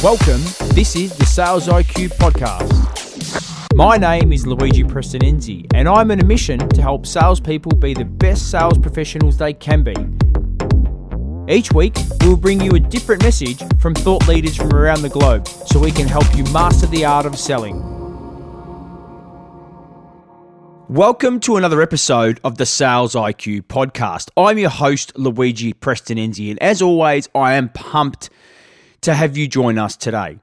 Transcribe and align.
Welcome. 0.00 0.42
This 0.76 0.94
is 0.94 1.16
the 1.16 1.26
Sales 1.26 1.66
IQ 1.66 2.10
podcast. 2.18 3.74
My 3.74 3.96
name 3.96 4.32
is 4.32 4.46
Luigi 4.46 4.84
Prestinenzi, 4.84 5.66
and 5.74 5.88
I'm 5.88 6.12
on 6.12 6.20
a 6.20 6.24
mission 6.24 6.60
to 6.68 6.80
help 6.80 7.04
salespeople 7.04 7.72
be 7.72 7.94
the 7.94 8.04
best 8.04 8.48
sales 8.48 8.78
professionals 8.78 9.38
they 9.38 9.52
can 9.52 9.82
be. 9.82 9.96
Each 11.52 11.72
week, 11.72 11.96
we'll 12.20 12.36
bring 12.36 12.60
you 12.60 12.76
a 12.76 12.78
different 12.78 13.24
message 13.24 13.60
from 13.80 13.92
thought 13.96 14.28
leaders 14.28 14.54
from 14.54 14.72
around 14.72 15.02
the 15.02 15.08
globe 15.08 15.48
so 15.48 15.80
we 15.80 15.90
can 15.90 16.06
help 16.06 16.32
you 16.36 16.44
master 16.52 16.86
the 16.86 17.04
art 17.04 17.26
of 17.26 17.36
selling. 17.36 17.82
Welcome 20.88 21.40
to 21.40 21.56
another 21.56 21.82
episode 21.82 22.38
of 22.44 22.56
the 22.56 22.66
Sales 22.66 23.16
IQ 23.16 23.62
podcast. 23.62 24.30
I'm 24.36 24.58
your 24.58 24.70
host, 24.70 25.18
Luigi 25.18 25.72
Prestinenzi, 25.72 26.50
and 26.50 26.62
as 26.62 26.80
always, 26.80 27.28
I 27.34 27.54
am 27.54 27.70
pumped 27.70 28.30
to 29.00 29.14
have 29.14 29.36
you 29.36 29.48
join 29.48 29.78
us 29.78 29.96
today. 29.96 30.38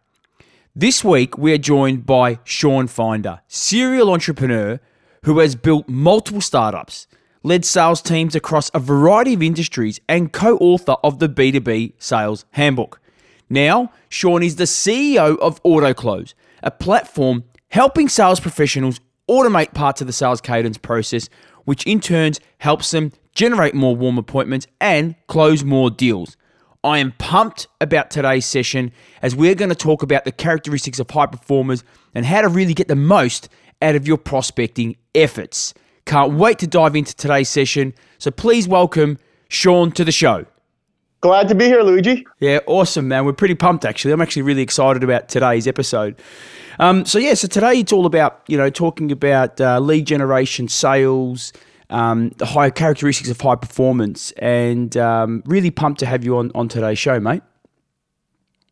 This 0.75 1.03
week, 1.03 1.37
we 1.37 1.53
are 1.53 1.57
joined 1.57 2.05
by 2.05 2.39
Sean 2.43 2.87
Finder, 2.87 3.41
serial 3.47 4.11
entrepreneur 4.11 4.79
who 5.23 5.39
has 5.39 5.55
built 5.55 5.89
multiple 5.89 6.41
startups, 6.41 7.07
led 7.43 7.65
sales 7.65 8.01
teams 8.01 8.35
across 8.35 8.69
a 8.73 8.79
variety 8.79 9.33
of 9.33 9.41
industries, 9.41 9.99
and 10.07 10.31
co 10.31 10.57
author 10.57 10.95
of 11.03 11.19
the 11.19 11.29
B2B 11.29 11.93
Sales 11.97 12.45
Handbook. 12.51 12.99
Now, 13.49 13.91
Sean 14.09 14.43
is 14.43 14.55
the 14.57 14.65
CEO 14.65 15.37
of 15.39 15.61
AutoClose, 15.63 16.33
a 16.61 16.71
platform 16.71 17.43
helping 17.69 18.09
sales 18.09 18.39
professionals 18.39 18.99
automate 19.29 19.73
parts 19.73 20.01
of 20.01 20.07
the 20.07 20.13
sales 20.13 20.41
cadence 20.41 20.77
process, 20.77 21.29
which 21.65 21.85
in 21.85 21.99
turn 21.99 22.33
helps 22.59 22.91
them 22.91 23.11
generate 23.33 23.73
more 23.73 23.95
warm 23.95 24.17
appointments 24.17 24.67
and 24.79 25.15
close 25.27 25.63
more 25.63 25.89
deals. 25.89 26.37
I 26.85 26.99
am 26.99 27.13
pumped 27.13 27.67
about 27.81 28.11
today's 28.11 28.45
session 28.45 28.91
as 29.23 29.35
we're 29.35 29.55
going 29.55 29.69
to 29.69 29.75
talk 29.75 30.03
about 30.03 30.23
the 30.23 30.31
characteristics 30.31 30.99
of 30.99 31.09
high 31.09 31.25
performers 31.25 31.83
and 32.13 32.27
how 32.27 32.41
to 32.41 32.47
really 32.47 32.75
get 32.75 32.87
the 32.87 32.95
most 32.95 33.49
out 33.81 33.95
of 33.95 34.07
your 34.07 34.19
prospecting 34.19 34.95
efforts. 35.15 35.73
Can't 36.05 36.33
wait 36.33 36.59
to 36.59 36.67
dive 36.67 36.95
into 36.95 37.15
today's 37.15 37.49
session. 37.49 37.95
So 38.19 38.29
please 38.29 38.67
welcome 38.67 39.17
Sean 39.49 39.93
to 39.93 40.05
the 40.05 40.11
show. 40.11 40.45
Glad 41.21 41.47
to 41.47 41.55
be 41.55 41.65
here, 41.65 41.81
Luigi. 41.81 42.23
Yeah, 42.39 42.59
awesome, 42.67 43.07
man. 43.07 43.25
We're 43.25 43.33
pretty 43.33 43.55
pumped, 43.55 43.83
actually. 43.83 44.11
I'm 44.11 44.21
actually 44.21 44.43
really 44.43 44.61
excited 44.61 45.03
about 45.03 45.27
today's 45.27 45.65
episode. 45.65 46.21
Um, 46.77 47.03
so 47.03 47.17
yeah, 47.17 47.33
so 47.33 47.47
today 47.47 47.79
it's 47.79 47.93
all 47.93 48.05
about 48.05 48.43
you 48.47 48.57
know 48.57 48.69
talking 48.69 49.11
about 49.11 49.59
uh, 49.59 49.79
lead 49.79 50.05
generation, 50.05 50.67
sales, 50.67 51.51
um, 51.89 52.29
the 52.37 52.45
high 52.45 52.69
characteristics 52.69 53.29
of 53.29 53.39
high 53.39 53.55
performance, 53.55 54.31
and 54.33 54.95
um, 54.97 55.43
really 55.45 55.71
pumped 55.71 55.99
to 55.99 56.05
have 56.05 56.23
you 56.23 56.37
on 56.37 56.51
on 56.55 56.67
today's 56.67 56.99
show, 56.99 57.19
mate. 57.19 57.43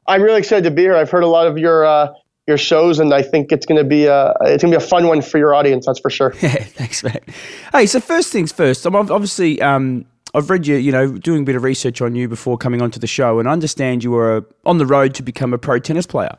I'm 0.08 0.22
really 0.22 0.40
excited 0.40 0.64
to 0.66 0.72
be 0.72 0.84
here. 0.84 0.96
I've 0.96 1.10
heard 1.10 1.24
a 1.24 1.28
lot 1.28 1.48
of 1.48 1.58
your 1.58 1.86
uh, 1.86 2.14
your 2.48 2.58
shows, 2.58 3.00
and 3.00 3.14
I 3.14 3.22
think 3.22 3.52
it's 3.52 3.66
going 3.66 3.78
to 3.78 3.88
be 3.88 4.06
a 4.06 4.34
it's 4.42 4.64
going 4.64 4.72
to 4.72 4.80
be 4.80 4.84
a 4.84 4.88
fun 4.88 5.08
one 5.08 5.22
for 5.22 5.38
your 5.38 5.56
audience. 5.56 5.86
That's 5.86 6.00
for 6.00 6.10
sure. 6.10 6.34
Yeah, 6.42 6.56
thanks, 6.56 7.04
mate. 7.04 7.24
Hey, 7.72 7.86
so 7.86 8.00
first 8.00 8.32
things 8.32 8.52
first. 8.52 8.86
I'm 8.86 8.96
obviously 8.96 9.62
um, 9.62 10.06
I've 10.34 10.50
read 10.50 10.68
you, 10.68 10.76
you 10.76 10.92
know, 10.92 11.18
doing 11.18 11.44
a 11.44 11.46
bit 11.46 11.56
of 11.56 11.64
research 11.64 12.02
on 12.02 12.16
you 12.16 12.28
before 12.28 12.58
coming 12.58 12.82
onto 12.82 13.00
the 13.00 13.08
show, 13.08 13.40
and 13.40 13.48
I 13.48 13.52
understand 13.52 14.04
you 14.04 14.12
were 14.12 14.46
on 14.66 14.78
the 14.78 14.86
road 14.86 15.14
to 15.16 15.24
become 15.24 15.54
a 15.54 15.58
pro 15.58 15.80
tennis 15.80 16.06
player, 16.06 16.36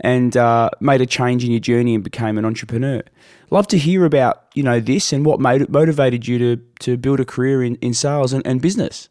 and 0.00 0.36
uh, 0.36 0.70
made 0.80 1.00
a 1.00 1.06
change 1.06 1.44
in 1.44 1.50
your 1.50 1.60
journey 1.60 1.94
and 1.94 2.04
became 2.04 2.38
an 2.38 2.44
entrepreneur. 2.44 3.02
Love 3.50 3.66
to 3.68 3.78
hear 3.78 4.04
about 4.04 4.44
you 4.54 4.62
know 4.62 4.80
this 4.80 5.12
and 5.12 5.24
what 5.24 5.40
made, 5.40 5.68
motivated 5.68 6.26
you 6.26 6.38
to 6.38 6.56
to 6.80 6.96
build 6.96 7.20
a 7.20 7.24
career 7.24 7.62
in, 7.62 7.76
in 7.76 7.94
sales 7.94 8.32
and, 8.32 8.46
and 8.46 8.60
business. 8.60 9.08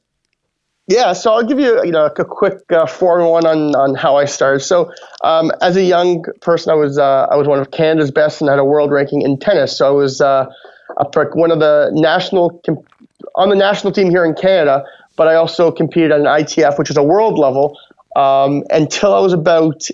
Yeah, 0.88 1.14
so 1.14 1.34
I'll 1.34 1.46
give 1.46 1.60
you 1.60 1.84
you 1.84 1.92
know 1.92 2.06
a 2.06 2.26
quick 2.26 2.60
uh, 2.72 2.86
four 2.86 3.28
one 3.30 3.46
on 3.46 3.76
on 3.76 3.96
how 3.96 4.18
I 4.18 4.26
started. 4.26 4.60
So 4.60 4.92
um, 5.24 5.52
as 5.62 5.76
a 5.76 5.84
young 5.84 6.24
person, 6.42 6.72
I 6.72 6.76
was 6.76 6.98
uh, 6.98 7.28
I 7.32 7.36
was 7.36 7.48
one 7.48 7.60
of 7.60 7.72
Canada's 7.72 8.12
best 8.12 8.42
and 8.42 8.50
had 8.50 8.60
a 8.60 8.66
world 8.66 8.92
ranking 8.92 9.22
in 9.22 9.40
tennis. 9.40 9.78
So 9.78 9.88
I 9.88 9.92
was 9.92 10.22
uh, 10.22 10.46
one 11.34 11.52
of 11.52 11.60
the 11.60 11.90
national 11.94 12.62
on 13.36 13.50
the 13.50 13.56
national 13.56 13.94
team 13.94 14.12
here 14.12 14.26
in 14.26 14.36
Canada, 14.36 14.86
but 15.16 15.28
I 15.28 15.36
also 15.36 15.72
competed 15.72 16.12
at 16.12 16.20
an 16.20 16.28
ITF, 16.28 16.78
which 16.78 16.92
is 16.92 16.98
a 16.98 17.04
world 17.04 17.40
level, 17.40 17.80
um, 18.16 18.64
until 18.70 19.14
I 19.14 19.20
was 19.20 19.34
about 19.34 19.88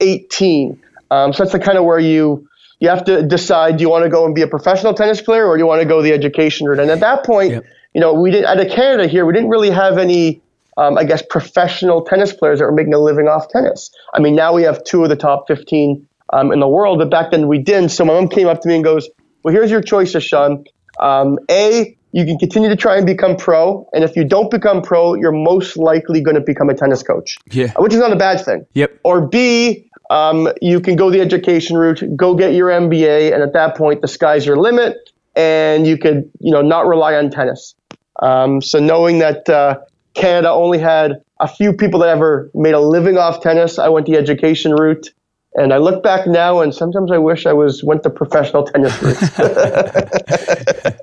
18. 0.00 0.80
Um, 1.10 1.32
so 1.32 1.44
that's 1.44 1.52
the 1.52 1.58
kind 1.58 1.78
of 1.78 1.84
where 1.84 1.98
you 1.98 2.48
you 2.78 2.88
have 2.88 3.04
to 3.04 3.22
decide: 3.22 3.76
do 3.76 3.82
you 3.82 3.90
want 3.90 4.04
to 4.04 4.10
go 4.10 4.24
and 4.24 4.34
be 4.34 4.42
a 4.42 4.48
professional 4.48 4.94
tennis 4.94 5.20
player, 5.20 5.46
or 5.46 5.56
do 5.56 5.62
you 5.62 5.66
want 5.66 5.82
to 5.82 5.88
go 5.88 6.02
the 6.02 6.12
education 6.12 6.66
route? 6.66 6.80
And 6.80 6.90
at 6.90 7.00
that 7.00 7.24
point, 7.24 7.52
yep. 7.52 7.64
you 7.94 8.00
know, 8.00 8.14
we 8.14 8.30
didn't 8.30 8.46
at 8.46 8.60
a 8.60 8.66
Canada 8.66 9.06
here, 9.06 9.26
we 9.26 9.32
didn't 9.32 9.50
really 9.50 9.70
have 9.70 9.98
any. 9.98 10.40
Um, 10.76 10.96
I 10.96 11.04
guess 11.04 11.20
professional 11.28 12.02
tennis 12.02 12.32
players 12.32 12.60
that 12.60 12.64
were 12.64 12.72
making 12.72 12.94
a 12.94 12.98
living 12.98 13.28
off 13.28 13.48
tennis. 13.50 13.90
I 14.14 14.20
mean, 14.20 14.34
now 14.34 14.54
we 14.54 14.62
have 14.62 14.82
two 14.84 15.02
of 15.02 15.10
the 15.10 15.16
top 15.16 15.46
15 15.46 16.06
um, 16.32 16.52
in 16.52 16.60
the 16.60 16.68
world, 16.68 17.00
but 17.00 17.10
back 17.10 17.32
then 17.32 17.48
we 17.48 17.58
didn't. 17.58 17.90
So 17.90 18.04
my 18.04 18.14
mom 18.14 18.28
came 18.28 18.46
up 18.46 18.62
to 18.62 18.68
me 18.68 18.76
and 18.76 18.84
goes, 18.84 19.08
"Well, 19.42 19.52
here's 19.52 19.70
your 19.70 19.82
choices, 19.82 20.24
Sean. 20.24 20.64
Um, 21.00 21.38
a, 21.50 21.96
you 22.12 22.24
can 22.24 22.38
continue 22.38 22.68
to 22.68 22.76
try 22.76 22.96
and 22.96 23.06
become 23.06 23.36
pro. 23.36 23.88
And 23.92 24.04
if 24.04 24.16
you 24.16 24.24
don't 24.24 24.50
become 24.50 24.82
pro, 24.82 25.14
you're 25.14 25.32
most 25.32 25.76
likely 25.76 26.20
going 26.20 26.34
to 26.34 26.40
become 26.40 26.68
a 26.68 26.74
tennis 26.74 27.02
coach. 27.02 27.38
Yeah. 27.50 27.72
Which 27.78 27.92
is 27.92 28.00
not 28.00 28.12
a 28.12 28.16
bad 28.16 28.44
thing. 28.44 28.66
Yep. 28.74 29.00
Or 29.04 29.26
B, 29.26 29.89
um, 30.10 30.48
you 30.60 30.80
can 30.80 30.96
go 30.96 31.08
the 31.08 31.20
education 31.20 31.76
route, 31.76 32.02
go 32.16 32.34
get 32.34 32.52
your 32.52 32.68
MBA, 32.68 33.32
and 33.32 33.42
at 33.42 33.52
that 33.52 33.76
point, 33.76 34.02
the 34.02 34.08
sky's 34.08 34.44
your 34.44 34.56
limit, 34.56 35.10
and 35.36 35.86
you 35.86 35.96
could, 35.96 36.28
you 36.40 36.52
know, 36.52 36.62
not 36.62 36.86
rely 36.86 37.14
on 37.14 37.30
tennis. 37.30 37.76
Um, 38.20 38.60
so 38.60 38.80
knowing 38.80 39.20
that 39.20 39.48
uh, 39.48 39.78
Canada 40.14 40.50
only 40.50 40.78
had 40.78 41.22
a 41.38 41.46
few 41.46 41.72
people 41.72 42.00
that 42.00 42.08
ever 42.08 42.50
made 42.54 42.74
a 42.74 42.80
living 42.80 43.18
off 43.18 43.40
tennis, 43.40 43.78
I 43.78 43.88
went 43.88 44.06
the 44.06 44.16
education 44.16 44.74
route. 44.74 45.08
And 45.54 45.72
I 45.72 45.78
look 45.78 46.02
back 46.02 46.28
now, 46.28 46.60
and 46.60 46.72
sometimes 46.72 47.10
I 47.10 47.18
wish 47.18 47.44
I 47.46 47.52
was 47.52 47.82
went 47.82 48.04
the 48.04 48.10
professional 48.10 48.64
tennis 48.64 49.02
route. 49.02 50.94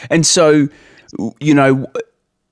and 0.10 0.26
so, 0.26 0.68
you 1.40 1.54
know, 1.54 1.86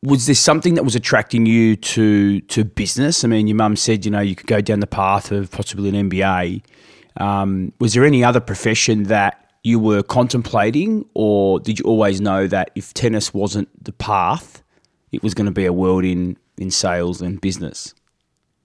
was 0.07 0.27
there 0.27 0.37
something 0.37 0.75
that 0.75 0.85
was 0.85 0.95
attracting 0.95 1.47
you 1.47 1.75
to 1.75 2.41
to 2.43 2.65
business? 2.65 3.25
I 3.25 3.29
mean, 3.29 3.49
your 3.49 3.57
mum 3.57 3.75
said, 3.75 4.05
you 4.05 4.11
know, 4.11 4.21
you 4.21 4.37
could 4.37 4.47
go 4.47 4.61
down 4.61 4.79
the 4.79 4.87
path 4.87 5.33
of 5.33 5.51
possibly 5.51 5.89
an 5.89 6.09
MBA. 6.09 6.63
Um, 7.17 7.73
was 7.81 7.95
there 7.95 8.05
any 8.05 8.23
other 8.23 8.39
profession 8.39 9.05
that 9.05 9.51
you 9.65 9.81
were 9.81 10.05
contemplating, 10.05 11.05
or 11.15 11.59
did 11.59 11.81
you 11.81 11.85
always 11.85 12.21
know 12.21 12.47
that 12.47 12.71
if 12.77 12.95
tennis 12.95 13.35
wasn't 13.35 13.69
the 13.85 13.93
path, 13.93 14.63
it 15.11 15.25
was 15.25 15.35
going 15.35 15.47
to 15.47 15.53
be 15.53 15.67
a 15.67 15.73
world 15.73 16.05
in 16.05 16.37
in 16.57 16.71
sales 16.71 17.21
and 17.21 17.41
business? 17.41 17.93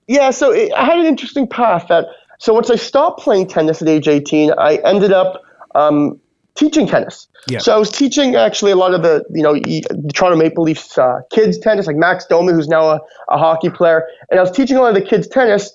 Yeah, 0.06 0.30
so 0.30 0.52
it, 0.52 0.72
I 0.74 0.84
had 0.84 0.98
an 0.98 1.06
interesting 1.06 1.48
path 1.48 1.86
that 1.88 2.06
so 2.38 2.54
once 2.54 2.70
I 2.70 2.76
stopped 2.76 3.18
playing 3.20 3.48
tennis 3.48 3.82
at 3.82 3.88
age 3.88 4.06
18, 4.06 4.52
I 4.58 4.76
ended 4.84 5.12
up 5.12 5.42
um, 5.74 6.20
teaching 6.54 6.86
tennis. 6.86 7.26
Yeah. 7.48 7.58
So 7.58 7.74
I 7.74 7.78
was 7.78 7.90
teaching 7.90 8.36
actually 8.36 8.72
a 8.72 8.76
lot 8.76 8.94
of 8.94 9.02
the, 9.02 9.24
you 9.30 9.42
know, 9.42 9.54
the 9.54 10.10
Toronto 10.14 10.36
Maple 10.36 10.64
Leafs 10.64 10.96
uh, 10.96 11.20
kids 11.30 11.58
tennis, 11.58 11.86
like 11.86 11.96
Max 11.96 12.24
Domi, 12.26 12.52
who's 12.52 12.68
now 12.68 12.88
a, 12.88 13.00
a 13.30 13.38
hockey 13.38 13.70
player. 13.70 14.06
And 14.30 14.38
I 14.38 14.42
was 14.42 14.52
teaching 14.52 14.76
a 14.76 14.80
lot 14.80 14.94
of 14.96 15.02
the 15.02 15.08
kids 15.08 15.26
tennis. 15.26 15.74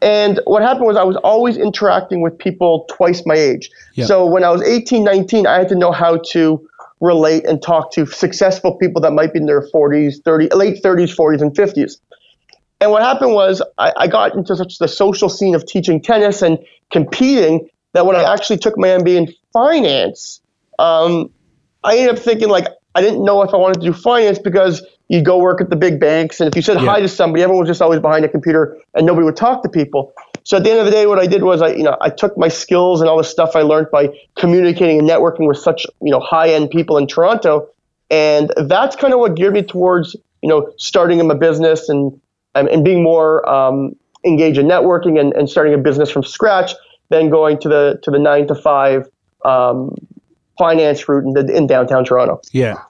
And 0.00 0.40
what 0.44 0.62
happened 0.62 0.86
was 0.86 0.96
I 0.96 1.02
was 1.02 1.16
always 1.16 1.56
interacting 1.56 2.20
with 2.20 2.38
people 2.38 2.86
twice 2.88 3.22
my 3.26 3.34
age. 3.34 3.70
Yeah. 3.94 4.06
So 4.06 4.26
when 4.26 4.44
I 4.44 4.50
was 4.50 4.62
18, 4.62 5.02
19, 5.02 5.46
I 5.46 5.58
had 5.58 5.68
to 5.70 5.74
know 5.74 5.90
how 5.90 6.18
to 6.30 6.68
relate 7.00 7.44
and 7.46 7.62
talk 7.62 7.92
to 7.92 8.06
successful 8.06 8.76
people 8.76 9.00
that 9.02 9.12
might 9.12 9.32
be 9.32 9.40
in 9.40 9.46
their 9.46 9.62
40s, 9.68 10.22
30, 10.22 10.48
late 10.54 10.82
30s, 10.82 11.16
40s, 11.16 11.42
and 11.42 11.52
50s. 11.52 11.98
And 12.80 12.92
what 12.92 13.02
happened 13.02 13.34
was 13.34 13.60
I, 13.78 13.92
I 13.96 14.06
got 14.06 14.34
into 14.34 14.54
such 14.54 14.78
the 14.78 14.88
social 14.88 15.28
scene 15.28 15.54
of 15.54 15.66
teaching 15.66 16.00
tennis 16.00 16.42
and 16.42 16.58
competing 16.90 17.68
that 17.92 18.06
when 18.06 18.16
I 18.16 18.32
actually 18.32 18.58
took 18.58 18.76
my 18.78 18.88
MBA 18.88 19.16
in 19.16 19.34
finance, 19.52 20.40
um, 20.78 21.30
I 21.84 21.96
ended 21.96 22.16
up 22.16 22.22
thinking 22.22 22.48
like 22.48 22.66
I 22.94 23.00
didn't 23.00 23.24
know 23.24 23.42
if 23.42 23.54
I 23.54 23.56
wanted 23.56 23.80
to 23.80 23.86
do 23.86 23.92
finance 23.92 24.38
because 24.38 24.84
you 25.08 25.22
go 25.22 25.38
work 25.38 25.60
at 25.60 25.70
the 25.70 25.76
big 25.76 25.98
banks, 26.00 26.40
and 26.40 26.48
if 26.48 26.56
you 26.56 26.62
said 26.62 26.80
yeah. 26.80 26.86
hi 26.86 27.00
to 27.00 27.08
somebody, 27.08 27.42
everyone 27.42 27.62
was 27.62 27.70
just 27.70 27.80
always 27.80 28.00
behind 28.00 28.24
a 28.24 28.28
computer, 28.28 28.76
and 28.94 29.06
nobody 29.06 29.24
would 29.24 29.36
talk 29.36 29.62
to 29.62 29.68
people. 29.68 30.12
So 30.44 30.56
at 30.56 30.64
the 30.64 30.70
end 30.70 30.80
of 30.80 30.84
the 30.84 30.90
day, 30.90 31.06
what 31.06 31.18
I 31.18 31.26
did 31.26 31.42
was 31.42 31.62
I, 31.62 31.68
you 31.68 31.82
know, 31.82 31.96
I 32.00 32.10
took 32.10 32.36
my 32.36 32.48
skills 32.48 33.00
and 33.00 33.08
all 33.08 33.16
the 33.16 33.24
stuff 33.24 33.54
I 33.54 33.62
learned 33.62 33.88
by 33.90 34.08
communicating 34.36 34.98
and 34.98 35.08
networking 35.08 35.46
with 35.46 35.58
such, 35.58 35.86
you 36.02 36.10
know, 36.10 36.20
high 36.20 36.50
end 36.50 36.70
people 36.70 36.98
in 36.98 37.06
Toronto, 37.06 37.68
and 38.10 38.52
that's 38.56 38.96
kind 38.96 39.12
of 39.14 39.20
what 39.20 39.34
geared 39.34 39.54
me 39.54 39.62
towards, 39.62 40.14
you 40.42 40.48
know, 40.48 40.72
starting 40.76 41.20
in 41.20 41.30
a 41.30 41.34
business 41.34 41.88
and 41.88 42.20
and, 42.54 42.68
and 42.68 42.84
being 42.84 43.02
more 43.02 43.48
um, 43.48 43.94
engaged 44.24 44.58
in 44.58 44.66
networking 44.66 45.18
and, 45.20 45.32
and 45.34 45.48
starting 45.48 45.72
a 45.74 45.78
business 45.78 46.10
from 46.10 46.24
scratch 46.24 46.72
than 47.10 47.30
going 47.30 47.58
to 47.60 47.68
the 47.68 47.98
to 48.02 48.10
the 48.10 48.18
nine 48.18 48.46
to 48.48 48.54
five 48.54 49.08
um, 49.44 49.94
finance 50.58 51.08
route 51.08 51.24
in, 51.24 51.32
the, 51.34 51.56
in 51.56 51.66
downtown 51.66 52.04
Toronto. 52.04 52.40
Yeah, 52.52 52.82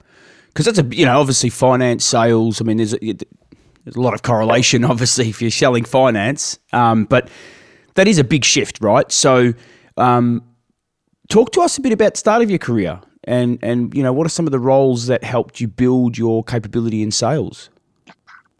because 0.47 0.65
that's 0.65 0.79
a 0.79 0.95
you 0.95 1.05
know 1.05 1.19
obviously 1.19 1.49
finance 1.49 2.03
sales. 2.05 2.61
I 2.61 2.63
mean, 2.63 2.77
there's 2.77 2.93
a, 2.93 2.97
there's 2.99 3.95
a 3.95 4.01
lot 4.01 4.13
of 4.13 4.23
correlation 4.23 4.83
obviously 4.85 5.29
if 5.29 5.41
you're 5.41 5.51
selling 5.51 5.85
finance, 5.85 6.59
um, 6.73 7.05
but 7.05 7.29
that 7.95 8.07
is 8.07 8.17
a 8.17 8.23
big 8.23 8.45
shift, 8.45 8.79
right? 8.81 9.11
So, 9.11 9.53
um, 9.97 10.43
talk 11.29 11.51
to 11.53 11.61
us 11.61 11.77
a 11.77 11.81
bit 11.81 11.91
about 11.91 12.13
the 12.13 12.19
start 12.19 12.41
of 12.41 12.49
your 12.49 12.59
career 12.59 13.01
and 13.25 13.59
and 13.61 13.93
you 13.93 14.03
know 14.03 14.13
what 14.13 14.25
are 14.25 14.29
some 14.29 14.47
of 14.47 14.51
the 14.51 14.59
roles 14.59 15.07
that 15.07 15.23
helped 15.23 15.59
you 15.59 15.67
build 15.67 16.17
your 16.17 16.43
capability 16.43 17.01
in 17.01 17.11
sales. 17.11 17.69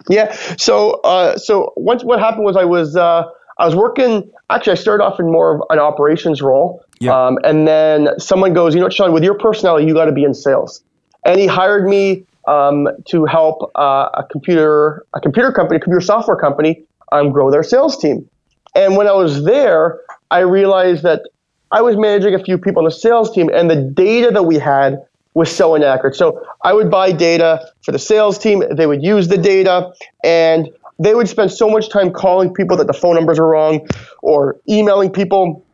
Yeah. 0.07 0.33
So, 0.57 1.01
uh, 1.01 1.37
so 1.37 1.73
once 1.75 2.03
what 2.03 2.19
happened 2.19 2.45
was 2.45 2.55
I 2.55 2.63
was 2.63 2.95
uh, 2.95 3.25
I 3.59 3.65
was 3.65 3.75
working. 3.75 4.29
Actually, 4.49 4.71
I 4.71 4.75
started 4.75 5.03
off 5.03 5.19
in 5.19 5.31
more 5.31 5.55
of 5.55 5.61
an 5.69 5.79
operations 5.79 6.41
role, 6.41 6.83
um, 7.13 7.37
and 7.43 7.67
then 7.67 8.17
someone 8.19 8.53
goes, 8.53 8.73
"You 8.73 8.79
know, 8.79 8.85
what, 8.85 8.93
Sean, 8.93 9.11
with 9.13 9.23
your 9.23 9.35
personality, 9.35 9.85
you 9.85 9.93
got 9.93 10.05
to 10.05 10.11
be 10.11 10.23
in 10.23 10.33
sales." 10.33 10.81
And 11.25 11.39
he 11.39 11.45
hired 11.45 11.87
me 11.87 12.23
um, 12.47 12.87
to 13.09 13.25
help 13.25 13.71
uh, 13.75 14.09
a 14.13 14.23
computer 14.31 15.05
a 15.13 15.19
computer 15.19 15.51
company, 15.51 15.77
a 15.77 15.79
computer 15.79 16.05
software 16.05 16.37
company, 16.37 16.83
um, 17.11 17.31
grow 17.31 17.51
their 17.51 17.63
sales 17.63 17.97
team. 17.97 18.27
And 18.75 18.95
when 18.95 19.07
I 19.07 19.11
was 19.11 19.43
there, 19.43 19.99
I 20.31 20.39
realized 20.39 21.03
that 21.03 21.23
I 21.71 21.81
was 21.81 21.97
managing 21.97 22.33
a 22.33 22.43
few 22.43 22.57
people 22.57 22.79
on 22.79 22.85
the 22.85 22.91
sales 22.91 23.31
team, 23.33 23.49
and 23.53 23.69
the 23.69 23.75
data 23.75 24.31
that 24.31 24.43
we 24.43 24.57
had 24.57 25.05
was 25.33 25.53
so 25.55 25.75
inaccurate. 25.75 26.15
So 26.15 26.43
I 26.63 26.73
would 26.73 26.89
buy 26.89 27.11
data 27.11 27.71
for 27.83 27.91
the 27.91 27.99
sales 27.99 28.37
team, 28.37 28.63
they 28.71 28.87
would 28.87 29.03
use 29.03 29.27
the 29.27 29.37
data, 29.37 29.91
and 30.23 30.69
they 30.99 31.15
would 31.15 31.29
spend 31.29 31.51
so 31.51 31.69
much 31.69 31.89
time 31.89 32.11
calling 32.11 32.53
people 32.53 32.75
that 32.77 32.87
the 32.87 32.93
phone 32.93 33.15
numbers 33.15 33.39
were 33.39 33.47
wrong 33.47 33.87
or 34.21 34.59
emailing 34.69 35.11
people 35.11 35.65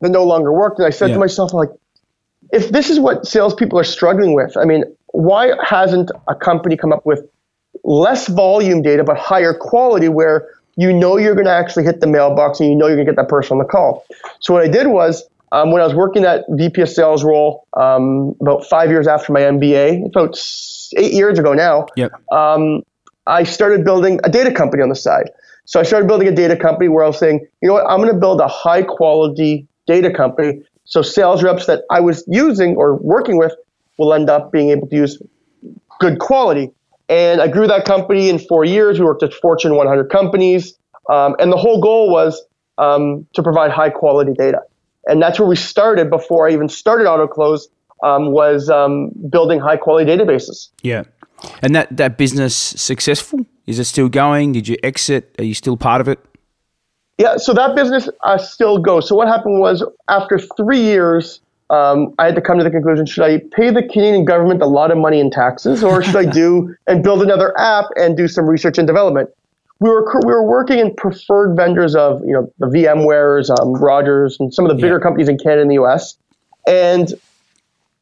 that 0.00 0.10
no 0.10 0.24
longer 0.24 0.52
worked. 0.52 0.78
And 0.78 0.86
I 0.86 0.90
said 0.90 1.08
yeah. 1.08 1.14
to 1.14 1.20
myself, 1.20 1.52
like, 1.52 1.70
if 2.52 2.70
this 2.70 2.90
is 2.90 3.00
what 3.00 3.26
salespeople 3.26 3.78
are 3.78 3.84
struggling 3.84 4.34
with, 4.34 4.56
I 4.56 4.64
mean, 4.64 4.84
why 5.12 5.52
hasn't 5.64 6.10
a 6.28 6.34
company 6.34 6.76
come 6.76 6.92
up 6.92 7.04
with 7.04 7.26
less 7.84 8.26
volume 8.28 8.82
data 8.82 9.04
but 9.04 9.16
higher 9.16 9.54
quality 9.54 10.08
where 10.08 10.48
you 10.76 10.92
know 10.92 11.16
you're 11.16 11.34
going 11.34 11.46
to 11.46 11.52
actually 11.52 11.84
hit 11.84 12.00
the 12.00 12.06
mailbox 12.06 12.60
and 12.60 12.68
you 12.68 12.76
know 12.76 12.86
you're 12.86 12.96
going 12.96 13.06
to 13.06 13.12
get 13.12 13.16
that 13.16 13.28
person 13.28 13.52
on 13.52 13.58
the 13.58 13.64
call. 13.64 14.04
So 14.40 14.52
what 14.52 14.62
I 14.62 14.68
did 14.68 14.88
was 14.88 15.28
um, 15.52 15.72
when 15.72 15.80
I 15.80 15.84
was 15.84 15.94
working 15.94 16.22
that 16.22 16.44
VP 16.50 16.82
of 16.82 16.88
sales 16.88 17.24
role 17.24 17.66
um, 17.74 18.34
about 18.40 18.66
five 18.66 18.90
years 18.90 19.06
after 19.06 19.32
my 19.32 19.40
MBA, 19.40 20.06
about 20.06 20.38
eight 20.96 21.12
years 21.12 21.38
ago 21.38 21.54
now, 21.54 21.86
yep. 21.96 22.12
um, 22.30 22.82
I 23.28 23.44
started 23.44 23.84
building 23.84 24.18
a 24.24 24.30
data 24.30 24.50
company 24.50 24.82
on 24.82 24.88
the 24.88 24.96
side. 24.96 25.30
So 25.66 25.78
I 25.78 25.82
started 25.82 26.06
building 26.06 26.28
a 26.28 26.34
data 26.34 26.56
company 26.56 26.88
where 26.88 27.04
I 27.04 27.08
was 27.08 27.18
saying, 27.18 27.46
you 27.60 27.68
know 27.68 27.74
what, 27.74 27.86
I'm 27.86 27.98
going 27.98 28.12
to 28.12 28.18
build 28.18 28.40
a 28.40 28.48
high 28.48 28.82
quality 28.82 29.68
data 29.86 30.10
company. 30.10 30.62
So 30.84 31.02
sales 31.02 31.42
reps 31.42 31.66
that 31.66 31.82
I 31.90 32.00
was 32.00 32.24
using 32.26 32.74
or 32.76 32.96
working 32.96 33.36
with 33.36 33.52
will 33.98 34.14
end 34.14 34.30
up 34.30 34.50
being 34.50 34.70
able 34.70 34.88
to 34.88 34.96
use 34.96 35.20
good 36.00 36.18
quality. 36.18 36.70
And 37.10 37.42
I 37.42 37.48
grew 37.48 37.66
that 37.66 37.84
company 37.84 38.30
in 38.30 38.38
four 38.38 38.64
years. 38.64 38.98
We 38.98 39.04
worked 39.04 39.22
at 39.22 39.34
Fortune 39.34 39.76
100 39.76 40.10
companies. 40.10 40.78
Um, 41.10 41.36
and 41.38 41.52
the 41.52 41.56
whole 41.56 41.82
goal 41.82 42.10
was 42.10 42.42
um, 42.78 43.26
to 43.34 43.42
provide 43.42 43.70
high 43.70 43.90
quality 43.90 44.32
data. 44.32 44.60
And 45.06 45.20
that's 45.20 45.38
where 45.38 45.48
we 45.48 45.56
started 45.56 46.08
before 46.10 46.48
I 46.48 46.52
even 46.52 46.68
started 46.68 47.06
AutoClose 47.06 47.66
um, 48.02 48.32
was 48.32 48.70
um, 48.70 49.10
building 49.28 49.58
high 49.58 49.76
quality 49.76 50.10
databases. 50.10 50.68
Yeah. 50.82 51.04
And 51.62 51.74
that, 51.74 51.96
that 51.96 52.18
business 52.18 52.56
successful? 52.56 53.40
Is 53.66 53.78
it 53.78 53.84
still 53.84 54.08
going? 54.08 54.52
Did 54.52 54.66
you 54.68 54.76
exit? 54.82 55.34
Are 55.38 55.44
you 55.44 55.54
still 55.54 55.76
part 55.76 56.00
of 56.00 56.08
it? 56.08 56.18
Yeah, 57.18 57.36
so 57.36 57.52
that 57.52 57.74
business 57.74 58.08
uh, 58.22 58.38
still 58.38 58.78
goes. 58.78 59.08
So 59.08 59.16
what 59.16 59.26
happened 59.26 59.58
was 59.58 59.84
after 60.08 60.38
three 60.38 60.80
years, 60.80 61.40
um, 61.68 62.14
I 62.18 62.26
had 62.26 62.36
to 62.36 62.40
come 62.40 62.58
to 62.58 62.64
the 62.64 62.70
conclusion: 62.70 63.06
should 63.06 63.24
I 63.24 63.42
pay 63.52 63.70
the 63.70 63.82
Canadian 63.82 64.24
government 64.24 64.62
a 64.62 64.66
lot 64.66 64.92
of 64.92 64.98
money 64.98 65.18
in 65.18 65.30
taxes, 65.30 65.82
or 65.82 66.02
should 66.02 66.16
I 66.16 66.24
do 66.30 66.74
and 66.86 67.02
build 67.02 67.22
another 67.22 67.58
app 67.58 67.86
and 67.96 68.16
do 68.16 68.28
some 68.28 68.48
research 68.48 68.78
and 68.78 68.86
development? 68.86 69.30
We 69.80 69.90
were 69.90 70.04
we 70.24 70.32
were 70.32 70.48
working 70.48 70.78
in 70.78 70.94
preferred 70.94 71.56
vendors 71.56 71.96
of 71.96 72.22
you 72.24 72.32
know 72.32 72.52
the 72.58 72.66
VMware's, 72.66 73.50
um, 73.50 73.74
Rogers, 73.74 74.36
and 74.38 74.54
some 74.54 74.64
of 74.64 74.68
the 74.70 74.80
bigger 74.80 74.98
yeah. 74.98 75.02
companies 75.02 75.28
in 75.28 75.38
Canada 75.38 75.62
and 75.62 75.70
the 75.70 75.74
U.S. 75.74 76.16
And 76.68 77.12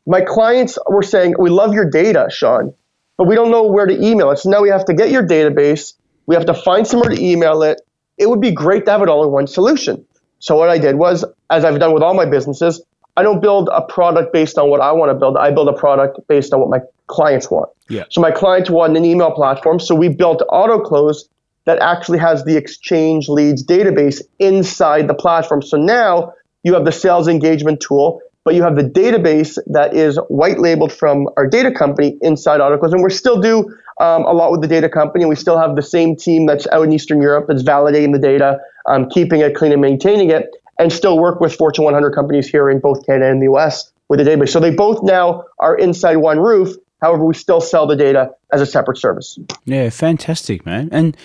my 0.07 0.21
clients 0.21 0.79
were 0.89 1.03
saying, 1.03 1.35
"We 1.39 1.49
love 1.49 1.73
your 1.73 1.89
data, 1.89 2.29
Sean, 2.31 2.75
but 3.17 3.27
we 3.27 3.35
don't 3.35 3.51
know 3.51 3.65
where 3.65 3.87
to 3.87 3.95
email 3.95 4.31
it. 4.31 4.39
So 4.39 4.51
now 4.51 4.63
we 4.63 4.69
have 4.69 4.85
to 4.87 4.95
get 4.95 5.11
your 5.11 5.27
database. 5.27 5.95
We 6.27 6.35
have 6.35 6.47
to 6.47 6.55
find 6.55 6.87
somewhere 6.87 7.11
to 7.11 7.23
email 7.23 7.63
it. 7.63 7.81
It 8.19 8.29
would 8.29 8.41
be 8.41 8.51
great 8.51 8.85
to 8.87 8.93
have 8.93 9.03
it 9.03 9.09
all 9.09 9.25
in 9.25 9.31
one 9.31 9.47
solution." 9.47 10.05
So 10.39 10.57
what 10.57 10.69
I 10.69 10.79
did 10.79 10.97
was, 10.97 11.25
as 11.51 11.65
I've 11.65 11.79
done 11.79 11.93
with 11.95 12.03
all 12.03 12.15
my 12.15 12.27
businesses, 12.27 12.83
I 13.17 13.23
don't 13.23 13.41
build 13.41 13.71
a 13.73 13.81
product 13.81 14.33
based 14.33 14.59
on 14.59 14.69
what 14.69 14.81
I 14.81 14.93
want 14.93 15.11
to 15.11 15.15
build. 15.15 15.37
I 15.37 15.51
build 15.51 15.69
a 15.69 15.73
product 15.73 16.21
based 16.29 16.53
on 16.53 16.61
what 16.61 16.69
my 16.69 16.81
clients 17.07 17.51
want. 17.51 17.71
Yeah. 17.89 18.05
So 18.11 18.21
my 18.21 18.31
clients 18.31 18.69
want 18.69 18.97
an 18.97 19.05
email 19.05 19.31
platform. 19.31 19.81
So 19.81 19.95
we 19.95 20.09
built 20.09 20.43
AutoClose 20.51 21.25
that 21.65 21.79
actually 21.79 22.19
has 22.19 22.45
the 22.45 22.57
exchange 22.57 23.29
leads 23.29 23.65
database 23.65 24.21
inside 24.39 25.09
the 25.09 25.15
platform. 25.15 25.63
So 25.63 25.77
now 25.77 26.33
you 26.63 26.75
have 26.75 26.85
the 26.85 26.93
sales 26.93 27.29
engagement 27.29 27.81
tool, 27.81 28.21
but 28.47 28.55
you 28.55 28.63
have 28.63 28.77
the 28.77 28.85
database 28.85 29.59
that 29.67 29.93
is 29.93 30.21
white 30.29 30.61
labeled 30.61 30.93
from 30.93 31.29
our 31.37 31.49
data 31.49 31.73
company 31.73 32.17
inside 32.23 32.61
AutoClose. 32.61 32.93
And 32.93 33.03
we 33.03 33.11
still 33.11 33.41
do 33.41 33.77
um, 33.99 34.23
a 34.23 34.33
lot 34.33 34.53
with 34.53 34.63
the 34.63 34.69
data 34.69 34.89
company. 34.89 35.25
And 35.25 35.29
we 35.29 35.35
still 35.35 35.59
have 35.59 35.75
the 35.75 35.83
same 35.83 36.15
team 36.15 36.47
that's 36.47 36.65
out 36.69 36.85
in 36.85 36.93
Eastern 36.93 37.21
Europe 37.21 37.47
that's 37.49 37.65
validating 37.65 38.13
the 38.13 38.21
data, 38.21 38.61
um, 38.89 39.11
keeping 39.11 39.41
it 39.41 39.57
clean 39.57 39.73
and 39.73 39.81
maintaining 39.81 40.31
it 40.31 40.55
and 40.79 40.93
still 40.93 41.19
work 41.19 41.41
with 41.41 41.57
Fortune 41.57 41.85
100 41.85 42.13
companies 42.13 42.49
here 42.49 42.71
in 42.71 42.79
both 42.79 43.05
Canada 43.05 43.29
and 43.29 43.43
the 43.43 43.53
US 43.53 43.91
with 44.09 44.21
the 44.21 44.25
database. 44.25 44.51
So 44.51 44.61
they 44.61 44.71
both 44.71 45.03
now 45.03 45.43
are 45.59 45.77
inside 45.77 46.19
one 46.19 46.39
roof. 46.39 46.77
However, 47.03 47.25
we 47.25 47.35
still 47.35 47.61
sell 47.61 47.89
the 47.89 47.97
data 47.97 48.31
as 48.53 48.61
a 48.61 48.67
separate 48.67 48.99
service. 48.99 49.41
Yeah, 49.65 49.91
fantastic, 49.91 50.65
man. 50.65 50.89
And 50.93 51.17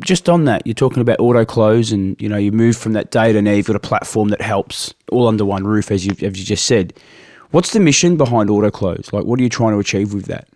just 0.00 0.28
on 0.28 0.44
that, 0.46 0.66
you're 0.66 0.74
talking 0.74 1.00
about 1.00 1.18
AutoClose, 1.18 1.92
and 1.92 2.20
you 2.20 2.28
know 2.28 2.36
you 2.36 2.52
move 2.52 2.76
from 2.76 2.92
that 2.94 3.10
data 3.10 3.40
now 3.40 3.52
you've 3.52 3.66
got 3.66 3.76
a 3.76 3.80
platform 3.80 4.28
that 4.28 4.40
helps 4.40 4.92
all 5.10 5.28
under 5.28 5.44
one 5.44 5.64
roof, 5.64 5.90
as 5.90 6.04
you 6.04 6.12
as 6.26 6.38
you 6.38 6.44
just 6.44 6.64
said. 6.66 6.94
What's 7.50 7.72
the 7.72 7.80
mission 7.80 8.16
behind 8.16 8.48
AutoClose? 8.48 9.12
Like, 9.12 9.24
what 9.24 9.38
are 9.38 9.42
you 9.42 9.50
trying 9.50 9.72
to 9.72 9.78
achieve 9.78 10.14
with 10.14 10.24
that? 10.26 10.48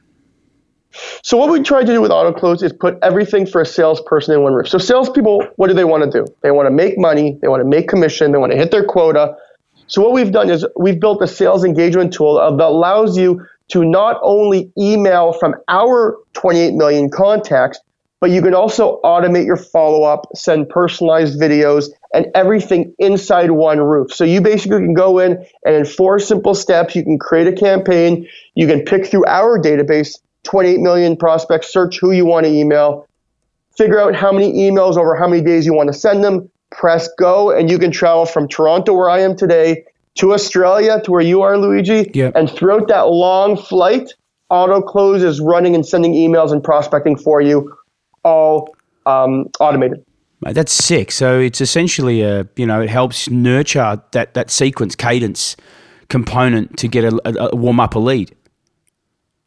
So 1.23 1.37
what 1.37 1.51
we 1.51 1.63
try 1.63 1.83
to 1.83 1.87
do 1.87 2.01
with 2.01 2.11
AutoClose 2.11 2.63
is 2.63 2.73
put 2.73 2.99
everything 3.03 3.47
for 3.47 3.61
a 3.61 3.67
salesperson 3.67 4.35
in 4.35 4.43
one 4.43 4.55
roof. 4.55 4.69
So 4.69 4.79
salespeople, 4.79 5.47
what 5.57 5.69
do 5.69 5.75
they 5.75 5.85
want 5.85 6.11
to 6.11 6.11
do? 6.11 6.27
They 6.41 6.51
want 6.51 6.67
to 6.67 6.71
make 6.71 6.97
money, 6.97 7.39
they 7.43 7.49
want 7.49 7.61
to 7.61 7.69
make 7.69 7.87
commission, 7.87 8.33
they 8.33 8.39
want 8.39 8.53
to 8.53 8.59
hit 8.59 8.71
their 8.71 8.85
quota. 8.85 9.37
So 9.89 10.01
what 10.01 10.13
we've 10.13 10.33
done 10.33 10.49
is 10.49 10.67
we've 10.75 10.99
built 10.99 11.21
a 11.23 11.27
sales 11.27 11.65
engagement 11.65 12.15
tool 12.15 12.35
that 12.35 12.65
allows 12.65 13.17
you 13.19 13.47
to 13.69 13.85
not 13.85 14.19
only 14.23 14.73
email 14.79 15.33
from 15.35 15.55
our 15.69 16.17
28 16.33 16.75
million 16.75 17.11
contacts, 17.11 17.79
but 18.27 18.33
you 18.33 18.43
can 18.43 18.55
also 18.55 19.01
automate 19.05 19.47
your 19.47 19.55
follow 19.55 20.03
up, 20.03 20.27
send 20.35 20.69
personalized 20.69 21.41
videos, 21.41 21.91
and 22.13 22.27
everything 22.35 22.93
inside 22.99 23.53
one 23.53 23.79
roof. 23.79 24.13
So 24.13 24.25
you 24.25 24.41
basically 24.41 24.79
can 24.79 24.95
go 24.95 25.21
in 25.21 25.47
and 25.65 25.77
in 25.77 25.85
four 25.85 26.19
simple 26.19 26.53
steps, 26.53 26.97
you 26.97 27.05
can 27.05 27.21
create 27.21 27.47
a 27.47 27.53
campaign, 27.53 28.29
you 28.57 28.67
can 28.67 28.81
pick 28.81 29.07
through 29.07 29.27
our 29.27 29.61
database, 29.61 30.19
28 30.43 30.81
million 30.81 31.17
prospects, 31.17 31.73
search 31.73 32.01
who 32.01 32.11
you 32.11 32.27
want 32.27 32.47
to 32.47 32.53
email, 32.53 33.07
figure 33.77 34.01
out 34.01 34.17
how 34.17 34.33
many 34.33 34.55
emails 34.55 34.97
over 34.97 35.15
how 35.15 35.29
many 35.29 35.41
days 35.41 35.65
you 35.65 35.73
want 35.73 35.87
to 35.87 35.97
send 35.97 36.25
them, 36.25 36.51
press 36.73 37.09
go, 37.21 37.53
and 37.53 37.71
you 37.71 37.79
can 37.79 37.93
travel 37.93 38.27
from 38.27 38.49
Toronto, 38.49 38.93
where 38.93 39.09
I 39.09 39.21
am 39.21 39.37
today, 39.37 39.85
to 40.17 40.33
Australia, 40.35 41.01
to 41.03 41.13
where 41.13 41.21
you 41.21 41.43
are, 41.43 41.57
Luigi. 41.57 42.11
Yep. 42.13 42.33
And 42.35 42.51
throughout 42.51 42.89
that 42.89 43.03
long 43.03 43.57
flight, 43.57 44.15
AutoClose 44.51 45.23
is 45.23 45.41
running 45.41 45.77
and 45.77 45.87
sending 45.87 46.13
emails 46.13 46.51
and 46.51 46.65
prospecting 46.65 47.17
for 47.17 47.41
you, 47.41 47.73
all 48.27 48.77
um, 49.07 49.47
automated. 49.61 50.05
That's 50.43 50.73
sick. 50.73 51.11
So 51.11 51.41
it's 51.41 51.61
essentially 51.61 52.23
a 52.23 52.47
you 52.57 52.67
know 52.67 52.81
it 52.81 52.91
helps 52.91 53.31
nurture 53.31 54.01
that 54.13 54.35
that 54.35 54.51
sequence 54.51 54.95
cadence 54.95 55.57
component 56.09 56.79
to 56.79 56.89
get 56.89 57.05
a, 57.05 57.21
a, 57.25 57.49
a 57.53 57.57
warm 57.57 57.81
up 57.81 57.95
a 57.95 57.99
lead. 57.99 58.35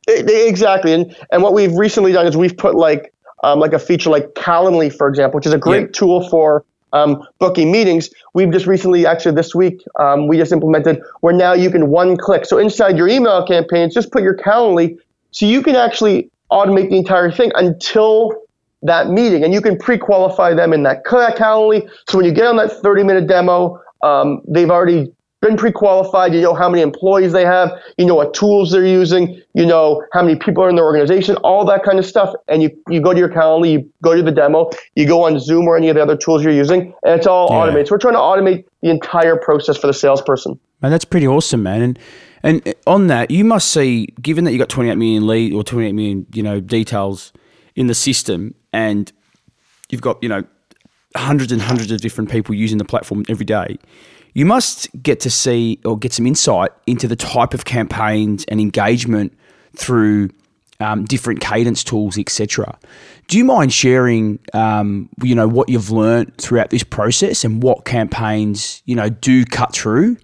Exactly, 0.07 0.93
and 0.93 1.15
and 1.31 1.43
what 1.43 1.53
we've 1.53 1.73
recently 1.73 2.11
done 2.11 2.25
is 2.25 2.35
we've 2.35 2.57
put 2.57 2.75
like 2.75 3.13
um, 3.43 3.59
like 3.59 3.73
a 3.73 3.79
feature 3.79 4.09
like 4.09 4.33
Calendly, 4.33 4.93
for 4.93 5.07
example, 5.07 5.37
which 5.37 5.45
is 5.45 5.53
a 5.53 5.57
great 5.57 5.87
yeah. 5.87 5.93
tool 5.93 6.29
for 6.29 6.65
um, 6.91 7.23
booking 7.37 7.71
meetings. 7.71 8.09
We've 8.33 8.51
just 8.51 8.65
recently, 8.65 9.05
actually 9.05 9.35
this 9.35 9.53
week, 9.53 9.83
um, 9.99 10.27
we 10.27 10.37
just 10.37 10.51
implemented 10.51 11.01
where 11.21 11.33
now 11.33 11.53
you 11.53 11.69
can 11.69 11.89
one 11.89 12.17
click. 12.17 12.45
So 12.45 12.57
inside 12.57 12.97
your 12.97 13.07
email 13.07 13.45
campaigns, 13.45 13.93
just 13.93 14.11
put 14.11 14.23
your 14.23 14.35
Calendly, 14.35 14.97
so 15.31 15.45
you 15.45 15.61
can 15.61 15.75
actually 15.75 16.29
automate 16.51 16.89
the 16.89 16.97
entire 16.97 17.31
thing 17.31 17.51
until 17.55 18.33
that 18.83 19.09
meeting, 19.09 19.43
and 19.43 19.53
you 19.53 19.61
can 19.61 19.77
pre-qualify 19.77 20.53
them 20.53 20.73
in 20.73 20.83
that 20.83 21.03
Calendly. 21.05 21.89
So 22.07 22.17
when 22.17 22.25
you 22.25 22.31
get 22.31 22.45
on 22.45 22.57
that 22.57 22.71
30-minute 22.71 23.27
demo, 23.27 23.79
um, 24.03 24.41
they've 24.47 24.69
already 24.69 25.11
been 25.41 25.57
pre-qualified. 25.57 26.33
You 26.33 26.41
know 26.41 26.53
how 26.53 26.69
many 26.69 26.81
employees 26.81 27.31
they 27.31 27.45
have. 27.45 27.71
You 27.97 28.05
know 28.05 28.15
what 28.15 28.33
tools 28.33 28.71
they're 28.71 28.85
using. 28.85 29.41
You 29.53 29.65
know 29.65 30.03
how 30.11 30.21
many 30.21 30.37
people 30.37 30.63
are 30.63 30.69
in 30.69 30.75
their 30.75 30.85
organization. 30.85 31.35
All 31.37 31.65
that 31.65 31.83
kind 31.83 31.99
of 31.99 32.05
stuff. 32.05 32.33
And 32.47 32.61
you, 32.61 32.69
you 32.89 33.01
go 33.01 33.13
to 33.13 33.19
your 33.19 33.29
Calendly, 33.29 33.71
you 33.71 33.93
go 34.01 34.15
to 34.15 34.23
the 34.23 34.31
demo, 34.31 34.69
you 34.95 35.07
go 35.07 35.23
on 35.23 35.39
Zoom 35.39 35.67
or 35.67 35.77
any 35.77 35.89
of 35.89 35.95
the 35.95 36.01
other 36.01 36.17
tools 36.17 36.43
you're 36.43 36.53
using, 36.53 36.93
and 37.03 37.15
it's 37.17 37.27
all 37.27 37.47
yeah. 37.49 37.57
automated. 37.57 37.87
So 37.87 37.95
we're 37.95 37.99
trying 37.99 38.15
to 38.15 38.19
automate 38.19 38.65
the 38.81 38.89
entire 38.89 39.35
process 39.35 39.77
for 39.77 39.87
the 39.87 39.93
salesperson. 39.93 40.59
Man, 40.81 40.91
that's 40.91 41.05
pretty 41.05 41.27
awesome, 41.27 41.63
man. 41.63 41.81
And 41.81 41.99
and 42.41 42.73
on 42.87 43.07
that, 43.07 43.31
you 43.31 43.43
must 43.43 43.69
see, 43.69 44.07
given 44.21 44.45
that 44.45 44.53
you 44.53 44.57
got 44.57 44.69
28 44.69 44.95
million 44.95 45.27
lead 45.27 45.53
or 45.53 45.61
28 45.63 45.91
million, 45.91 46.25
you 46.33 46.41
know, 46.41 46.61
details 46.61 47.33
in 47.75 47.87
the 47.87 47.93
system, 47.93 48.55
and 48.73 49.11
you've 49.89 50.01
got 50.01 50.21
you 50.21 50.29
know 50.29 50.43
hundreds 51.15 51.51
and 51.51 51.61
hundreds 51.61 51.91
of 51.91 52.01
different 52.01 52.29
people 52.29 52.53
using 52.53 52.77
the 52.77 52.85
platform 52.85 53.25
every 53.29 53.45
day 53.45 53.77
you 54.33 54.45
must 54.45 54.89
get 55.01 55.19
to 55.21 55.29
see 55.29 55.79
or 55.85 55.97
get 55.97 56.13
some 56.13 56.27
insight 56.27 56.71
into 56.85 57.07
the 57.07 57.15
type 57.15 57.53
of 57.53 57.65
campaigns 57.65 58.45
and 58.45 58.59
engagement 58.61 59.33
through 59.75 60.29
um, 60.79 61.03
different 61.05 61.41
cadence 61.41 61.83
tools, 61.83 62.17
etc. 62.17 62.77
Do 63.27 63.37
you 63.37 63.43
mind 63.43 63.73
sharing, 63.73 64.39
um, 64.53 65.09
you 65.21 65.35
know, 65.35 65.47
what 65.47 65.69
you've 65.69 65.91
learned 65.91 66.37
throughout 66.37 66.69
this 66.69 66.83
process 66.83 67.43
and 67.43 67.61
what 67.61 67.85
campaigns, 67.85 68.81
you 68.85 68.95
know, 68.95 69.09
do 69.09 69.45
cut 69.45 69.73
through? 69.73 70.17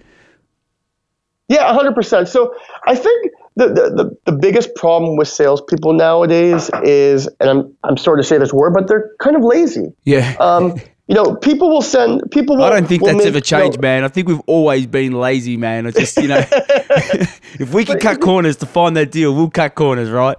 Yeah, 1.49 1.73
hundred 1.73 1.93
percent. 1.93 2.27
So 2.27 2.55
I 2.87 2.95
think 2.95 3.31
the, 3.55 3.67
the, 3.69 4.17
the, 4.25 4.31
biggest 4.33 4.75
problem 4.75 5.15
with 5.15 5.27
salespeople 5.27 5.93
nowadays 5.93 6.69
is, 6.83 7.27
and 7.39 7.49
I'm 7.49 7.75
I'm 7.83 7.97
sorry 7.97 8.21
to 8.21 8.27
say 8.27 8.37
this 8.37 8.51
word, 8.51 8.73
but 8.73 8.87
they're 8.87 9.11
kind 9.19 9.35
of 9.35 9.43
lazy. 9.43 9.93
Yeah. 10.03 10.35
Um, 10.39 10.75
you 11.07 11.15
know, 11.15 11.35
people 11.35 11.69
will 11.69 11.81
send 11.81 12.23
people. 12.31 12.57
Will, 12.57 12.63
I 12.63 12.71
don't 12.71 12.87
think 12.87 13.03
that's 13.03 13.17
make, 13.17 13.27
ever 13.27 13.39
changed, 13.39 13.77
you 13.77 13.81
know, 13.81 13.87
man. 13.87 14.03
I 14.03 14.07
think 14.07 14.27
we've 14.27 14.41
always 14.47 14.87
been 14.87 15.13
lazy, 15.13 15.55
man. 15.55 15.85
I 15.85 15.91
just 15.91 16.17
you 16.17 16.27
know, 16.27 16.43
if 16.49 17.73
we 17.73 17.85
can 17.85 17.99
cut 17.99 18.19
corners 18.19 18.57
to 18.57 18.65
find 18.65 18.97
that 18.97 19.11
deal, 19.11 19.33
we'll 19.35 19.49
cut 19.49 19.75
corners, 19.75 20.09
right? 20.09 20.37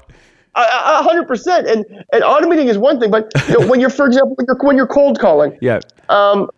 A 0.56 1.02
hundred 1.02 1.28
percent. 1.28 1.68
And 1.68 1.84
and 2.12 2.22
automating 2.24 2.66
is 2.66 2.78
one 2.78 2.98
thing, 2.98 3.10
but 3.10 3.30
you 3.48 3.60
know, 3.60 3.66
when 3.68 3.78
you're, 3.78 3.90
for 3.90 4.06
example, 4.06 4.34
when 4.34 4.46
you're, 4.46 4.56
when 4.60 4.76
you're 4.76 4.86
cold 4.86 5.20
calling, 5.20 5.56
yeah. 5.62 5.80
Um, 6.08 6.50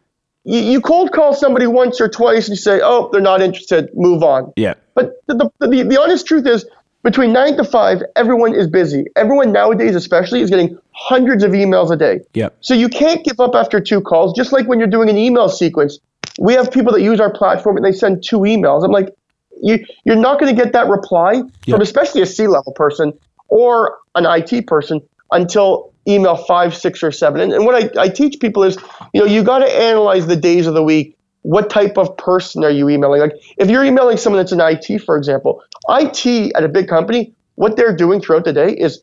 you, 0.49 0.61
you 0.61 0.81
cold 0.81 1.13
call 1.13 1.35
somebody 1.35 1.67
once 1.67 2.01
or 2.01 2.09
twice, 2.09 2.49
and 2.49 2.57
you 2.57 2.61
say, 2.61 2.81
"Oh, 2.83 3.11
they're 3.13 3.21
not 3.21 3.43
interested. 3.43 3.91
Move 3.95 4.23
on." 4.23 4.53
Yeah. 4.57 4.75
But 4.95 5.13
the, 5.27 5.51
the, 5.61 5.67
the, 5.67 5.83
the 5.83 6.01
honest 6.01 6.27
truth 6.27 6.47
is, 6.47 6.65
between 7.03 7.35
nine 7.35 7.57
to 7.59 7.65
five, 7.65 8.03
everyone 8.17 8.55
is 8.55 8.67
busy. 8.67 9.05
Everyone 9.15 9.53
nowadays, 9.53 9.95
especially, 9.95 10.41
is 10.41 10.49
getting 10.49 10.79
hundreds 10.93 11.45
of 11.45 11.51
emails 11.53 11.93
a 11.93 11.97
day. 11.97 12.21
Yep. 12.33 12.57
So 12.63 12.73
you 12.73 12.89
can't 12.89 13.23
give 13.25 13.39
up 13.41 13.55
after 13.55 13.79
two 13.79 14.01
calls. 14.01 14.35
Just 14.35 14.53
like 14.53 14.67
when 14.67 14.79
you're 14.79 14.89
doing 14.89 15.11
an 15.11 15.19
email 15.19 15.51
sequence, 15.51 15.99
we 16.41 16.55
have 16.55 16.73
people 16.73 16.93
that 16.93 17.03
use 17.03 17.21
our 17.21 17.33
platform 17.33 17.77
and 17.77 17.85
they 17.85 17.93
send 17.93 18.25
two 18.25 18.39
emails. 18.39 18.85
I'm 18.85 18.91
like, 18.91 19.15
you 19.63 19.85
you're 20.05 20.17
not 20.17 20.41
going 20.41 20.55
to 20.55 20.63
get 20.63 20.73
that 20.73 20.89
reply 20.89 21.35
yep. 21.35 21.45
from 21.67 21.83
especially 21.83 22.23
a 22.23 22.27
C 22.27 22.47
level 22.47 22.73
person 22.73 23.13
or 23.49 23.99
an 24.15 24.25
IT 24.25 24.67
person 24.67 25.03
until 25.33 25.93
email 26.07 26.37
five, 26.37 26.75
six, 26.75 27.03
or 27.03 27.13
seven. 27.13 27.41
And, 27.41 27.53
and 27.53 27.67
what 27.67 27.97
I, 27.99 28.03
I 28.03 28.09
teach 28.09 28.41
people 28.41 28.65
is, 28.65 28.77
you 29.13 29.21
know, 29.21 29.27
you 29.27 29.43
got 29.43 29.59
to 29.59 29.67
analyze 29.67 30.27
the 30.27 30.37
days 30.37 30.67
of 30.67 30.75
the 30.75 30.83
week 30.83 31.19
what 31.43 31.71
type 31.71 31.97
of 31.97 32.15
person 32.17 32.65
are 32.65 32.71
you 32.71 32.89
emailing? 32.89 33.21
Like 33.21 33.33
if 33.57 33.71
you're 33.71 33.85
emailing 33.85 34.17
someone 34.17 34.39
that's 34.39 34.53
in 34.53 34.61
IT, 34.61 35.03
for 35.03 35.17
example, 35.17 35.63
IT 35.89 36.53
at 36.55 36.65
a 36.65 36.69
big 36.69 36.89
company, 36.89 37.33
what 37.55 37.77
they're 37.77 37.97
doing 37.97 38.21
throughout 38.21 38.45
the 38.45 38.53
day 38.53 38.73
is 38.73 39.03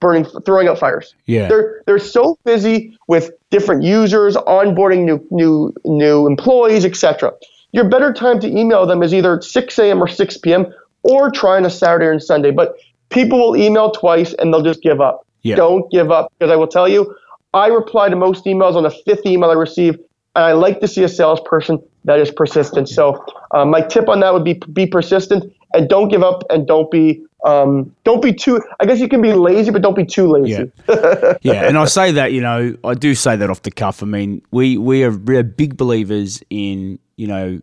burning, 0.00 0.26
throwing 0.44 0.68
out 0.68 0.78
fires. 0.78 1.14
Yeah. 1.26 1.48
They're 1.48 1.82
they're 1.86 1.98
so 1.98 2.38
busy 2.44 2.96
with 3.08 3.30
different 3.50 3.82
users, 3.82 4.36
onboarding 4.36 5.04
new 5.04 5.26
new 5.30 5.72
new 5.84 6.26
employees, 6.26 6.84
etc. 6.84 7.32
Your 7.72 7.88
better 7.88 8.12
time 8.12 8.38
to 8.40 8.48
email 8.48 8.86
them 8.86 9.02
is 9.02 9.12
either 9.12 9.40
6 9.40 9.78
a.m. 9.78 10.02
or 10.02 10.08
6 10.08 10.38
p.m. 10.38 10.66
or 11.02 11.30
try 11.30 11.56
on 11.56 11.64
a 11.64 11.70
Saturday 11.70 12.08
and 12.08 12.22
Sunday. 12.22 12.50
But 12.50 12.76
people 13.10 13.38
will 13.38 13.56
email 13.56 13.90
twice 13.90 14.34
and 14.34 14.52
they'll 14.52 14.62
just 14.62 14.82
give 14.82 15.00
up. 15.00 15.25
Yeah. 15.46 15.56
Don't 15.56 15.90
give 15.90 16.10
up 16.10 16.32
because 16.38 16.52
I 16.52 16.56
will 16.56 16.66
tell 16.66 16.88
you, 16.88 17.14
I 17.54 17.68
reply 17.68 18.08
to 18.08 18.16
most 18.16 18.44
emails 18.44 18.74
on 18.74 18.82
the 18.82 18.90
fifth 18.90 19.24
email 19.24 19.50
I 19.50 19.54
receive 19.54 19.94
and 20.34 20.44
I 20.44 20.52
like 20.52 20.80
to 20.80 20.88
see 20.88 21.02
a 21.02 21.08
salesperson 21.08 21.82
that 22.04 22.18
is 22.18 22.30
persistent. 22.30 22.88
So 22.88 23.24
uh, 23.52 23.64
my 23.64 23.80
tip 23.80 24.08
on 24.08 24.20
that 24.20 24.32
would 24.32 24.44
be 24.44 24.54
be 24.72 24.86
persistent 24.86 25.52
and 25.74 25.88
don't 25.88 26.08
give 26.08 26.22
up 26.22 26.42
and 26.50 26.66
don't 26.66 26.90
be 26.90 27.24
um, 27.44 27.94
don't 28.04 28.22
be 28.22 28.32
too. 28.32 28.60
I 28.80 28.86
guess 28.86 28.98
you 28.98 29.08
can 29.08 29.22
be 29.22 29.32
lazy, 29.32 29.70
but 29.70 29.82
don't 29.82 29.94
be 29.94 30.04
too 30.04 30.26
lazy. 30.26 30.70
Yeah, 30.88 31.34
yeah. 31.42 31.68
And 31.68 31.78
I 31.78 31.84
say 31.84 32.12
that 32.12 32.32
you 32.32 32.40
know 32.40 32.76
I 32.84 32.94
do 32.94 33.14
say 33.14 33.36
that 33.36 33.50
off 33.50 33.62
the 33.62 33.70
cuff. 33.70 34.02
I 34.02 34.06
mean 34.06 34.42
we 34.50 34.76
we 34.76 35.04
are 35.04 35.16
we're 35.16 35.42
big 35.42 35.76
believers 35.76 36.42
in 36.50 36.98
you 37.16 37.26
know 37.26 37.60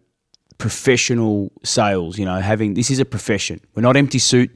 professional 0.57 1.51
sales. 1.63 2.17
You 2.17 2.25
know 2.25 2.39
having 2.39 2.73
this 2.73 2.89
is 2.89 2.99
a 2.99 3.05
profession. 3.05 3.61
We're 3.75 3.83
not 3.83 3.97
empty 3.97 4.19
suit, 4.19 4.51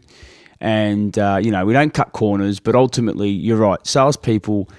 and 0.60 1.18
uh, 1.18 1.40
you 1.42 1.52
know 1.52 1.66
we 1.66 1.74
don't 1.74 1.94
cut 1.94 2.12
corners. 2.14 2.60
But 2.60 2.76
ultimately, 2.76 3.30
you're 3.30 3.58
right. 3.58 3.86
Salespeople 3.86 4.70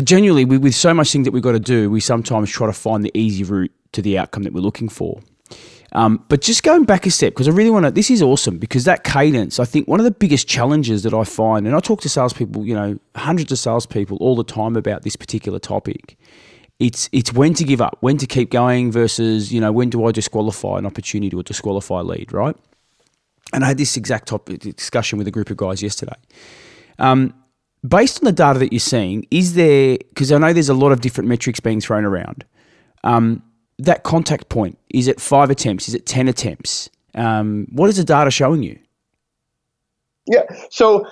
genuinely, 0.00 0.44
we, 0.44 0.58
with 0.58 0.74
so 0.74 0.94
much 0.94 1.12
thing 1.12 1.24
that 1.24 1.32
we've 1.32 1.42
got 1.42 1.52
to 1.52 1.60
do, 1.60 1.90
we 1.90 2.00
sometimes 2.00 2.50
try 2.50 2.66
to 2.66 2.72
find 2.72 3.04
the 3.04 3.10
easy 3.14 3.44
route 3.44 3.72
to 3.92 4.00
the 4.00 4.18
outcome 4.18 4.44
that 4.44 4.52
we're 4.52 4.60
looking 4.60 4.88
for. 4.88 5.20
Um, 5.94 6.24
but 6.28 6.40
just 6.40 6.62
going 6.62 6.84
back 6.84 7.04
a 7.04 7.10
step, 7.10 7.34
because 7.34 7.48
I 7.48 7.50
really 7.50 7.68
want 7.68 7.84
to, 7.84 7.90
this 7.90 8.10
is 8.10 8.22
awesome 8.22 8.56
because 8.56 8.84
that 8.84 9.04
cadence, 9.04 9.60
I 9.60 9.66
think 9.66 9.86
one 9.86 10.00
of 10.00 10.04
the 10.04 10.10
biggest 10.10 10.48
challenges 10.48 11.02
that 11.02 11.12
I 11.12 11.24
find, 11.24 11.66
and 11.66 11.76
I 11.76 11.80
talk 11.80 12.00
to 12.00 12.08
salespeople, 12.08 12.64
you 12.64 12.74
know, 12.74 12.98
hundreds 13.14 13.52
of 13.52 13.58
salespeople 13.58 14.16
all 14.16 14.34
the 14.34 14.44
time 14.44 14.76
about 14.76 15.02
this 15.02 15.16
particular 15.16 15.58
topic. 15.58 16.16
It's, 16.78 17.10
it's 17.12 17.34
when 17.34 17.52
to 17.54 17.64
give 17.64 17.82
up, 17.82 17.98
when 18.00 18.16
to 18.16 18.26
keep 18.26 18.50
going 18.50 18.90
versus, 18.90 19.52
you 19.52 19.60
know, 19.60 19.70
when 19.70 19.90
do 19.90 20.06
I 20.06 20.12
disqualify 20.12 20.78
an 20.78 20.86
opportunity 20.86 21.36
or 21.36 21.42
disqualify 21.42 22.00
a 22.00 22.02
lead, 22.02 22.32
right? 22.32 22.56
And 23.52 23.64
I 23.64 23.68
had 23.68 23.78
this 23.78 23.96
exact 23.96 24.28
topic 24.28 24.60
discussion 24.60 25.18
with 25.18 25.26
a 25.28 25.30
group 25.30 25.50
of 25.50 25.56
guys 25.56 25.82
yesterday. 25.82 26.16
Um, 26.98 27.34
based 27.86 28.22
on 28.22 28.24
the 28.24 28.32
data 28.32 28.58
that 28.58 28.72
you're 28.72 28.80
seeing, 28.80 29.26
is 29.30 29.54
there, 29.54 29.98
because 30.08 30.32
I 30.32 30.38
know 30.38 30.52
there's 30.52 30.68
a 30.68 30.74
lot 30.74 30.92
of 30.92 31.00
different 31.00 31.28
metrics 31.28 31.60
being 31.60 31.80
thrown 31.80 32.04
around, 32.04 32.44
um, 33.04 33.42
that 33.78 34.04
contact 34.04 34.48
point, 34.48 34.78
is 34.90 35.08
it 35.08 35.20
five 35.20 35.50
attempts? 35.50 35.88
Is 35.88 35.94
it 35.94 36.06
10 36.06 36.28
attempts? 36.28 36.88
Um, 37.14 37.66
what 37.72 37.90
is 37.90 37.96
the 37.96 38.04
data 38.04 38.30
showing 38.30 38.62
you? 38.62 38.78
Yeah. 40.26 40.42
So 40.70 41.06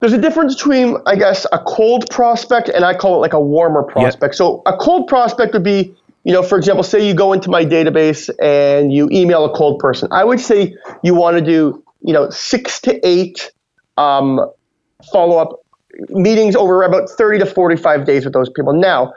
there's 0.00 0.12
a 0.12 0.18
difference 0.18 0.54
between, 0.54 0.96
I 1.06 1.16
guess, 1.16 1.46
a 1.52 1.58
cold 1.58 2.10
prospect 2.10 2.68
and 2.68 2.84
I 2.84 2.94
call 2.94 3.16
it 3.16 3.18
like 3.18 3.32
a 3.32 3.40
warmer 3.40 3.82
prospect. 3.82 4.32
Yep. 4.32 4.34
So 4.34 4.62
a 4.66 4.76
cold 4.76 5.08
prospect 5.08 5.54
would 5.54 5.64
be, 5.64 5.94
you 6.24 6.32
know, 6.32 6.42
for 6.42 6.58
example, 6.58 6.82
say 6.82 7.06
you 7.06 7.14
go 7.14 7.32
into 7.32 7.50
my 7.50 7.64
database 7.64 8.28
and 8.42 8.92
you 8.92 9.08
email 9.10 9.44
a 9.44 9.54
cold 9.56 9.78
person. 9.78 10.08
I 10.12 10.24
would 10.24 10.40
say 10.40 10.74
you 11.02 11.14
want 11.14 11.38
to 11.38 11.44
do, 11.44 11.82
you 12.02 12.12
know, 12.12 12.28
six 12.30 12.80
to 12.82 13.06
eight 13.06 13.52
um, 13.96 14.40
follow 15.12 15.38
up 15.38 15.60
meetings 16.10 16.54
over 16.54 16.82
about 16.82 17.08
30 17.10 17.40
to 17.40 17.46
45 17.46 18.04
days 18.04 18.24
with 18.24 18.34
those 18.34 18.50
people. 18.50 18.72
Now, 18.72 19.12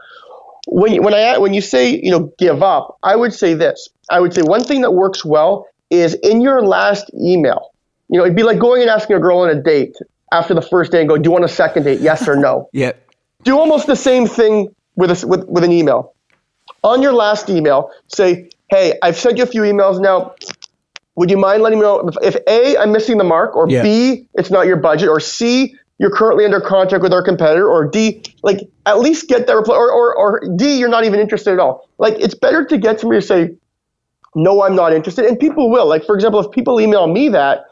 when 0.67 0.93
you, 0.93 1.01
when 1.01 1.13
I 1.13 1.37
when 1.37 1.53
you 1.53 1.61
say 1.61 1.99
you 2.01 2.11
know 2.11 2.31
give 2.37 2.61
up, 2.61 2.97
I 3.03 3.15
would 3.15 3.33
say 3.33 3.53
this. 3.53 3.89
I 4.09 4.19
would 4.19 4.33
say 4.33 4.41
one 4.41 4.63
thing 4.63 4.81
that 4.81 4.91
works 4.91 5.25
well 5.25 5.67
is 5.89 6.13
in 6.15 6.41
your 6.41 6.63
last 6.65 7.09
email. 7.13 7.71
You 8.09 8.19
know, 8.19 8.25
it'd 8.25 8.35
be 8.35 8.43
like 8.43 8.59
going 8.59 8.81
and 8.81 8.89
asking 8.89 9.15
a 9.15 9.19
girl 9.19 9.39
on 9.39 9.49
a 9.49 9.61
date 9.61 9.95
after 10.31 10.53
the 10.53 10.61
first 10.61 10.91
day 10.91 10.99
and 10.99 11.09
go, 11.09 11.17
"Do 11.17 11.27
you 11.27 11.31
want 11.31 11.45
a 11.45 11.49
second 11.49 11.83
date? 11.83 12.01
Yes 12.01 12.27
or 12.27 12.35
no?" 12.35 12.69
yeah. 12.73 12.91
Do 13.43 13.57
almost 13.57 13.87
the 13.87 13.95
same 13.95 14.27
thing 14.27 14.73
with 14.95 15.23
a, 15.23 15.27
with 15.27 15.45
with 15.47 15.63
an 15.63 15.71
email. 15.71 16.13
On 16.83 17.01
your 17.01 17.13
last 17.13 17.49
email, 17.49 17.91
say, 18.07 18.49
"Hey, 18.69 18.97
I've 19.03 19.17
sent 19.17 19.37
you 19.37 19.43
a 19.43 19.47
few 19.47 19.61
emails 19.61 19.99
now. 20.01 20.33
Would 21.15 21.29
you 21.29 21.37
mind 21.37 21.61
letting 21.61 21.79
me 21.79 21.83
know 21.83 22.07
if, 22.07 22.35
if 22.35 22.41
A, 22.47 22.77
I'm 22.77 22.91
missing 22.91 23.17
the 23.17 23.23
mark, 23.23 23.55
or 23.55 23.69
yeah. 23.69 23.83
B, 23.83 24.27
it's 24.35 24.49
not 24.49 24.65
your 24.65 24.77
budget, 24.77 25.09
or 25.09 25.19
C, 25.19 25.75
you're 25.99 26.09
currently 26.09 26.45
under 26.45 26.59
contract 26.59 27.03
with 27.03 27.13
our 27.13 27.23
competitor, 27.23 27.69
or 27.69 27.87
D, 27.87 28.23
like 28.41 28.59
at 28.87 28.99
least 28.99 29.27
get 29.27 29.45
that 29.45 29.55
reply, 29.55 29.75
or, 29.75 29.91
or, 29.91 30.15
or 30.15 30.41
D, 30.55 30.79
you're 30.79 30.89
not 30.89 31.03
even 31.03 31.19
interested 31.19 31.53
at 31.53 31.59
all. 31.59 31.87
Like 31.99 32.15
it's 32.17 32.33
better 32.33 32.65
to 32.65 32.77
get 32.77 32.99
somebody 32.99 33.21
to 33.21 33.27
say, 33.27 33.51
no, 34.33 34.63
I'm 34.63 34.75
not 34.75 34.93
interested, 34.93 35.25
and 35.25 35.37
people 35.39 35.69
will. 35.69 35.85
Like 35.85 36.03
for 36.05 36.15
example, 36.15 36.39
if 36.39 36.49
people 36.51 36.81
email 36.81 37.05
me 37.05 37.29
that, 37.29 37.65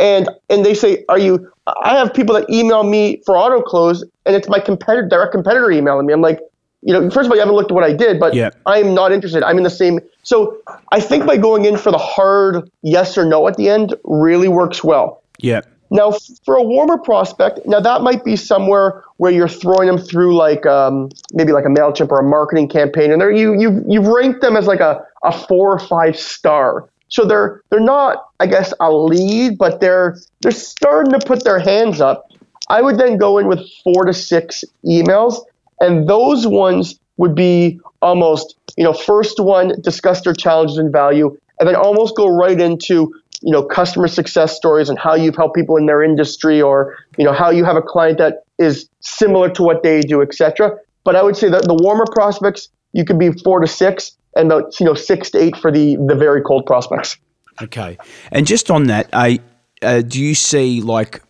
and 0.00 0.28
and 0.50 0.64
they 0.64 0.74
say, 0.74 1.04
are 1.08 1.18
you? 1.18 1.48
I 1.82 1.96
have 1.96 2.12
people 2.12 2.34
that 2.34 2.50
email 2.50 2.82
me 2.82 3.22
for 3.26 3.34
AutoClose, 3.36 4.02
and 4.26 4.34
it's 4.34 4.48
my 4.48 4.58
competitor, 4.58 5.06
direct 5.06 5.32
competitor 5.32 5.70
emailing 5.70 6.06
me. 6.06 6.14
I'm 6.14 6.22
like, 6.22 6.40
you 6.82 6.92
know, 6.92 7.10
first 7.10 7.26
of 7.26 7.30
all, 7.30 7.36
you 7.36 7.40
haven't 7.40 7.54
looked 7.54 7.70
at 7.70 7.74
what 7.74 7.84
I 7.84 7.92
did, 7.92 8.20
but 8.20 8.34
yeah. 8.34 8.50
I'm 8.66 8.94
not 8.94 9.12
interested. 9.12 9.42
I'm 9.42 9.56
in 9.56 9.64
the 9.64 9.70
same. 9.70 10.00
So 10.22 10.58
I 10.92 11.00
think 11.00 11.26
by 11.26 11.36
going 11.36 11.64
in 11.64 11.76
for 11.76 11.90
the 11.90 11.98
hard 11.98 12.70
yes 12.82 13.18
or 13.18 13.24
no 13.24 13.48
at 13.48 13.56
the 13.56 13.68
end 13.68 13.94
really 14.04 14.48
works 14.48 14.84
well. 14.84 15.22
Yeah. 15.38 15.62
Now, 15.90 16.12
for 16.44 16.56
a 16.56 16.62
warmer 16.62 16.98
prospect, 16.98 17.60
now 17.66 17.80
that 17.80 18.02
might 18.02 18.22
be 18.24 18.36
somewhere 18.36 19.02
where 19.16 19.32
you're 19.32 19.48
throwing 19.48 19.86
them 19.86 19.98
through 19.98 20.36
like 20.36 20.66
um, 20.66 21.08
maybe 21.32 21.52
like 21.52 21.64
a 21.64 21.68
Mailchimp 21.68 22.10
or 22.10 22.20
a 22.20 22.22
marketing 22.22 22.68
campaign, 22.68 23.10
and 23.10 23.22
you 23.36 23.58
you've 23.58 23.82
you've 23.88 24.06
ranked 24.06 24.42
them 24.42 24.56
as 24.56 24.66
like 24.66 24.80
a, 24.80 25.02
a 25.24 25.32
four 25.32 25.72
or 25.72 25.78
five 25.78 26.16
star. 26.16 26.88
So 27.08 27.24
they're 27.24 27.62
they're 27.70 27.80
not, 27.80 28.28
I 28.38 28.46
guess, 28.46 28.74
a 28.80 28.92
lead, 28.92 29.56
but 29.56 29.80
they're 29.80 30.18
they're 30.42 30.52
starting 30.52 31.18
to 31.18 31.26
put 31.26 31.44
their 31.44 31.58
hands 31.58 32.02
up. 32.02 32.30
I 32.68 32.82
would 32.82 32.98
then 32.98 33.16
go 33.16 33.38
in 33.38 33.46
with 33.46 33.66
four 33.82 34.04
to 34.04 34.12
six 34.12 34.62
emails, 34.84 35.40
and 35.80 36.08
those 36.08 36.46
ones 36.46 36.98
would 37.16 37.34
be 37.34 37.80
almost, 38.00 38.56
you 38.76 38.84
know, 38.84 38.92
first 38.92 39.40
one 39.40 39.74
discuss 39.80 40.22
their 40.22 40.34
challenges 40.34 40.78
and 40.78 40.92
value, 40.92 41.36
and 41.58 41.68
then 41.68 41.76
almost 41.76 42.16
go 42.16 42.28
right 42.28 42.60
into 42.60 43.12
you 43.40 43.52
know 43.52 43.62
customer 43.62 44.08
success 44.08 44.56
stories 44.56 44.88
and 44.88 44.98
how 44.98 45.14
you've 45.14 45.36
helped 45.36 45.54
people 45.54 45.76
in 45.76 45.86
their 45.86 46.02
industry 46.02 46.60
or 46.60 46.96
you 47.16 47.24
know 47.24 47.32
how 47.32 47.50
you 47.50 47.64
have 47.64 47.76
a 47.76 47.82
client 47.82 48.18
that 48.18 48.42
is 48.58 48.88
similar 48.98 49.48
to 49.48 49.62
what 49.62 49.84
they 49.84 50.00
do 50.00 50.20
etc 50.20 50.76
but 51.04 51.14
i 51.14 51.22
would 51.22 51.36
say 51.36 51.48
that 51.48 51.62
the 51.62 51.74
warmer 51.74 52.04
prospects 52.10 52.68
you 52.92 53.04
could 53.04 53.16
be 53.16 53.30
four 53.30 53.60
to 53.60 53.66
six 53.68 54.16
and 54.36 54.50
the 54.50 54.72
you 54.80 54.86
know 54.86 54.94
six 54.94 55.30
to 55.30 55.38
eight 55.38 55.56
for 55.56 55.70
the 55.70 55.96
the 56.06 56.14
very 56.14 56.42
cold 56.42 56.66
prospects. 56.66 57.16
Okay. 57.60 57.98
And 58.30 58.46
just 58.46 58.70
on 58.70 58.84
that 58.84 59.08
i 59.12 59.40
uh, 59.82 60.00
do 60.02 60.20
you 60.20 60.34
see 60.34 60.80
like 60.80 61.22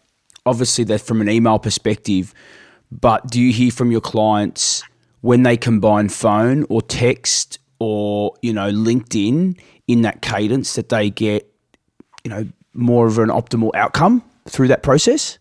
obviously 0.46 0.84
that 0.84 1.00
from 1.00 1.20
an 1.20 1.28
email 1.28 1.58
perspective 1.58 2.34
but 2.90 3.26
do 3.28 3.40
you 3.40 3.52
hear 3.52 3.70
from 3.70 3.90
your 3.90 4.00
clients 4.00 4.82
when 5.20 5.42
they 5.42 5.56
combine 5.56 6.08
phone 6.08 6.64
or 6.68 6.82
text 6.82 7.58
or 7.78 8.34
you 8.42 8.52
know 8.52 8.70
linkedin 8.70 9.58
in 9.86 10.02
that 10.02 10.22
cadence 10.22 10.74
that 10.74 10.88
they 10.88 11.10
get 11.10 11.52
you 12.24 12.30
know 12.30 12.46
more 12.74 13.06
of 13.06 13.18
an 13.18 13.28
optimal 13.28 13.70
outcome 13.74 14.22
through 14.46 14.68
that 14.68 14.82
process? 14.82 15.38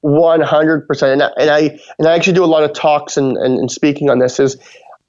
One 0.00 0.40
hundred 0.40 0.88
percent, 0.88 1.22
and 1.22 1.50
I 1.50 1.78
and 1.98 2.08
I 2.08 2.14
actually 2.14 2.32
do 2.32 2.44
a 2.44 2.46
lot 2.46 2.64
of 2.64 2.72
talks 2.72 3.16
and, 3.16 3.36
and, 3.36 3.58
and 3.58 3.70
speaking 3.70 4.10
on 4.10 4.18
this. 4.18 4.40
Is 4.40 4.56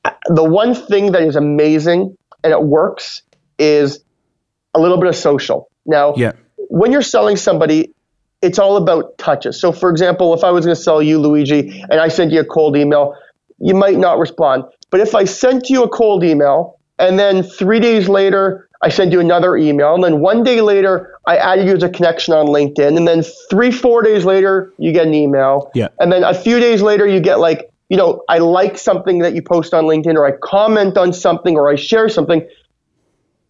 uh, 0.05 0.11
the 0.27 0.43
one 0.43 0.75
thing 0.75 1.13
that 1.13 1.23
is 1.23 1.35
amazing 1.35 2.15
and 2.43 2.53
it 2.53 2.61
works 2.61 3.23
is 3.57 4.03
a 4.73 4.79
little 4.79 4.97
bit 4.97 5.07
of 5.07 5.15
social. 5.15 5.69
Now, 5.85 6.13
yeah. 6.15 6.33
when 6.69 6.91
you're 6.91 7.01
selling 7.01 7.37
somebody, 7.37 7.93
it's 8.43 8.59
all 8.59 8.77
about 8.77 9.17
touches. 9.17 9.59
So, 9.59 9.71
for 9.71 9.89
example, 9.89 10.33
if 10.33 10.43
I 10.43 10.51
was 10.51 10.65
going 10.65 10.75
to 10.75 10.81
sell 10.81 11.01
you, 11.01 11.17
Luigi, 11.17 11.81
and 11.89 11.99
I 11.99 12.09
sent 12.09 12.31
you 12.31 12.41
a 12.41 12.45
cold 12.45 12.75
email, 12.75 13.15
you 13.59 13.73
might 13.73 13.97
not 13.97 14.19
respond. 14.19 14.65
But 14.91 14.99
if 14.99 15.15
I 15.15 15.23
sent 15.23 15.69
you 15.69 15.83
a 15.83 15.89
cold 15.89 16.23
email 16.23 16.77
and 16.99 17.17
then 17.17 17.41
three 17.41 17.79
days 17.79 18.09
later 18.09 18.69
I 18.83 18.89
send 18.89 19.13
you 19.13 19.21
another 19.21 19.55
email, 19.55 19.95
and 19.95 20.03
then 20.03 20.19
one 20.19 20.43
day 20.43 20.59
later, 20.59 21.17
I 21.25 21.37
added 21.37 21.67
you 21.67 21.73
as 21.73 21.83
a 21.83 21.89
connection 21.89 22.33
on 22.33 22.47
LinkedIn, 22.47 22.97
and 22.97 23.07
then 23.07 23.23
three, 23.49 23.71
four 23.71 24.01
days 24.01 24.25
later, 24.25 24.73
you 24.77 24.91
get 24.91 25.07
an 25.07 25.13
email. 25.13 25.71
Yeah. 25.73 25.87
And 25.99 26.11
then 26.11 26.25
a 26.25 26.33
few 26.33 26.59
days 26.59 26.81
later, 26.81 27.07
you 27.07 27.21
get 27.21 27.39
like, 27.39 27.71
you 27.87 27.95
know, 27.95 28.23
I 28.27 28.39
like 28.39 28.77
something 28.77 29.19
that 29.19 29.35
you 29.35 29.41
post 29.41 29.73
on 29.73 29.85
LinkedIn, 29.85 30.15
or 30.15 30.27
I 30.27 30.33
comment 30.43 30.97
on 30.97 31.13
something, 31.13 31.55
or 31.55 31.71
I 31.71 31.75
share 31.75 32.09
something. 32.09 32.45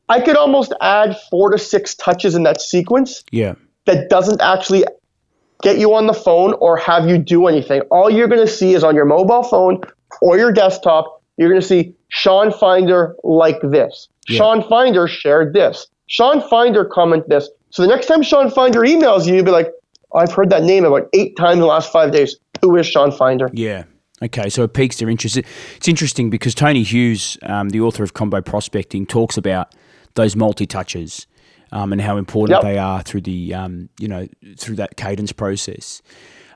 I 0.07 0.21
could 0.21 0.38
almost 0.38 0.71
add 0.81 1.17
four 1.31 1.50
to 1.50 1.57
six 1.57 1.95
touches 1.95 2.35
in 2.35 2.43
that 2.43 2.62
sequence. 2.62 3.23
Yeah. 3.31 3.55
That 3.85 4.09
doesn't 4.09 4.41
actually 4.41 4.85
get 5.61 5.77
you 5.77 5.93
on 5.93 6.07
the 6.07 6.13
phone 6.13 6.53
or 6.59 6.77
have 6.77 7.07
you 7.07 7.17
do 7.17 7.47
anything. 7.47 7.81
All 7.91 8.09
you're 8.09 8.27
going 8.27 8.45
to 8.45 8.51
see 8.51 8.73
is 8.73 8.83
on 8.83 8.95
your 8.95 9.05
mobile 9.05 9.43
phone 9.43 9.81
or 10.21 10.37
your 10.37 10.51
desktop, 10.51 11.21
you're 11.37 11.49
going 11.49 11.61
to 11.61 11.67
see 11.67 11.95
Sean 12.09 12.51
Finder 12.51 13.15
like 13.23 13.59
this. 13.61 14.09
Yeah. 14.27 14.37
Sean 14.37 14.67
Finder 14.67 15.07
shared 15.07 15.53
this. 15.53 15.87
Sean 16.07 16.47
Finder 16.47 16.85
comment 16.85 17.27
this. 17.27 17.49
So 17.71 17.81
the 17.81 17.87
next 17.87 18.05
time 18.05 18.21
Sean 18.21 18.51
Finder 18.51 18.81
emails 18.81 19.25
you, 19.25 19.35
you'll 19.35 19.45
be 19.45 19.51
like, 19.51 19.71
oh, 20.11 20.19
I've 20.19 20.31
heard 20.31 20.49
that 20.51 20.63
name 20.63 20.85
about 20.85 21.09
eight 21.13 21.35
times 21.37 21.53
in 21.53 21.59
the 21.61 21.65
last 21.65 21.91
five 21.91 22.11
days. 22.11 22.37
Who 22.61 22.75
is 22.77 22.85
Sean 22.85 23.11
Finder? 23.11 23.49
Yeah. 23.53 23.83
Okay, 24.21 24.47
so 24.47 24.63
it 24.63 24.73
piques 24.73 24.97
their 24.97 25.09
interest. 25.09 25.37
It's 25.75 25.87
interesting 25.87 26.29
because 26.29 26.55
Tony 26.55 26.83
Hughes, 26.83 27.37
um, 27.43 27.69
the 27.69 27.81
author 27.81 28.03
of 28.03 28.13
Combo 28.13 28.41
Prospecting, 28.41 29.05
talks 29.05 29.37
about 29.37 29.73
those 30.13 30.35
multi 30.35 30.65
touches 30.65 31.27
um, 31.73 31.91
and 31.91 31.99
how 31.99 32.17
important 32.17 32.57
yep. 32.57 32.61
they 32.61 32.77
are 32.77 33.01
through 33.01 33.21
the 33.21 33.53
um, 33.53 33.89
you 33.99 34.07
know 34.07 34.27
through 34.57 34.77
that 34.77 34.95
cadence 34.95 35.33
process. 35.33 36.01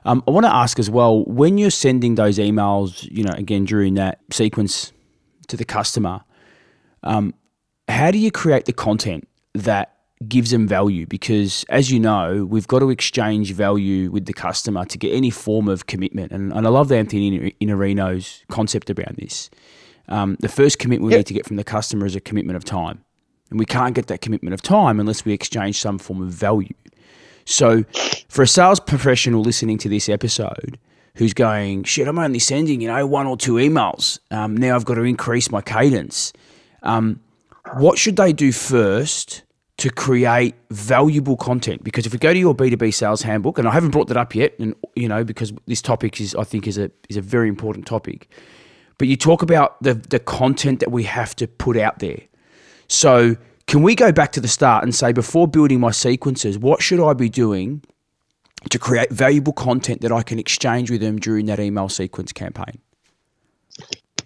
Um, 0.04 0.22
I 0.26 0.30
want 0.30 0.46
to 0.46 0.54
ask 0.54 0.78
as 0.78 0.88
well 0.88 1.24
when 1.24 1.58
you're 1.58 1.70
sending 1.70 2.14
those 2.14 2.38
emails, 2.38 3.06
you 3.10 3.24
know, 3.24 3.32
again 3.32 3.64
during 3.66 3.94
that 3.94 4.20
sequence 4.30 4.92
to 5.48 5.56
the 5.56 5.64
customer, 5.64 6.20
um, 7.02 7.34
how 7.88 8.10
do 8.10 8.18
you 8.18 8.30
create 8.30 8.64
the 8.64 8.72
content 8.72 9.28
that 9.54 9.96
gives 10.26 10.50
them 10.50 10.68
value? 10.68 11.04
Because 11.04 11.64
as 11.68 11.90
you 11.90 11.98
know, 11.98 12.46
we've 12.48 12.68
got 12.68 12.78
to 12.78 12.90
exchange 12.90 13.52
value 13.52 14.10
with 14.10 14.26
the 14.26 14.32
customer 14.32 14.84
to 14.84 14.98
get 14.98 15.12
any 15.12 15.30
form 15.30 15.68
of 15.68 15.86
commitment. 15.86 16.32
And, 16.32 16.52
and 16.52 16.66
I 16.66 16.70
love 16.70 16.92
Anthony 16.92 17.52
Iannarino's 17.60 18.44
concept 18.48 18.90
around 18.90 19.16
this. 19.18 19.50
Um, 20.08 20.36
the 20.40 20.48
first 20.48 20.78
commitment 20.78 21.08
we 21.08 21.12
yep. 21.12 21.20
need 21.20 21.26
to 21.26 21.34
get 21.34 21.46
from 21.46 21.56
the 21.56 21.64
customer 21.64 22.06
is 22.06 22.14
a 22.14 22.20
commitment 22.20 22.56
of 22.56 22.64
time. 22.64 23.04
And 23.50 23.58
we 23.58 23.64
can't 23.64 23.94
get 23.94 24.08
that 24.08 24.20
commitment 24.20 24.54
of 24.54 24.62
time 24.62 25.00
unless 25.00 25.24
we 25.24 25.32
exchange 25.32 25.78
some 25.78 25.98
form 25.98 26.22
of 26.22 26.28
value. 26.28 26.74
So, 27.44 27.84
for 28.28 28.42
a 28.42 28.46
sales 28.46 28.78
professional 28.78 29.40
listening 29.40 29.78
to 29.78 29.88
this 29.88 30.08
episode 30.08 30.78
who's 31.14 31.32
going, 31.32 31.84
shit, 31.84 32.06
I'm 32.06 32.18
only 32.18 32.38
sending, 32.38 32.80
you 32.80 32.88
know, 32.88 33.06
one 33.06 33.26
or 33.26 33.36
two 33.36 33.54
emails. 33.54 34.18
Um, 34.30 34.56
now 34.56 34.76
I've 34.76 34.84
got 34.84 34.94
to 34.94 35.02
increase 35.02 35.50
my 35.50 35.62
cadence. 35.62 36.32
Um, 36.82 37.20
what 37.74 37.98
should 37.98 38.16
they 38.16 38.32
do 38.32 38.52
first 38.52 39.42
to 39.78 39.90
create 39.90 40.54
valuable 40.70 41.36
content? 41.36 41.84
Because 41.84 42.06
if 42.06 42.12
we 42.12 42.18
go 42.18 42.32
to 42.32 42.38
your 42.38 42.54
B2B 42.54 42.92
sales 42.94 43.22
handbook, 43.22 43.58
and 43.58 43.66
I 43.66 43.72
haven't 43.72 43.90
brought 43.90 44.08
that 44.08 44.16
up 44.16 44.34
yet, 44.34 44.54
and 44.58 44.74
you 44.94 45.08
know, 45.08 45.24
because 45.24 45.52
this 45.66 45.82
topic 45.82 46.20
is 46.20 46.34
I 46.34 46.44
think 46.44 46.66
is 46.66 46.78
a 46.78 46.90
is 47.08 47.16
a 47.16 47.22
very 47.22 47.48
important 47.48 47.86
topic. 47.86 48.28
But 48.98 49.08
you 49.08 49.16
talk 49.16 49.42
about 49.42 49.82
the 49.82 49.94
the 49.94 50.18
content 50.18 50.80
that 50.80 50.92
we 50.92 51.04
have 51.04 51.34
to 51.36 51.48
put 51.48 51.76
out 51.76 51.98
there. 51.98 52.20
So 52.88 53.36
can 53.68 53.82
we 53.82 53.94
go 53.94 54.10
back 54.10 54.32
to 54.32 54.40
the 54.40 54.48
start 54.48 54.82
and 54.82 54.94
say 54.94 55.12
before 55.12 55.46
building 55.46 55.78
my 55.78 55.92
sequences, 55.92 56.58
what 56.58 56.82
should 56.82 57.00
I 57.00 57.12
be 57.12 57.28
doing 57.28 57.84
to 58.70 58.78
create 58.78 59.10
valuable 59.10 59.52
content 59.52 60.00
that 60.00 60.10
I 60.10 60.22
can 60.22 60.38
exchange 60.38 60.90
with 60.90 61.00
them 61.00 61.18
during 61.18 61.46
that 61.46 61.60
email 61.60 61.88
sequence 61.88 62.32
campaign? 62.32 62.80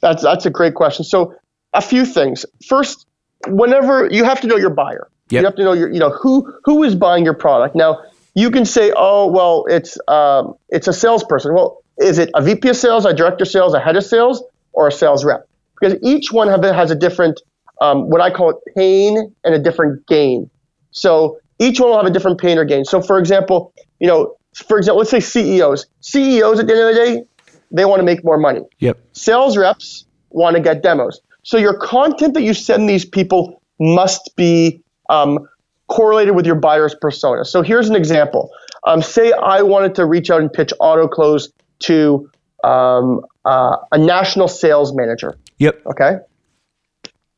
That's 0.00 0.22
that's 0.22 0.46
a 0.46 0.50
great 0.50 0.74
question. 0.74 1.04
So 1.04 1.34
a 1.74 1.82
few 1.82 2.06
things. 2.06 2.46
First, 2.66 3.06
whenever 3.46 4.08
you 4.10 4.24
have 4.24 4.40
to 4.40 4.46
know 4.46 4.56
your 4.56 4.70
buyer. 4.70 5.08
Yep. 5.30 5.40
You 5.40 5.46
have 5.46 5.56
to 5.56 5.64
know 5.64 5.72
your, 5.72 5.92
you 5.92 5.98
know, 5.98 6.10
who 6.10 6.52
who 6.64 6.82
is 6.84 6.94
buying 6.94 7.24
your 7.24 7.34
product. 7.34 7.74
Now, 7.74 8.02
you 8.34 8.50
can 8.50 8.64
say, 8.64 8.92
oh, 8.96 9.26
well, 9.26 9.64
it's 9.68 9.98
um, 10.08 10.54
it's 10.68 10.88
a 10.88 10.92
salesperson. 10.92 11.54
Well, 11.54 11.82
is 11.98 12.18
it 12.18 12.30
a 12.34 12.42
VP 12.42 12.68
of 12.68 12.76
sales, 12.76 13.04
a 13.04 13.14
director 13.14 13.42
of 13.42 13.48
sales, 13.48 13.74
a 13.74 13.80
head 13.80 13.96
of 13.96 14.04
sales, 14.04 14.42
or 14.72 14.88
a 14.88 14.92
sales 14.92 15.24
rep? 15.24 15.48
Because 15.78 15.98
each 16.02 16.32
one 16.32 16.48
have, 16.48 16.62
has 16.62 16.90
a 16.90 16.94
different, 16.94 17.40
um, 17.82 18.08
what 18.08 18.20
I 18.20 18.30
call 18.30 18.50
it, 18.50 18.56
pain 18.76 19.34
and 19.44 19.54
a 19.54 19.58
different 19.58 20.06
gain. 20.06 20.48
So 20.92 21.38
each 21.58 21.80
one 21.80 21.90
will 21.90 21.96
have 21.96 22.06
a 22.06 22.10
different 22.10 22.40
pain 22.40 22.56
or 22.56 22.64
gain. 22.64 22.84
So, 22.84 23.02
for 23.02 23.18
example, 23.18 23.74
you 23.98 24.06
know, 24.06 24.36
for 24.54 24.78
example, 24.78 24.98
let's 24.98 25.10
say 25.10 25.20
CEOs. 25.20 25.86
CEOs 26.00 26.60
at 26.60 26.66
the 26.66 26.72
end 26.72 26.88
of 26.88 26.94
the 26.94 27.04
day, 27.04 27.24
they 27.72 27.84
want 27.84 27.98
to 28.00 28.04
make 28.04 28.24
more 28.24 28.38
money. 28.38 28.60
Yep. 28.78 28.98
Sales 29.12 29.56
reps 29.56 30.04
want 30.30 30.56
to 30.56 30.62
get 30.62 30.82
demos. 30.82 31.20
So 31.42 31.56
your 31.56 31.76
content 31.76 32.34
that 32.34 32.42
you 32.42 32.54
send 32.54 32.88
these 32.88 33.04
people 33.04 33.60
must 33.80 34.36
be 34.36 34.82
um, 35.08 35.48
correlated 35.88 36.36
with 36.36 36.46
your 36.46 36.54
buyer's 36.54 36.94
persona. 36.94 37.44
So 37.44 37.62
here's 37.62 37.88
an 37.88 37.96
example. 37.96 38.50
Um, 38.86 39.02
say 39.02 39.32
I 39.32 39.62
wanted 39.62 39.96
to 39.96 40.06
reach 40.06 40.30
out 40.30 40.40
and 40.40 40.52
pitch 40.52 40.72
AutoClose 40.80 41.48
to 41.80 42.30
um, 42.62 43.22
uh, 43.44 43.76
a 43.90 43.98
national 43.98 44.46
sales 44.46 44.94
manager. 44.94 45.36
Yep. 45.58 45.82
Okay. 45.86 46.18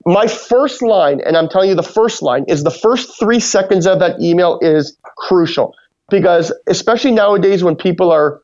My 0.06 0.26
first 0.26 0.82
line, 0.82 1.20
and 1.20 1.36
I'm 1.36 1.48
telling 1.48 1.70
you 1.70 1.74
the 1.74 1.82
first 1.82 2.20
line, 2.20 2.44
is 2.46 2.62
the 2.62 2.70
first 2.70 3.18
three 3.18 3.40
seconds 3.40 3.86
of 3.86 4.00
that 4.00 4.20
email 4.20 4.58
is 4.60 4.96
crucial 5.16 5.74
because 6.10 6.52
especially 6.66 7.10
nowadays 7.10 7.64
when 7.64 7.74
people 7.74 8.10
are 8.10 8.42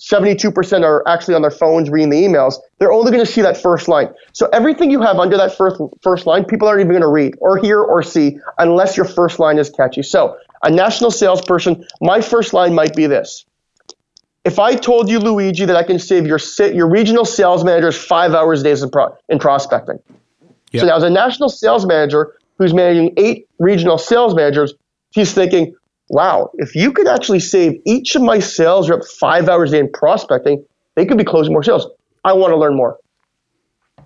72% 0.00 0.82
are 0.84 1.06
actually 1.06 1.34
on 1.34 1.42
their 1.42 1.50
phones 1.50 1.88
reading 1.90 2.10
the 2.10 2.16
emails, 2.16 2.54
they're 2.78 2.92
only 2.92 3.12
going 3.12 3.24
to 3.24 3.30
see 3.30 3.42
that 3.42 3.56
first 3.56 3.88
line. 3.88 4.08
So 4.32 4.48
everything 4.52 4.90
you 4.90 5.00
have 5.02 5.18
under 5.18 5.36
that 5.36 5.56
first 5.56 5.80
first 6.02 6.26
line, 6.26 6.44
people 6.44 6.66
aren't 6.66 6.80
even 6.80 6.92
going 6.92 7.02
to 7.02 7.08
read 7.08 7.34
or 7.40 7.58
hear 7.58 7.80
or 7.80 8.02
see 8.02 8.38
unless 8.58 8.96
your 8.96 9.06
first 9.06 9.38
line 9.38 9.58
is 9.58 9.70
catchy. 9.70 10.02
So 10.02 10.36
a 10.62 10.70
national 10.70 11.10
salesperson, 11.10 11.86
my 12.00 12.20
first 12.20 12.52
line 12.52 12.74
might 12.74 12.96
be 12.96 13.06
this. 13.06 13.44
If 14.44 14.58
I 14.58 14.74
told 14.74 15.08
you, 15.08 15.20
Luigi, 15.20 15.66
that 15.66 15.76
I 15.76 15.84
can 15.84 16.00
save 16.00 16.26
your 16.26 16.40
your 16.58 16.88
regional 16.88 17.24
sales 17.24 17.62
managers 17.62 17.96
five 17.96 18.32
hours 18.32 18.62
a 18.62 18.64
day 18.64 18.72
in, 18.72 18.90
pro, 18.90 19.16
in 19.28 19.38
prospecting. 19.38 20.00
Yep. 20.72 20.80
So 20.80 20.86
now 20.86 20.96
as 20.96 21.02
a 21.02 21.10
national 21.10 21.48
sales 21.48 21.86
manager 21.86 22.36
who's 22.58 22.74
managing 22.74 23.12
eight 23.16 23.48
regional 23.58 23.98
sales 23.98 24.34
managers, 24.34 24.74
he's 25.10 25.32
thinking, 25.32 25.74
wow, 26.08 26.50
if 26.54 26.74
you 26.74 26.92
could 26.92 27.08
actually 27.08 27.40
save 27.40 27.80
each 27.86 28.14
of 28.14 28.22
my 28.22 28.38
sales 28.38 28.90
reps 28.90 29.14
five 29.16 29.48
hours 29.48 29.70
a 29.72 29.76
day 29.76 29.80
in 29.80 29.90
prospecting, 29.92 30.64
they 30.94 31.06
could 31.06 31.18
be 31.18 31.24
closing 31.24 31.52
more 31.52 31.62
sales. 31.62 31.86
I 32.24 32.32
want 32.32 32.52
to 32.52 32.56
learn 32.56 32.76
more. 32.76 32.98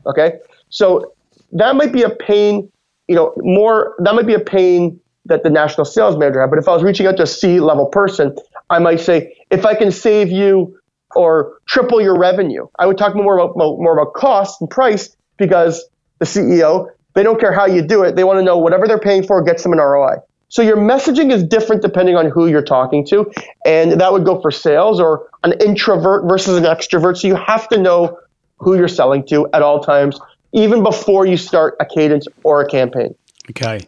Okay. 0.06 0.38
So 0.68 1.12
that 1.52 1.76
might 1.76 1.92
be 1.92 2.02
a 2.02 2.10
pain, 2.10 2.70
you 3.08 3.14
know, 3.14 3.32
more, 3.38 3.94
that 3.98 4.14
might 4.14 4.26
be 4.26 4.34
a 4.34 4.40
pain 4.40 5.00
that 5.24 5.42
the 5.42 5.50
national 5.50 5.84
sales 5.84 6.16
manager 6.16 6.40
had. 6.40 6.50
But 6.50 6.58
if 6.58 6.68
I 6.68 6.74
was 6.74 6.82
reaching 6.82 7.06
out 7.06 7.16
to 7.16 7.24
a 7.24 7.26
C 7.26 7.60
level 7.60 7.86
person, 7.86 8.36
I 8.70 8.78
might 8.78 9.00
say, 9.00 9.36
if 9.50 9.66
I 9.66 9.74
can 9.74 9.90
save 9.90 10.30
you 10.30 10.78
or 11.14 11.58
triple 11.66 12.00
your 12.00 12.18
revenue, 12.18 12.66
I 12.78 12.86
would 12.86 12.98
talk 12.98 13.14
more 13.14 13.38
about, 13.38 13.56
more 13.56 13.98
about 13.98 14.14
cost 14.14 14.60
and 14.60 14.70
price 14.70 15.16
because 15.36 15.84
the 16.18 16.24
CEO, 16.24 16.90
they 17.14 17.22
don't 17.22 17.40
care 17.40 17.52
how 17.52 17.66
you 17.66 17.82
do 17.82 18.02
it. 18.02 18.16
They 18.16 18.24
want 18.24 18.38
to 18.38 18.44
know 18.44 18.58
whatever 18.58 18.86
they're 18.86 18.98
paying 18.98 19.26
for 19.26 19.42
gets 19.42 19.62
them 19.62 19.72
an 19.72 19.78
ROI. 19.78 20.16
So 20.48 20.62
your 20.62 20.76
messaging 20.76 21.32
is 21.32 21.42
different 21.42 21.82
depending 21.82 22.16
on 22.16 22.30
who 22.30 22.46
you're 22.46 22.62
talking 22.62 23.04
to. 23.06 23.30
And 23.64 24.00
that 24.00 24.12
would 24.12 24.24
go 24.24 24.40
for 24.40 24.50
sales 24.50 25.00
or 25.00 25.28
an 25.42 25.54
introvert 25.60 26.28
versus 26.28 26.56
an 26.56 26.64
extrovert. 26.64 27.18
So 27.18 27.28
you 27.28 27.34
have 27.34 27.68
to 27.68 27.78
know 27.78 28.18
who 28.58 28.76
you're 28.76 28.88
selling 28.88 29.26
to 29.26 29.48
at 29.52 29.62
all 29.62 29.80
times, 29.80 30.18
even 30.52 30.82
before 30.82 31.26
you 31.26 31.36
start 31.36 31.76
a 31.80 31.84
cadence 31.84 32.26
or 32.42 32.62
a 32.62 32.68
campaign. 32.68 33.14
Okay. 33.50 33.80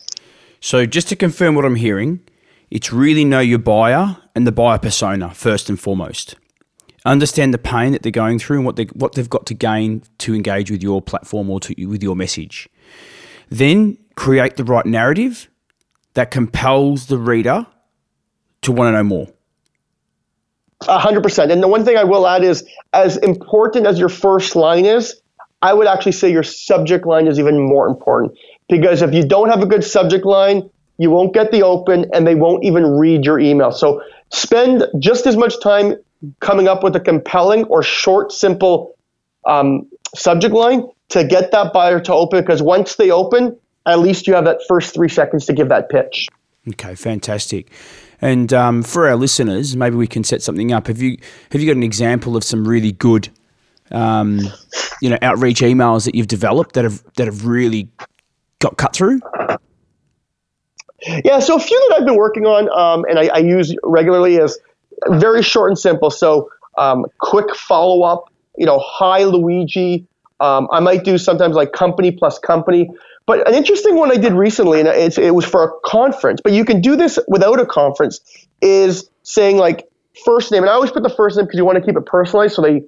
So 0.61 0.85
just 0.85 1.09
to 1.09 1.17
confirm 1.17 1.55
what 1.55 1.65
I'm 1.65 1.77
hearing, 1.77 2.21
it's 2.71 2.93
really 2.93 3.25
know 3.25 3.41
your 3.41 3.61
buyer 3.61 4.17
and 4.35 4.47
the 4.47 4.53
buyer 4.53 4.79
persona 4.79 5.33
first 5.33 5.69
and 5.69 5.79
foremost. 5.79 6.35
Understand 7.09 7.55
the 7.55 7.59
pain 7.59 7.93
that 7.93 8.03
they're 8.03 8.13
going 8.13 8.39
through 8.39 8.59
and 8.59 8.67
what 8.67 8.77
they 8.77 8.85
what 8.85 9.15
they've 9.15 9.31
got 9.31 9.47
to 9.47 9.55
gain 9.55 10.03
to 10.19 10.35
engage 10.35 10.71
with 10.71 10.83
your 10.83 11.01
platform 11.01 11.49
or 11.49 11.59
to 11.61 11.87
with 11.87 12.03
your 12.03 12.15
message. 12.15 12.69
Then 13.49 13.97
create 14.15 14.57
the 14.57 14.65
right 14.65 14.85
narrative 14.85 15.49
that 16.13 16.31
compels 16.31 17.07
the 17.07 17.17
reader 17.17 17.67
to 18.61 18.73
want 18.73 18.89
to 18.89 18.93
know 18.93 19.05
more. 19.05 19.29
A 20.87 20.99
hundred 20.99 21.23
percent. 21.23 21.51
And 21.51 21.63
the 21.63 21.69
one 21.69 21.83
thing 21.83 21.97
I 21.97 22.05
will 22.05 22.27
add 22.27 22.45
is, 22.45 22.69
as 22.93 23.17
important 23.17 23.87
as 23.87 23.99
your 23.99 24.11
first 24.11 24.55
line 24.55 24.85
is, 24.85 25.19
I 25.63 25.73
would 25.73 25.87
actually 25.87 26.13
say 26.13 26.31
your 26.31 26.43
subject 26.43 27.07
line 27.07 27.27
is 27.27 27.39
even 27.39 27.59
more 27.59 27.89
important 27.89 28.37
because 28.69 29.01
if 29.01 29.15
you 29.15 29.27
don't 29.27 29.49
have 29.49 29.63
a 29.63 29.67
good 29.67 29.83
subject 29.83 30.27
line, 30.27 30.69
you 30.99 31.11
won't 31.11 31.33
get 31.33 31.53
the 31.53 31.63
open, 31.63 32.05
and 32.13 32.27
they 32.27 32.35
won't 32.35 32.65
even 32.65 32.85
read 32.85 33.25
your 33.25 33.41
email. 33.41 33.73
So 33.73 34.03
spend 34.31 34.85
just 34.99 35.27
as 35.27 35.37
much 35.37 35.59
time 35.63 35.95
coming 36.41 36.69
up 36.69 36.83
with 36.83 36.97
a 36.97 37.01
compelling 37.01 37.65
or 37.65 37.83
short, 37.83 38.33
simple 38.33 38.97
um, 39.47 39.89
subject 40.15 40.55
line 40.55 40.85
to 41.11 41.25
get 41.25 41.51
that 41.53 41.73
buyer 41.73 42.01
to 42.01 42.13
open. 42.13 42.41
Because 42.41 42.63
once 42.63 42.97
they 42.97 43.11
open, 43.11 43.57
at 43.87 43.99
least 43.99 44.27
you 44.27 44.35
have 44.35 44.45
that 44.45 44.61
first 44.69 44.95
three 44.95 45.09
seconds 45.09 45.47
to 45.47 45.53
give 45.53 45.69
that 45.69 45.89
pitch. 45.89 46.29
Okay, 46.69 46.95
fantastic. 46.95 47.71
And 48.21 48.53
um, 48.53 48.83
for 48.83 49.09
our 49.09 49.17
listeners, 49.17 49.77
maybe 49.77 49.97
we 49.97 50.07
can 50.07 50.25
set 50.25 50.43
something 50.43 50.73
up. 50.73 50.89
Have 50.89 51.01
you 51.01 51.19
have 51.53 51.61
you 51.61 51.67
got 51.67 51.77
an 51.77 51.83
example 51.83 52.37
of 52.37 52.43
some 52.43 52.67
really 52.67 52.93
good, 52.93 53.29
um, 53.93 54.41
you 55.01 55.09
know, 55.09 55.19
outreach 55.23 55.61
emails 55.61 56.05
that 56.05 56.15
you've 56.15 56.27
developed 56.27 56.75
that 56.75 56.85
have 56.85 57.03
that 57.15 57.27
have 57.27 57.47
really 57.47 57.89
got 58.59 58.77
cut 58.77 58.95
through? 58.95 59.21
Yeah, 61.25 61.39
so 61.39 61.57
a 61.57 61.61
few 61.61 61.87
that 61.89 62.01
I've 62.01 62.07
been 62.07 62.17
working 62.17 62.45
on 62.45 62.69
um, 62.77 63.05
and 63.09 63.21
I, 63.21 63.29
I, 63.29 63.39
use 63.39 63.73
regularly 63.85 64.35
is 64.35 64.59
very 65.09 65.43
short 65.43 65.71
and 65.71 65.79
simple. 65.79 66.11
So 66.11 66.51
um, 66.77 67.07
quick 67.21 67.55
follow 67.55 68.03
up. 68.03 68.33
You 68.57 68.67
know, 68.67 68.83
hi 68.85 69.25
Luigi. 69.25 70.07
Um, 70.41 70.69
I 70.71 70.81
might 70.81 71.05
do 71.05 71.19
sometimes 71.19 71.57
like 71.57 71.73
company 71.73 72.13
plus 72.13 72.39
company. 72.39 72.91
But 73.27 73.47
an 73.47 73.55
interesting 73.55 73.97
one 73.97 74.11
I 74.11 74.17
did 74.17 74.33
recently, 74.33 74.81
and 74.81 74.89
it 74.89 75.35
was 75.35 75.45
for 75.45 75.63
a 75.63 75.71
conference, 75.85 76.41
but 76.43 76.53
you 76.53 76.65
can 76.65 76.81
do 76.81 76.97
this 76.97 77.19
without 77.29 77.61
a 77.61 77.67
conference, 77.67 78.21
is 78.63 79.11
saying 79.23 79.59
like 79.59 79.87
first 80.25 80.51
name. 80.51 80.63
And 80.63 80.71
I 80.71 80.73
always 80.73 80.91
put 80.91 81.03
the 81.03 81.11
first 81.11 81.37
name 81.37 81.45
because 81.45 81.59
you 81.59 81.65
want 81.65 81.77
to 81.77 81.85
keep 81.85 81.97
it 81.97 82.07
personalized 82.07 82.55
so 82.55 82.63
they 82.63 82.83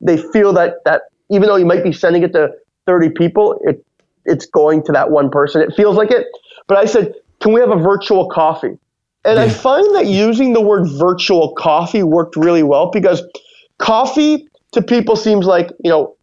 they 0.00 0.16
feel 0.16 0.52
that 0.54 0.76
that 0.84 1.02
even 1.30 1.48
though 1.48 1.56
you 1.56 1.66
might 1.66 1.82
be 1.82 1.92
sending 1.92 2.22
it 2.22 2.32
to 2.32 2.50
30 2.86 3.10
people, 3.10 3.60
it 3.64 3.84
it's 4.24 4.46
going 4.46 4.82
to 4.84 4.92
that 4.92 5.10
one 5.10 5.30
person. 5.30 5.60
It 5.60 5.74
feels 5.76 5.96
like 5.96 6.10
it. 6.10 6.26
But 6.66 6.78
I 6.78 6.86
said, 6.86 7.14
can 7.40 7.52
we 7.52 7.60
have 7.60 7.70
a 7.70 7.76
virtual 7.76 8.28
coffee? 8.28 8.78
And 9.26 9.38
yeah. 9.38 9.44
I 9.44 9.48
find 9.48 9.94
that 9.96 10.06
using 10.06 10.52
the 10.52 10.60
word 10.60 10.86
virtual 10.86 11.52
coffee 11.54 12.02
worked 12.02 12.36
really 12.36 12.62
well 12.62 12.90
because 12.90 13.22
coffee 13.78 14.48
to 14.72 14.82
people 14.82 15.16
seems 15.16 15.46
like, 15.46 15.70
you 15.82 15.90
know, 15.90 16.16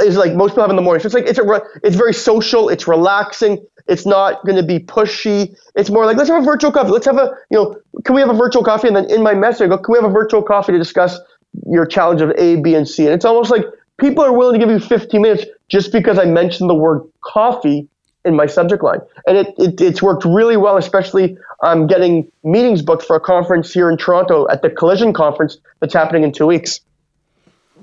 is 0.00 0.16
like 0.16 0.34
most 0.34 0.50
people 0.50 0.64
have 0.64 0.70
in 0.70 0.76
the 0.76 0.82
morning. 0.82 1.00
So 1.00 1.06
it's 1.06 1.14
like 1.14 1.26
it's 1.26 1.38
a 1.38 1.62
it's 1.84 1.96
very 1.96 2.14
social. 2.14 2.68
It's 2.68 2.88
relaxing. 2.88 3.64
It's 3.86 4.06
not 4.06 4.44
going 4.44 4.56
to 4.56 4.62
be 4.62 4.78
pushy. 4.78 5.54
It's 5.76 5.90
more 5.90 6.06
like 6.06 6.16
let's 6.16 6.30
have 6.30 6.42
a 6.42 6.44
virtual 6.44 6.72
coffee. 6.72 6.90
Let's 6.90 7.06
have 7.06 7.18
a 7.18 7.34
you 7.50 7.58
know 7.58 7.76
can 8.04 8.14
we 8.14 8.20
have 8.20 8.30
a 8.30 8.34
virtual 8.34 8.64
coffee? 8.64 8.88
And 8.88 8.96
then 8.96 9.10
in 9.10 9.22
my 9.22 9.34
message, 9.34 9.66
I 9.66 9.68
go 9.68 9.78
can 9.78 9.92
we 9.92 9.98
have 9.98 10.08
a 10.10 10.12
virtual 10.12 10.42
coffee 10.42 10.72
to 10.72 10.78
discuss 10.78 11.18
your 11.66 11.86
challenge 11.86 12.20
of 12.20 12.32
A, 12.36 12.56
B, 12.56 12.74
and 12.74 12.88
C? 12.88 13.04
And 13.04 13.14
it's 13.14 13.24
almost 13.24 13.50
like 13.50 13.64
people 13.98 14.24
are 14.24 14.32
willing 14.32 14.58
to 14.58 14.66
give 14.66 14.70
you 14.70 14.80
15 14.80 15.22
minutes 15.22 15.44
just 15.68 15.92
because 15.92 16.18
I 16.18 16.24
mentioned 16.24 16.68
the 16.68 16.74
word 16.74 17.02
coffee 17.20 17.88
in 18.24 18.36
my 18.36 18.46
subject 18.46 18.82
line. 18.82 19.00
And 19.26 19.36
it, 19.36 19.54
it 19.58 19.80
it's 19.80 20.02
worked 20.02 20.24
really 20.24 20.56
well, 20.56 20.76
especially 20.76 21.36
I'm 21.62 21.82
um, 21.82 21.86
getting 21.86 22.30
meetings 22.44 22.82
booked 22.82 23.04
for 23.04 23.16
a 23.16 23.20
conference 23.20 23.72
here 23.72 23.90
in 23.90 23.96
Toronto 23.96 24.46
at 24.50 24.62
the 24.62 24.70
Collision 24.70 25.12
Conference 25.12 25.58
that's 25.80 25.94
happening 25.94 26.22
in 26.24 26.32
two 26.32 26.46
weeks. 26.46 26.80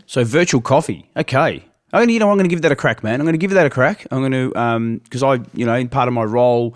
So 0.05 0.23
virtual 0.23 0.61
coffee, 0.61 1.09
okay. 1.15 1.63
I'm 1.91 2.01
gonna, 2.01 2.11
you 2.11 2.19
know, 2.19 2.29
I'm 2.29 2.37
going 2.37 2.49
to 2.49 2.53
give 2.53 2.61
that 2.63 2.71
a 2.71 2.75
crack, 2.75 3.03
man. 3.03 3.19
I'm 3.19 3.25
going 3.25 3.33
to 3.33 3.39
give 3.39 3.51
that 3.51 3.65
a 3.65 3.69
crack. 3.69 4.05
I'm 4.11 4.19
going 4.19 4.31
to, 4.31 4.99
because 5.03 5.23
um, 5.23 5.29
I, 5.29 5.43
you 5.53 5.65
know, 5.65 5.75
in 5.75 5.89
part 5.89 6.07
of 6.07 6.13
my 6.13 6.23
role 6.23 6.75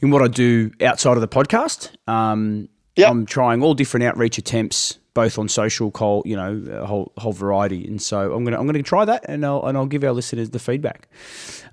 in 0.00 0.10
what 0.10 0.22
I 0.22 0.28
do 0.28 0.70
outside 0.80 1.12
of 1.16 1.20
the 1.20 1.28
podcast, 1.28 1.90
um, 2.08 2.68
yep. 2.96 3.10
I'm 3.10 3.26
trying 3.26 3.62
all 3.62 3.74
different 3.74 4.04
outreach 4.04 4.38
attempts, 4.38 4.98
both 5.16 5.38
on 5.38 5.48
social, 5.48 5.90
call, 5.90 6.22
you 6.26 6.36
know, 6.36 6.62
a 6.70 6.86
whole 6.86 7.10
whole 7.16 7.32
variety. 7.32 7.88
And 7.88 8.00
so 8.00 8.32
I'm 8.34 8.44
gonna 8.44 8.60
I'm 8.60 8.66
gonna 8.66 8.82
try 8.82 9.04
that, 9.06 9.24
and 9.26 9.44
I'll 9.44 9.64
and 9.64 9.76
I'll 9.76 9.86
give 9.86 10.04
our 10.04 10.12
listeners 10.12 10.50
the 10.50 10.58
feedback. 10.58 11.08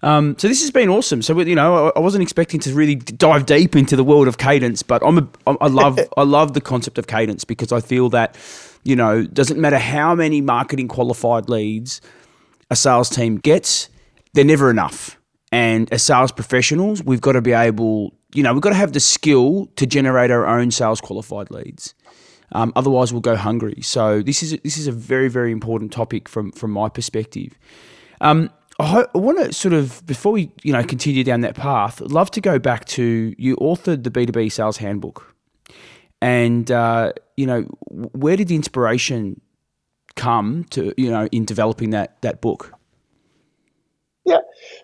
Um, 0.02 0.36
so 0.40 0.48
this 0.48 0.62
has 0.62 0.72
been 0.72 0.90
awesome. 0.90 1.22
So 1.22 1.40
you 1.42 1.54
know, 1.54 1.88
I, 1.88 1.92
I, 1.98 2.00
wasn't 2.00 2.24
expecting 2.24 2.60
to 2.62 2.74
really 2.74 2.96
dive 2.96 3.46
deep 3.46 3.76
into 3.76 3.96
the 3.96 4.04
world 4.04 4.28
of 4.28 4.38
cadence, 4.38 4.82
but 4.82 5.06
I'm 5.06 5.18
a, 5.20 5.58
I 5.62 5.68
love 5.68 6.00
I 6.18 6.24
love 6.24 6.54
the 6.54 6.62
concept 6.62 6.98
of 6.98 7.08
cadence 7.08 7.44
because 7.44 7.72
I 7.72 7.82
feel 7.82 8.10
that, 8.10 8.36
you 8.84 8.96
know, 8.96 9.24
doesn't 9.26 9.60
matter 9.60 9.78
how 9.78 10.16
many 10.16 10.42
marketing 10.42 10.88
qualified 10.88 11.50
leads 11.50 12.02
a 12.72 12.76
sales 12.76 13.10
team 13.10 13.38
gets, 13.38 13.90
they're 14.34 14.44
never 14.44 14.70
enough. 14.70 15.20
And 15.52 15.92
as 15.94 16.02
sales 16.02 16.32
professionals, 16.32 17.04
we've 17.04 17.22
got 17.22 17.34
to 17.34 17.42
be 17.42 17.54
able, 17.54 18.14
you 18.34 18.42
know, 18.42 18.54
we've 18.54 18.62
got 18.64 18.70
to 18.70 18.76
have 18.76 18.94
the 18.94 19.00
skill 19.00 19.68
to 19.76 19.86
generate 19.86 20.32
our 20.32 20.48
own 20.48 20.72
sales 20.72 21.00
qualified 21.00 21.52
leads. 21.52 21.94
Um, 22.54 22.72
otherwise, 22.76 23.12
we'll 23.12 23.22
go 23.22 23.36
hungry. 23.36 23.82
So 23.82 24.22
this 24.22 24.44
is 24.44 24.58
this 24.64 24.78
is 24.78 24.88
a 24.88 24.92
very 24.92 25.28
very 25.28 25.52
important 25.52 25.92
topic 25.92 26.30
from 26.30 26.52
from 26.52 26.72
my 26.72 26.90
perspective. 26.90 27.58
Um, 28.22 28.50
I, 28.80 29.06
I 29.14 29.18
want 29.18 29.40
to 29.40 29.54
sort 29.54 29.74
of 29.74 30.06
before 30.06 30.32
we 30.32 30.52
you 30.64 30.72
know 30.72 30.84
continue 30.84 31.24
down 31.24 31.42
that 31.42 31.56
path, 31.56 32.02
I'd 32.02 32.12
love 32.12 32.32
to 32.32 32.42
go 32.42 32.60
back 32.60 32.86
to 32.86 33.36
you 33.38 33.56
authored 33.58 34.04
the 34.04 34.12
B 34.12 34.26
two 34.26 34.32
B 34.32 34.50
sales 34.50 34.78
handbook, 34.78 35.36
and 36.22 36.70
uh, 36.72 37.14
you 37.38 37.46
know 37.46 37.62
where 37.90 38.38
did 38.38 38.48
the 38.48 38.56
inspiration 38.56 39.42
come 40.16 40.66
to 40.70 40.94
you 40.98 41.10
know 41.10 41.28
in 41.32 41.46
developing 41.46 41.90
that 41.92 42.22
that 42.22 42.42
book? 42.42 42.74
Yeah. 44.26 44.38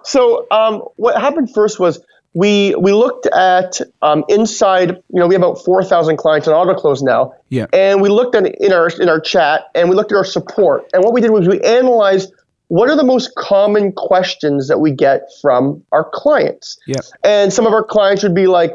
So 0.04 0.48
um, 0.52 0.82
what 0.98 1.20
happened 1.20 1.54
first 1.54 1.80
was 1.80 2.04
we 2.34 2.76
we 2.76 2.92
looked 2.92 3.26
at 3.28 3.80
um, 4.02 4.24
inside. 4.30 4.90
You 4.90 5.20
know, 5.20 5.28
we 5.28 5.36
have 5.36 5.42
about 5.42 5.64
four 5.64 5.84
thousand 5.84 6.18
clients 6.18 6.48
on 6.48 6.54
AutoClose 6.54 7.02
now. 7.02 7.34
Yeah. 7.50 7.66
And 7.74 8.02
we 8.02 8.10
looked 8.10 8.36
at 8.36 8.46
in 8.46 8.72
our 8.72 8.90
in 9.00 9.10
our 9.10 9.20
chat, 9.20 9.64
and 9.76 9.90
we 9.90 9.96
looked 9.96 10.12
at 10.12 10.16
our 10.16 10.26
support. 10.26 10.90
And 10.94 11.04
what 11.04 11.14
we 11.14 11.22
did 11.22 11.32
was 11.32 11.48
we 11.48 11.60
analyzed 11.62 12.32
what 12.68 12.90
are 12.90 12.96
the 12.96 13.04
most 13.04 13.34
common 13.36 13.92
questions 13.94 14.68
that 14.68 14.80
we 14.80 14.92
get 14.92 15.24
from 15.42 15.84
our 15.92 16.08
clients. 16.14 16.78
Yeah. 16.86 17.00
And 17.24 17.52
some 17.52 17.66
of 17.66 17.74
our 17.74 17.84
clients 17.84 18.22
would 18.22 18.36
be 18.36 18.46
like, 18.46 18.74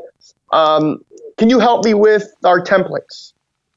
um, 0.50 1.04
"Can 1.38 1.48
you 1.48 1.60
help 1.60 1.84
me 1.84 1.94
with 1.94 2.32
our 2.44 2.60
templates? 2.60 3.32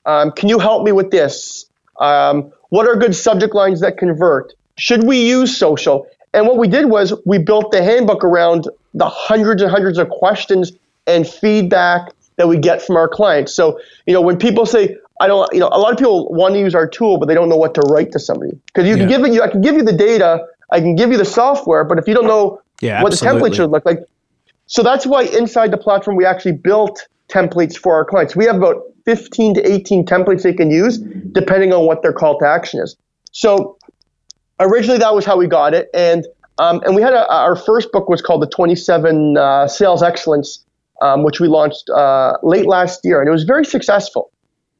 Um, 0.06 0.32
can 0.32 0.50
you 0.50 0.58
help 0.58 0.84
me 0.84 0.92
with 0.92 1.12
this? 1.12 1.70
Um, 2.00 2.52
what 2.70 2.88
are 2.88 2.96
good 2.96 3.16
subject 3.16 3.54
lines 3.54 3.82
that 3.82 3.98
convert? 3.98 4.54
Should 4.78 5.04
we 5.06 5.28
use 5.28 5.56
social? 5.56 6.08
And 6.34 6.48
what 6.48 6.58
we 6.58 6.68
did 6.68 6.90
was 6.90 7.14
we 7.26 7.38
built 7.38 7.72
the 7.72 7.84
handbook 7.84 8.24
around 8.24 8.68
the 8.98 9.10
hundreds 9.10 9.62
and 9.62 9.72
hundreds 9.72 9.98
of 9.98 10.10
questions 10.10 10.72
and 11.06 11.28
feedback 11.28 12.12
that 12.38 12.48
we 12.48 12.58
get 12.58 12.82
from 12.82 12.96
our 12.96 13.08
clients. 13.08 13.54
So, 13.54 13.80
you 14.06 14.14
know, 14.14 14.22
when 14.22 14.38
people 14.38 14.66
say, 14.66 14.96
I 15.20 15.28
don't, 15.28 15.52
you 15.54 15.60
know, 15.60 15.70
a 15.72 15.80
lot 15.80 15.92
of 15.92 15.98
people 15.98 16.32
want 16.34 16.54
to 16.54 16.60
use 16.60 16.76
our 16.76 16.88
tool, 16.88 17.18
but 17.18 17.28
they 17.28 17.34
don't 17.34 17.50
know 17.50 17.58
what 17.58 17.74
to 17.76 17.82
write 17.82 18.12
to 18.12 18.20
somebody. 18.20 18.60
Because 18.68 18.88
you 18.88 18.96
yeah. 18.96 19.00
can 19.00 19.08
give 19.08 19.24
it, 19.26 19.34
you, 19.34 19.42
I 19.42 19.50
can 19.50 19.62
give 19.62 19.76
you 19.76 19.84
the 19.84 19.96
data, 19.96 20.46
I 20.72 20.80
can 20.80 20.96
give 20.96 21.12
you 21.12 21.18
the 21.18 21.26
software, 21.26 21.84
but 21.84 21.98
if 21.98 22.08
you 22.08 22.14
don't 22.14 22.28
know 22.28 22.62
yeah, 22.82 23.02
what 23.02 23.14
absolutely. 23.14 23.40
the 23.40 23.46
template 23.46 23.56
should 23.56 23.72
look 23.72 23.86
like, 23.86 24.00
so 24.68 24.84
that's 24.84 25.06
why 25.06 25.24
inside 25.24 25.72
the 25.72 25.78
platform 25.78 26.18
we 26.18 26.26
actually 26.26 26.52
built 26.52 27.08
templates 27.30 27.78
for 27.78 27.96
our 27.96 28.06
clients. 28.06 28.36
We 28.36 28.46
have 28.46 28.58
about 28.58 28.84
15 29.06 29.56
to 29.56 29.72
18 29.72 30.06
templates 30.06 30.44
they 30.44 30.54
can 30.54 30.70
use 30.70 30.98
depending 31.32 31.74
on 31.74 31.86
what 31.86 32.02
their 32.02 32.14
call 32.14 32.38
to 32.40 32.46
action 32.46 32.82
is. 32.82 32.96
So 33.32 33.78
originally 34.60 35.00
that 35.00 35.16
was 35.16 35.26
how 35.26 35.38
we 35.38 35.48
got 35.48 35.74
it. 35.74 35.90
And, 35.94 36.28
um, 36.60 36.82
and 36.86 36.96
we 36.96 37.02
had 37.02 37.14
a, 37.14 37.28
our 37.30 37.56
first 37.56 37.92
book 37.92 38.10
was 38.10 38.22
called 38.22 38.42
the 38.42 38.48
27 38.48 39.38
uh, 39.38 39.68
Sales 39.68 40.04
Excellence, 40.04 40.66
um, 41.02 41.24
which 41.24 41.40
we 41.40 41.48
launched 41.48 41.90
uh, 41.90 42.38
late 42.44 42.66
last 42.66 43.02
year. 43.04 43.20
And 43.20 43.28
it 43.28 43.32
was 43.32 43.44
very 43.44 43.66
successful. 43.66 44.32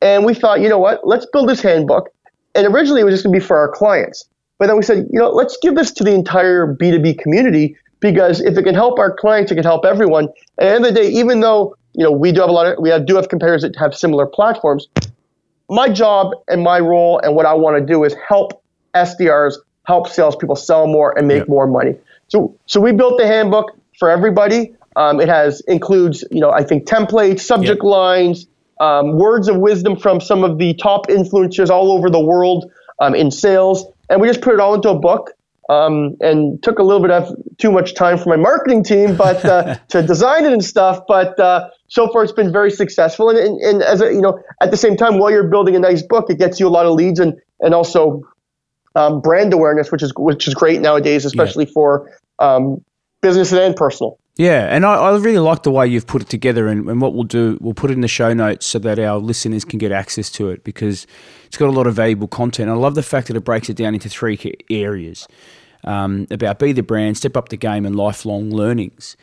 And 0.02 0.26
we 0.26 0.34
thought, 0.34 0.62
you 0.62 0.70
know 0.70 0.80
what, 0.80 1.06
let's 1.06 1.26
build 1.32 1.50
this 1.50 1.62
handbook. 1.62 2.10
And 2.56 2.68
originally 2.68 3.02
it 3.02 3.04
was 3.04 3.14
just 3.14 3.24
going 3.24 3.34
to 3.34 3.40
be 3.40 3.46
for 3.46 3.58
our 3.58 3.70
clients. 3.70 4.26
But 4.60 4.68
then 4.68 4.78
we 4.78 4.84
said, 4.84 5.08
you 5.12 5.20
know, 5.20 5.30
let's 5.30 5.58
give 5.62 5.76
this 5.76 5.92
to 5.94 6.04
the 6.04 6.14
entire 6.14 6.76
B2B 6.76 7.20
community 7.20 7.76
because 8.00 8.42
if 8.42 8.58
it 8.58 8.64
can 8.64 8.76
help 8.76 8.98
our 9.00 9.16
clients, 9.16 9.52
it 9.52 9.56
can 9.56 9.64
help 9.64 9.86
everyone. 9.86 10.26
At 10.60 10.64
the 10.64 10.66
end 10.66 10.86
of 10.86 10.94
the 10.94 11.02
day, 11.02 11.10
even 11.10 11.42
though 11.42 11.76
you 11.98 12.04
know, 12.04 12.12
we 12.12 12.32
do 12.32 12.42
have 12.42 12.50
a 12.50 12.54
lot 12.54 12.68
of 12.68 12.78
we 12.80 12.90
have, 12.90 13.08
do 13.08 13.16
have 13.16 13.28
competitors 13.28 13.64
that 13.64 13.76
have 13.76 13.96
similar 13.96 14.28
platforms. 14.28 14.88
My 15.68 15.90
job 15.90 16.32
and 16.48 16.62
my 16.62 16.80
role 16.80 17.20
and 17.24 17.36
what 17.36 17.46
I 17.46 17.54
want 17.54 17.78
to 17.78 17.86
do 17.86 18.04
is 18.04 18.16
help 18.28 18.64
SDRs, 18.94 19.56
help 19.88 20.10
salespeople 20.10 20.56
sell 20.56 20.86
more 20.86 21.18
and 21.18 21.28
make 21.28 21.40
yep. 21.40 21.48
more 21.48 21.66
money. 21.66 21.96
So, 22.28 22.56
so 22.66 22.82
we 22.82 22.92
built 22.92 23.18
the 23.18 23.26
handbook 23.26 23.78
for 23.98 24.10
everybody. 24.10 24.76
Um, 24.98 25.22
it 25.22 25.30
has 25.30 25.62
includes, 25.62 26.26
you 26.30 26.42
know, 26.42 26.52
I 26.52 26.64
think 26.64 26.86
templates, 26.86 27.42
subject 27.42 27.82
yep. 27.84 27.90
lines, 27.90 28.48
um, 28.80 29.18
words 29.18 29.48
of 29.48 29.58
wisdom 29.58 29.98
from 29.98 30.20
some 30.20 30.44
of 30.44 30.58
the 30.58 30.74
top 30.76 31.08
influencers 31.08 31.70
all 31.70 31.92
over 31.92 32.10
the 32.10 32.20
world 32.20 32.70
um, 33.00 33.16
in 33.16 33.32
sales, 33.32 33.86
and 34.10 34.20
we 34.22 34.28
just 34.28 34.42
put 34.42 34.54
it 34.54 34.60
all 34.60 34.76
into 34.76 34.90
a 34.90 35.00
book 35.00 35.32
um, 35.70 36.18
and 36.22 36.62
took 36.64 36.80
a 36.80 36.84
little 36.84 37.02
bit 37.02 37.12
of 37.12 37.34
too 37.58 37.72
much 37.72 37.94
time 37.94 38.18
for 38.18 38.30
my 38.30 38.36
marketing 38.36 38.84
team, 38.84 39.16
but 39.16 39.44
uh, 39.46 39.76
to 39.90 40.02
design 40.02 40.46
it 40.46 40.54
and 40.54 40.64
stuff. 40.64 41.02
But 41.08 41.40
uh, 41.40 41.70
so 41.88 42.12
far, 42.12 42.24
it's 42.24 42.34
been 42.34 42.52
very 42.52 42.72
successful. 42.72 43.30
And, 43.30 43.38
and, 43.38 43.62
and, 43.62 43.84
as 43.84 44.02
a, 44.02 44.14
you 44.14 44.22
know, 44.22 44.40
at 44.62 44.72
the 44.72 44.78
same 44.78 44.98
time, 44.98 45.18
while 45.18 45.32
you're 45.32 45.48
building 45.48 45.76
a 45.76 45.80
nice 45.80 46.02
book, 46.02 46.30
it 46.30 46.38
gets 46.38 46.60
you 46.60 46.68
a 46.68 46.70
lot 46.70 46.86
of 46.86 46.94
leads 46.94 47.20
and 47.20 47.40
and 47.60 47.74
also 47.74 48.24
um, 48.98 49.22
brand 49.22 49.54
awareness, 49.54 49.92
which 49.92 50.02
is 50.02 50.12
which 50.18 50.48
is 50.48 50.54
great 50.54 50.82
nowadays, 50.82 51.24
especially 51.24 51.66
yeah. 51.66 51.72
for 51.74 52.12
um, 52.40 52.84
business 53.22 53.54
and 53.54 53.76
personal. 53.76 54.20
Yeah, 54.38 54.68
and 54.74 54.86
I, 54.86 54.96
I, 54.96 55.18
really 55.18 55.40
like 55.40 55.64
the 55.64 55.72
way 55.72 55.88
you've 55.88 56.06
put 56.06 56.22
it 56.22 56.30
together. 56.30 56.68
And, 56.68 56.88
and, 56.88 57.02
what 57.02 57.16
we'll 57.16 57.24
do, 57.24 57.58
we'll 57.60 57.74
put 57.74 57.90
it 57.90 57.96
in 57.96 58.02
the 58.02 58.08
show 58.08 58.34
notes 58.34 58.68
so 58.68 58.78
that 58.80 59.00
our 59.00 59.18
listeners 59.18 59.66
can 59.66 59.80
get 59.80 59.92
access 59.92 60.30
to 60.32 60.50
it 60.50 60.64
because 60.64 61.08
it's 61.48 61.58
got 61.58 61.70
a 61.70 61.72
lot 61.72 61.88
of 61.88 61.96
valuable 61.96 62.28
content. 62.28 62.70
I 62.70 62.74
love 62.74 62.94
the 62.94 63.02
fact 63.02 63.28
that 63.28 63.36
it 63.36 63.44
breaks 63.44 63.68
it 63.68 63.76
down 63.76 63.96
into 63.96 64.10
three 64.10 64.38
areas 64.70 65.28
um, 65.86 66.28
about 66.30 66.60
be 66.60 66.72
the 66.72 66.84
brand, 66.84 67.18
step 67.18 67.36
up 67.36 67.50
the 67.50 67.58
game, 67.58 67.84
and 67.84 67.96
lifelong 67.96 68.52
learnings. 68.52 69.18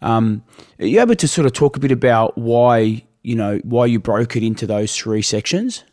Um, 0.00 0.42
are 0.78 0.86
you 0.86 1.00
able 1.00 1.14
to 1.14 1.28
sort 1.28 1.44
of 1.44 1.52
talk 1.52 1.76
a 1.76 1.80
bit 1.80 1.92
about 1.92 2.36
why 2.38 3.04
you 3.22 3.34
know 3.34 3.58
why 3.64 3.86
you 3.86 3.98
broke 3.98 4.34
it 4.36 4.42
into 4.42 4.66
those 4.66 4.96
three 4.96 5.22
sections? 5.22 5.84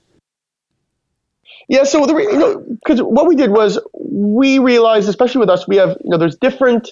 Yeah, 1.67 1.84
so 1.84 2.06
the 2.06 2.15
you 2.15 2.38
know 2.38 2.63
because 2.84 3.02
what 3.02 3.28
we 3.28 3.36
did 3.36 3.52
was 3.52 3.80
we 3.93 4.60
realized, 4.60 5.08
especially 5.08 5.39
with 5.39 5.50
us, 5.50 5.67
we 5.67 5.78
have 5.78 5.97
you 6.04 6.10
know 6.10 6.17
there's 6.17 6.38
different 6.38 6.91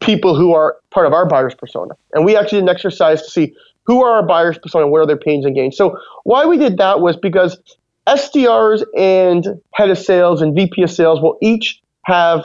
people 0.00 0.34
who 0.34 0.52
are 0.54 0.76
part 0.90 1.06
of 1.06 1.12
our 1.12 1.26
buyers 1.26 1.54
persona, 1.54 1.94
and 2.12 2.24
we 2.24 2.36
actually 2.36 2.58
did 2.58 2.64
an 2.64 2.74
exercise 2.74 3.22
to 3.22 3.30
see 3.30 3.54
who 3.84 4.04
are 4.04 4.12
our 4.16 4.22
buyers 4.22 4.58
persona, 4.58 4.86
what 4.86 5.00
are 5.00 5.06
their 5.06 5.16
pains 5.16 5.44
and 5.44 5.54
gains. 5.54 5.76
So 5.76 5.98
why 6.24 6.46
we 6.46 6.58
did 6.58 6.76
that 6.78 7.00
was 7.00 7.16
because 7.16 7.58
SDRs 8.06 8.84
and 8.96 9.60
head 9.74 9.90
of 9.90 9.98
sales 9.98 10.42
and 10.42 10.54
VP 10.54 10.82
of 10.82 10.90
sales 10.90 11.20
will 11.20 11.38
each 11.40 11.80
have 12.04 12.44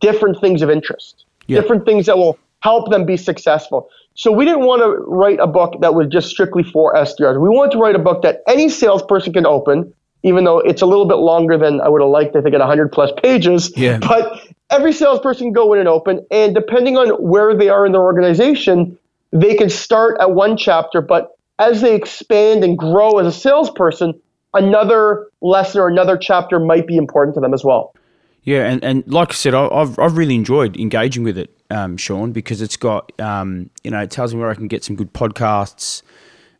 different 0.00 0.40
things 0.40 0.62
of 0.62 0.70
interest, 0.70 1.24
yeah. 1.46 1.60
different 1.60 1.84
things 1.84 2.06
that 2.06 2.18
will 2.18 2.38
help 2.60 2.90
them 2.90 3.06
be 3.06 3.16
successful. 3.16 3.88
So 4.14 4.32
we 4.32 4.44
didn't 4.44 4.64
want 4.64 4.82
to 4.82 4.88
write 5.06 5.38
a 5.40 5.46
book 5.46 5.80
that 5.80 5.94
was 5.94 6.08
just 6.08 6.30
strictly 6.30 6.62
for 6.62 6.94
SDRs. 6.94 7.40
We 7.40 7.48
wanted 7.48 7.72
to 7.72 7.78
write 7.78 7.94
a 7.94 7.98
book 7.98 8.22
that 8.22 8.42
any 8.48 8.68
salesperson 8.68 9.32
can 9.32 9.46
open, 9.46 9.92
even 10.22 10.44
though 10.44 10.58
it's 10.58 10.82
a 10.82 10.86
little 10.86 11.06
bit 11.06 11.16
longer 11.16 11.56
than 11.56 11.80
I 11.80 11.88
would 11.88 12.00
have 12.00 12.10
liked. 12.10 12.36
I 12.36 12.40
think 12.40 12.54
at 12.54 12.60
100 12.60 12.90
plus 12.92 13.10
pages. 13.22 13.72
Yeah. 13.76 13.98
But 13.98 14.40
every 14.70 14.92
salesperson 14.92 15.46
can 15.46 15.52
go 15.52 15.72
in 15.72 15.78
and 15.78 15.88
open, 15.88 16.26
and 16.30 16.54
depending 16.54 16.96
on 16.96 17.10
where 17.22 17.56
they 17.56 17.68
are 17.68 17.86
in 17.86 17.92
their 17.92 18.02
organization, 18.02 18.98
they 19.32 19.54
can 19.54 19.68
start 19.68 20.16
at 20.20 20.32
one 20.32 20.56
chapter, 20.56 21.00
but 21.00 21.36
as 21.58 21.80
they 21.80 21.94
expand 21.94 22.64
and 22.64 22.78
grow 22.78 23.18
as 23.18 23.26
a 23.26 23.32
salesperson, 23.32 24.20
another 24.54 25.28
lesson 25.40 25.80
or 25.80 25.88
another 25.88 26.16
chapter 26.16 26.58
might 26.58 26.86
be 26.86 26.96
important 26.96 27.34
to 27.34 27.40
them 27.40 27.54
as 27.54 27.64
well. 27.64 27.94
Yeah, 28.42 28.64
and, 28.66 28.82
and 28.84 29.06
like 29.08 29.30
I 29.30 29.34
said, 29.34 29.54
I've, 29.54 29.98
I've 29.98 30.16
really 30.16 30.36
enjoyed 30.36 30.76
engaging 30.76 31.24
with 31.24 31.36
it, 31.36 31.50
um, 31.70 31.96
Sean, 31.96 32.30
because 32.30 32.62
it's 32.62 32.76
got, 32.76 33.10
um, 33.20 33.70
you 33.82 33.90
know, 33.90 34.00
it 34.00 34.10
tells 34.10 34.32
me 34.32 34.40
where 34.40 34.50
I 34.50 34.54
can 34.54 34.68
get 34.68 34.84
some 34.84 34.94
good 34.94 35.12
podcasts, 35.12 36.02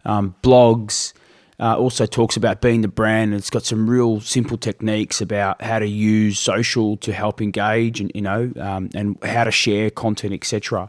um, 0.05 0.35
blogs, 0.43 1.13
uh, 1.59 1.77
also 1.77 2.07
talks 2.07 2.37
about 2.37 2.61
being 2.61 2.83
the 2.83 2.89
brand. 2.89 3.33
And 3.33 3.39
it's 3.39 3.51
got 3.51 3.65
some 3.65 3.89
real 3.89 4.21
simple 4.21 4.57
techniques 4.57 5.21
about 5.21 5.63
how 5.63 5.79
to 5.79 5.87
use 5.87 6.39
social 6.39 6.97
to 6.99 7.13
help 7.13 7.41
engage 7.41 8.01
and, 8.01 8.11
you 8.15 8.23
know, 8.23 8.53
um, 8.61 8.91
and 8.95 9.17
how 9.25 9.45
to 9.45 9.51
share 9.51 9.91
content, 9.91 10.33
etc 10.33 10.89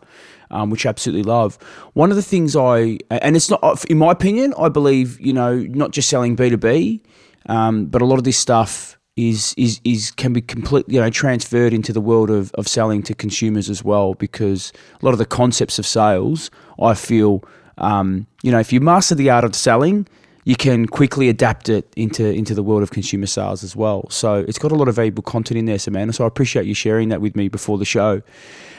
um, 0.52 0.70
which 0.70 0.86
I 0.86 0.90
absolutely 0.90 1.24
love. 1.24 1.58
One 1.94 2.10
of 2.10 2.16
the 2.16 2.24
things 2.24 2.56
I, 2.56 3.00
and 3.10 3.36
it's 3.36 3.50
not, 3.50 3.86
in 3.86 3.98
my 3.98 4.12
opinion, 4.12 4.54
I 4.58 4.70
believe, 4.70 5.20
you 5.20 5.34
know, 5.34 5.56
not 5.56 5.92
just 5.92 6.10
selling 6.10 6.36
B2B, 6.36 7.02
um, 7.48 7.86
but 7.86 8.02
a 8.02 8.06
lot 8.06 8.18
of 8.18 8.24
this 8.24 8.38
stuff 8.38 8.98
is, 9.16 9.54
is, 9.58 9.82
is 9.84 10.12
can 10.12 10.34
be 10.34 10.42
completely, 10.42 10.96
you 10.96 11.02
know, 11.02 11.10
transferred 11.10 11.74
into 11.74 11.92
the 11.92 12.02
world 12.02 12.30
of, 12.30 12.52
of 12.54 12.68
selling 12.68 13.02
to 13.04 13.16
consumers 13.16 13.70
as 13.70 13.84
well, 13.84 14.14
because 14.14 14.72
a 15.02 15.06
lot 15.06 15.12
of 15.12 15.18
the 15.18 15.26
concepts 15.26 15.80
of 15.80 15.86
sales, 15.86 16.52
I 16.82 16.94
feel, 16.94 17.44
um, 17.78 18.28
you 18.44 18.52
know, 18.52 18.60
if 18.60 18.72
you 18.72 18.80
master 18.80 19.16
the 19.16 19.30
art 19.30 19.44
of 19.44 19.56
selling, 19.56 20.08
you 20.48 20.56
can 20.56 20.86
quickly 20.86 21.28
adapt 21.28 21.68
it 21.68 21.92
into 21.98 22.26
into 22.26 22.56
the 22.56 22.64
world 22.64 22.82
of 22.82 22.90
consumer 22.90 23.26
sales 23.26 23.66
as 23.66 23.76
well. 23.76 24.10
So 24.10 24.46
it's 24.48 24.58
got 24.58 24.72
a 24.72 24.76
lot 24.76 24.88
of 24.88 24.96
valuable 24.96 25.22
content 25.22 25.58
in 25.58 25.66
there, 25.66 25.78
Samantha. 25.78 26.14
So 26.14 26.24
I 26.24 26.28
appreciate 26.28 26.66
you 26.66 26.74
sharing 26.74 27.10
that 27.10 27.20
with 27.20 27.36
me 27.36 27.50
before 27.50 27.78
the 27.78 27.84
show. 27.84 28.22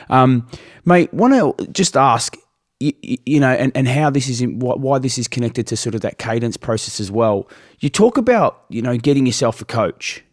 Um, 0.08 0.48
mate, 0.86 1.12
want 1.12 1.34
to 1.34 1.66
just 1.66 1.94
ask, 1.94 2.38
you, 2.80 2.94
you, 3.02 3.38
know, 3.38 3.50
and, 3.50 3.70
and 3.74 3.86
how 3.86 4.08
this 4.08 4.30
is, 4.30 4.40
in, 4.40 4.58
why 4.60 4.98
this 4.98 5.18
is 5.18 5.28
connected 5.28 5.66
to 5.66 5.76
sort 5.76 5.94
of 5.94 6.00
that 6.00 6.16
cadence 6.16 6.56
process 6.56 7.00
as 7.00 7.10
well. 7.10 7.46
You 7.80 7.90
talk 7.90 8.16
about, 8.16 8.64
you 8.70 8.80
know, 8.80 8.96
getting 8.96 9.26
yourself 9.26 9.60
a 9.60 9.66
coach. 9.66 10.24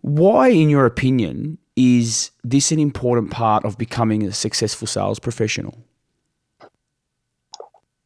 Why, 0.00 0.48
in 0.48 0.70
your 0.70 0.86
opinion, 0.86 1.58
is 1.76 2.30
this 2.44 2.72
an 2.72 2.78
important 2.78 3.30
part 3.30 3.66
of 3.66 3.76
becoming 3.76 4.22
a 4.22 4.32
successful 4.32 4.86
sales 4.86 5.18
professional? 5.18 5.76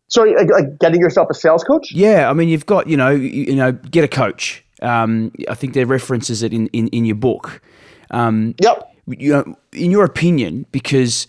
Sorry, 0.08 0.34
like 0.34 0.78
getting 0.78 1.00
yourself 1.00 1.28
a 1.30 1.34
sales 1.34 1.64
coach? 1.64 1.92
Yeah, 1.92 2.30
I 2.30 2.32
mean, 2.32 2.48
you've 2.48 2.66
got, 2.66 2.86
you 2.86 2.96
know, 2.96 3.10
you, 3.10 3.44
you 3.44 3.56
know, 3.56 3.72
get 3.72 4.04
a 4.04 4.08
coach. 4.08 4.64
Um, 4.82 5.32
I 5.48 5.54
think 5.54 5.74
there 5.74 5.86
references 5.86 6.42
it 6.42 6.52
in, 6.52 6.68
in, 6.68 6.88
in 6.88 7.04
your 7.04 7.16
book. 7.16 7.60
Um, 8.10 8.54
yep 8.62 8.92
you 9.06 9.32
know, 9.32 9.56
in 9.72 9.90
your 9.90 10.04
opinion, 10.04 10.66
because 10.72 11.26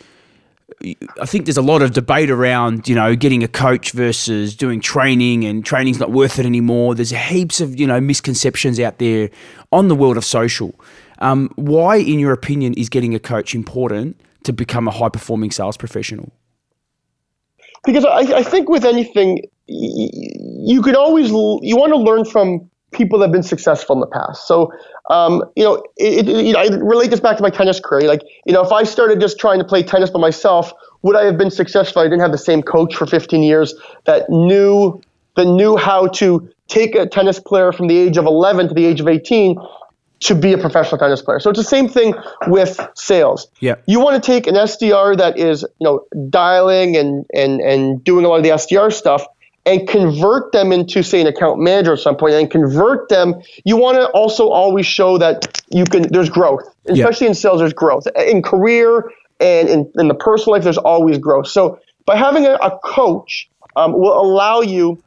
I 1.20 1.26
think 1.26 1.46
there's 1.46 1.58
a 1.58 1.62
lot 1.62 1.82
of 1.82 1.92
debate 1.92 2.30
around, 2.30 2.88
you 2.88 2.96
know, 2.96 3.16
getting 3.16 3.44
a 3.44 3.48
coach 3.48 3.92
versus 3.92 4.56
doing 4.56 4.82
training 4.82 5.46
and 5.46 5.66
training's 5.66 6.00
not 6.00 6.12
worth 6.12 6.40
it 6.40 6.46
anymore. 6.46 6.96
There's 6.96 7.12
heaps 7.12 7.62
of, 7.62 7.80
you 7.80 7.88
know, 7.88 8.02
misconceptions 8.02 8.80
out 8.80 8.98
there 9.00 9.30
on 9.72 9.88
the 9.88 9.96
world 9.96 10.18
of 10.18 10.26
social. 10.26 10.74
Um, 11.20 11.52
why, 11.56 11.98
in 11.98 12.20
your 12.20 12.32
opinion, 12.32 12.74
is 12.74 12.90
getting 12.90 13.16
a 13.16 13.20
coach 13.20 13.56
important 13.56 14.20
to 14.44 14.54
become 14.54 14.88
a 14.88 14.92
high 14.92 15.10
performing 15.10 15.52
sales 15.52 15.78
professional? 15.78 16.32
Because 17.86 18.06
I, 18.06 18.38
I 18.38 18.44
think 18.44 18.70
with 18.70 18.86
anything, 18.86 19.42
you 19.68 20.82
could 20.82 20.96
always, 20.96 21.30
you 21.30 21.78
want 21.78 21.92
to 21.94 21.98
learn 21.98 22.26
from 22.26 22.70
people 22.92 23.20
that 23.20 23.26
have 23.26 23.32
been 23.32 23.44
successful 23.44 23.96
in 23.96 24.00
the 24.00 24.08
past. 24.08 24.48
So, 24.48 24.72
um, 25.10 25.44
you 25.56 25.64
know, 25.64 25.84
it, 25.98 26.28
it, 26.28 26.46
you 26.46 26.54
know, 26.54 26.60
I 26.60 26.68
relate 26.68 27.12
this 27.12 27.20
back 27.20 27.38
to 27.38 27.44
my 27.44 27.50
tennis 27.50 27.80
career. 27.80 28.08
Like, 28.08 28.24
you 28.46 28.54
know, 28.54 28.64
if 28.64 28.72
I 28.72 28.84
started 28.84 29.20
just 29.20 29.40
trying 29.40 29.60
to 29.60 29.66
play 29.66 29.84
tennis 29.84 30.10
by 30.10 30.20
myself, 30.20 30.72
would 31.02 31.16
I 31.16 31.26
have 31.26 31.38
been 31.38 31.52
successful? 31.52 32.02
I 32.02 32.06
didn't 32.06 32.22
have 32.22 32.32
the 32.32 32.38
same 32.38 32.62
coach 32.62 32.96
for 32.96 33.06
15 33.06 33.44
years 33.44 33.76
that 34.06 34.30
knew 34.30 35.02
that 35.36 35.46
knew 35.46 35.78
how 35.78 36.08
to 36.08 36.50
take 36.68 36.96
a 36.96 37.06
tennis 37.06 37.40
player 37.40 37.72
from 37.72 37.88
the 37.88 37.98
age 37.98 38.18
of 38.18 38.26
11 38.26 38.70
to 38.70 38.74
the 38.74 38.86
age 38.86 39.00
of 39.00 39.08
18 39.08 39.56
to 40.20 40.36
be 40.36 40.54
a 40.54 40.58
professional 40.58 40.98
tennis 40.98 41.22
player. 41.22 41.40
So 41.40 41.50
it's 41.50 41.60
the 41.60 41.66
same 41.66 41.88
thing 41.88 42.16
with 42.48 42.80
sales. 42.96 43.48
Yeah. 43.60 43.76
You 43.86 44.00
want 44.00 44.22
to 44.22 44.26
take 44.26 44.48
an 44.48 44.56
SDR 44.56 45.18
that 45.18 45.38
is, 45.38 45.64
you 45.80 45.86
know, 45.86 46.06
dialing 46.30 46.96
and 46.96 47.26
and 47.34 47.62
and 47.62 48.04
doing 48.04 48.26
a 48.26 48.28
lot 48.28 48.38
of 48.38 48.44
the 48.44 48.50
SDR 48.50 48.92
stuff 48.92 49.26
and 49.68 49.86
convert 49.88 50.54
them 50.54 50.72
into 50.72 51.04
say 51.04 51.20
an 51.20 51.28
account 51.28 51.60
manager 51.60 51.94
at 51.94 52.00
some 52.00 52.16
point 52.16 52.34
and 52.34 52.50
convert 52.50 53.10
them 53.10 53.36
you 53.66 53.76
want 53.76 53.98
to 53.98 54.08
also 54.12 54.48
always 54.48 54.86
show 54.86 55.18
that 55.18 55.62
you 55.70 55.84
can 55.84 56.04
there's 56.04 56.30
growth 56.30 56.64
especially 56.88 57.26
yeah. 57.26 57.32
in 57.32 57.36
sales 57.36 57.60
there's 57.60 57.74
growth 57.74 58.08
in 58.16 58.42
career 58.42 59.12
and 59.42 59.68
in, 59.68 59.92
in 60.00 60.08
the 60.08 60.14
personal 60.14 60.54
life 60.54 60.64
there's 60.64 60.78
always 60.78 61.18
growth 61.18 61.48
so 61.48 61.78
by 62.06 62.16
having 62.16 62.46
a, 62.46 62.54
a 62.54 62.80
coach 62.80 63.50
um, 63.76 63.92
will 63.92 64.20
allow 64.20 64.62
you 64.62 65.02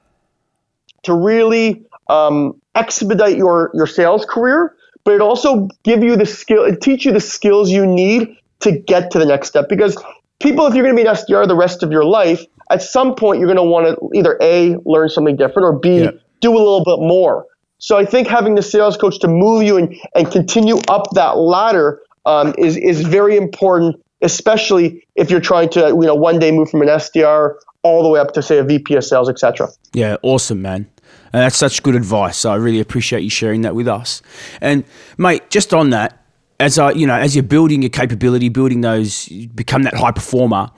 to 1.03 1.14
really 1.14 1.83
um, 2.09 2.61
expedite 2.75 3.37
your 3.37 3.70
your 3.73 3.87
sales 3.87 4.27
career 4.27 4.77
but 5.04 5.14
it 5.14 5.20
also 5.20 5.68
give 5.82 6.02
you 6.02 6.16
the 6.16 6.26
skill 6.26 6.64
it 6.64 6.80
teach 6.80 7.04
you 7.04 7.12
the 7.12 7.20
skills 7.20 7.70
you 7.70 7.86
need 7.86 8.36
to 8.60 8.72
get 8.72 9.10
to 9.10 9.18
the 9.18 9.26
next 9.26 9.48
step 9.48 9.68
because 9.68 9.96
people 10.40 10.66
if 10.66 10.74
you're 10.74 10.84
going 10.84 10.96
to 10.96 11.02
be 11.02 11.08
an 11.08 11.14
sdr 11.14 11.46
the 11.46 11.56
rest 11.56 11.82
of 11.82 11.90
your 11.90 12.04
life 12.04 12.44
at 12.70 12.82
some 12.82 13.14
point 13.14 13.40
you're 13.40 13.52
going 13.52 13.56
to 13.56 13.62
want 13.62 13.86
to 13.86 14.18
either 14.18 14.38
A, 14.40 14.76
learn 14.86 15.08
something 15.08 15.36
different, 15.36 15.64
or 15.66 15.78
B, 15.78 16.04
yeah. 16.04 16.10
do 16.40 16.52
a 16.52 16.58
little 16.58 16.84
bit 16.84 17.00
more. 17.00 17.44
So 17.78 17.98
I 17.98 18.04
think 18.04 18.28
having 18.28 18.54
the 18.54 18.62
sales 18.62 18.96
coach 18.96 19.18
to 19.20 19.28
move 19.28 19.62
you 19.62 19.76
and, 19.76 19.94
and 20.14 20.30
continue 20.30 20.78
up 20.88 21.10
that 21.14 21.36
ladder 21.36 22.00
um, 22.26 22.54
is, 22.58 22.76
is 22.76 23.00
very 23.00 23.36
important, 23.36 24.00
especially 24.22 25.06
if 25.16 25.30
you're 25.30 25.40
trying 25.40 25.68
to, 25.70 25.88
you 25.88 26.02
know, 26.02 26.14
one 26.14 26.38
day 26.38 26.52
move 26.52 26.70
from 26.70 26.82
an 26.82 26.88
SDR 26.88 27.54
all 27.82 28.02
the 28.02 28.08
way 28.08 28.20
up 28.20 28.32
to 28.34 28.42
say 28.42 28.58
a 28.58 28.64
VP 28.64 28.94
of 28.94 29.04
sales, 29.04 29.28
etc. 29.28 29.68
Yeah, 29.92 30.16
awesome, 30.22 30.62
man. 30.62 30.88
And 31.32 31.42
that's 31.42 31.56
such 31.56 31.82
good 31.82 31.94
advice. 31.94 32.36
So 32.36 32.50
I 32.50 32.56
really 32.56 32.80
appreciate 32.80 33.22
you 33.22 33.30
sharing 33.30 33.62
that 33.62 33.74
with 33.74 33.88
us. 33.88 34.22
And 34.60 34.84
mate, 35.16 35.50
just 35.50 35.72
on 35.72 35.90
that, 35.90 36.24
as 36.58 36.78
I, 36.78 36.92
you 36.92 37.06
know, 37.06 37.14
as 37.14 37.34
you're 37.34 37.42
building 37.42 37.82
your 37.82 37.90
capability, 37.90 38.48
building 38.48 38.80
those, 38.80 39.28
become 39.54 39.82
that 39.84 39.94
high 39.94 40.12
performer. 40.12 40.70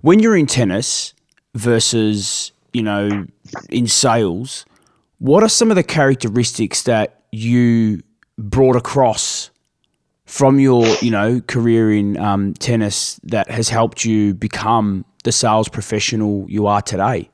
When 0.00 0.20
you're 0.20 0.36
in 0.36 0.46
tennis, 0.46 1.14
versus, 1.54 2.52
you 2.72 2.82
know, 2.82 3.26
in 3.70 3.86
sales, 3.86 4.66
what 5.18 5.42
are 5.42 5.48
some 5.48 5.70
of 5.70 5.76
the 5.76 5.82
characteristics 5.82 6.82
that 6.82 7.22
you 7.32 8.02
brought 8.36 8.76
across 8.76 9.50
from 10.26 10.58
your, 10.58 10.86
you 10.96 11.10
know, 11.10 11.40
career 11.42 11.92
in 11.92 12.18
um, 12.18 12.54
tennis 12.54 13.20
that 13.22 13.50
has 13.50 13.68
helped 13.68 14.04
you 14.04 14.34
become 14.34 15.04
the 15.22 15.32
sales 15.32 15.68
professional 15.68 16.44
you 16.48 16.66
are 16.66 16.82
today? 16.82 17.30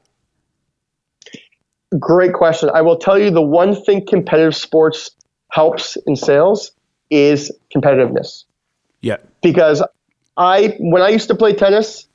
Great 1.99 2.35
question. 2.35 2.71
I 2.73 2.83
will 2.83 2.97
tell 2.97 3.19
you 3.19 3.31
the 3.31 3.43
one 3.43 3.75
thing 3.75 4.07
competitive 4.07 4.55
sports 4.55 5.11
helps 5.51 5.97
in 6.07 6.17
sales 6.17 6.73
is 7.11 7.51
competitiveness. 7.75 8.45
Yeah. 9.01 9.17
Because 9.43 9.83
I 10.37 10.77
when 10.79 11.03
I 11.03 11.09
used 11.09 11.29
to 11.29 11.35
play 11.35 11.53
tennis, 11.53 12.07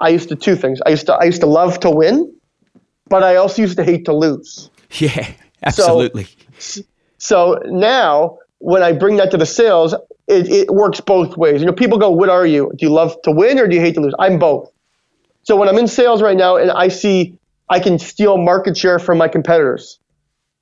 I 0.00 0.10
used 0.10 0.28
to 0.28 0.36
two 0.36 0.56
things. 0.56 0.80
I 0.86 0.90
used 0.90 1.06
to 1.06 1.14
I 1.14 1.24
used 1.24 1.40
to 1.40 1.46
love 1.46 1.80
to 1.80 1.90
win, 1.90 2.32
but 3.08 3.22
I 3.22 3.36
also 3.36 3.62
used 3.62 3.76
to 3.78 3.84
hate 3.84 4.04
to 4.06 4.14
lose. 4.14 4.70
Yeah, 4.98 5.28
absolutely. 5.64 6.28
So, 6.58 6.80
so 7.18 7.60
now 7.66 8.38
when 8.58 8.84
I 8.84 8.92
bring 8.92 9.16
that 9.16 9.32
to 9.32 9.36
the 9.36 9.44
sales, 9.44 9.94
it, 10.28 10.48
it 10.48 10.70
works 10.70 11.00
both 11.00 11.36
ways. 11.36 11.60
You 11.60 11.66
know, 11.66 11.72
people 11.72 11.98
go, 11.98 12.08
"What 12.08 12.28
are 12.28 12.46
you? 12.46 12.70
Do 12.76 12.86
you 12.86 12.92
love 12.92 13.20
to 13.22 13.32
win 13.32 13.58
or 13.58 13.66
do 13.66 13.74
you 13.74 13.82
hate 13.82 13.94
to 13.94 14.00
lose?" 14.00 14.14
I'm 14.20 14.38
both. 14.38 14.70
So 15.42 15.56
when 15.56 15.68
I'm 15.68 15.76
in 15.76 15.88
sales 15.88 16.22
right 16.22 16.36
now 16.36 16.56
and 16.56 16.70
I 16.70 16.86
see 16.86 17.36
I 17.68 17.80
can 17.80 17.98
steal 17.98 18.38
market 18.38 18.76
share 18.76 18.98
from 18.98 19.18
my 19.18 19.28
competitors, 19.28 19.98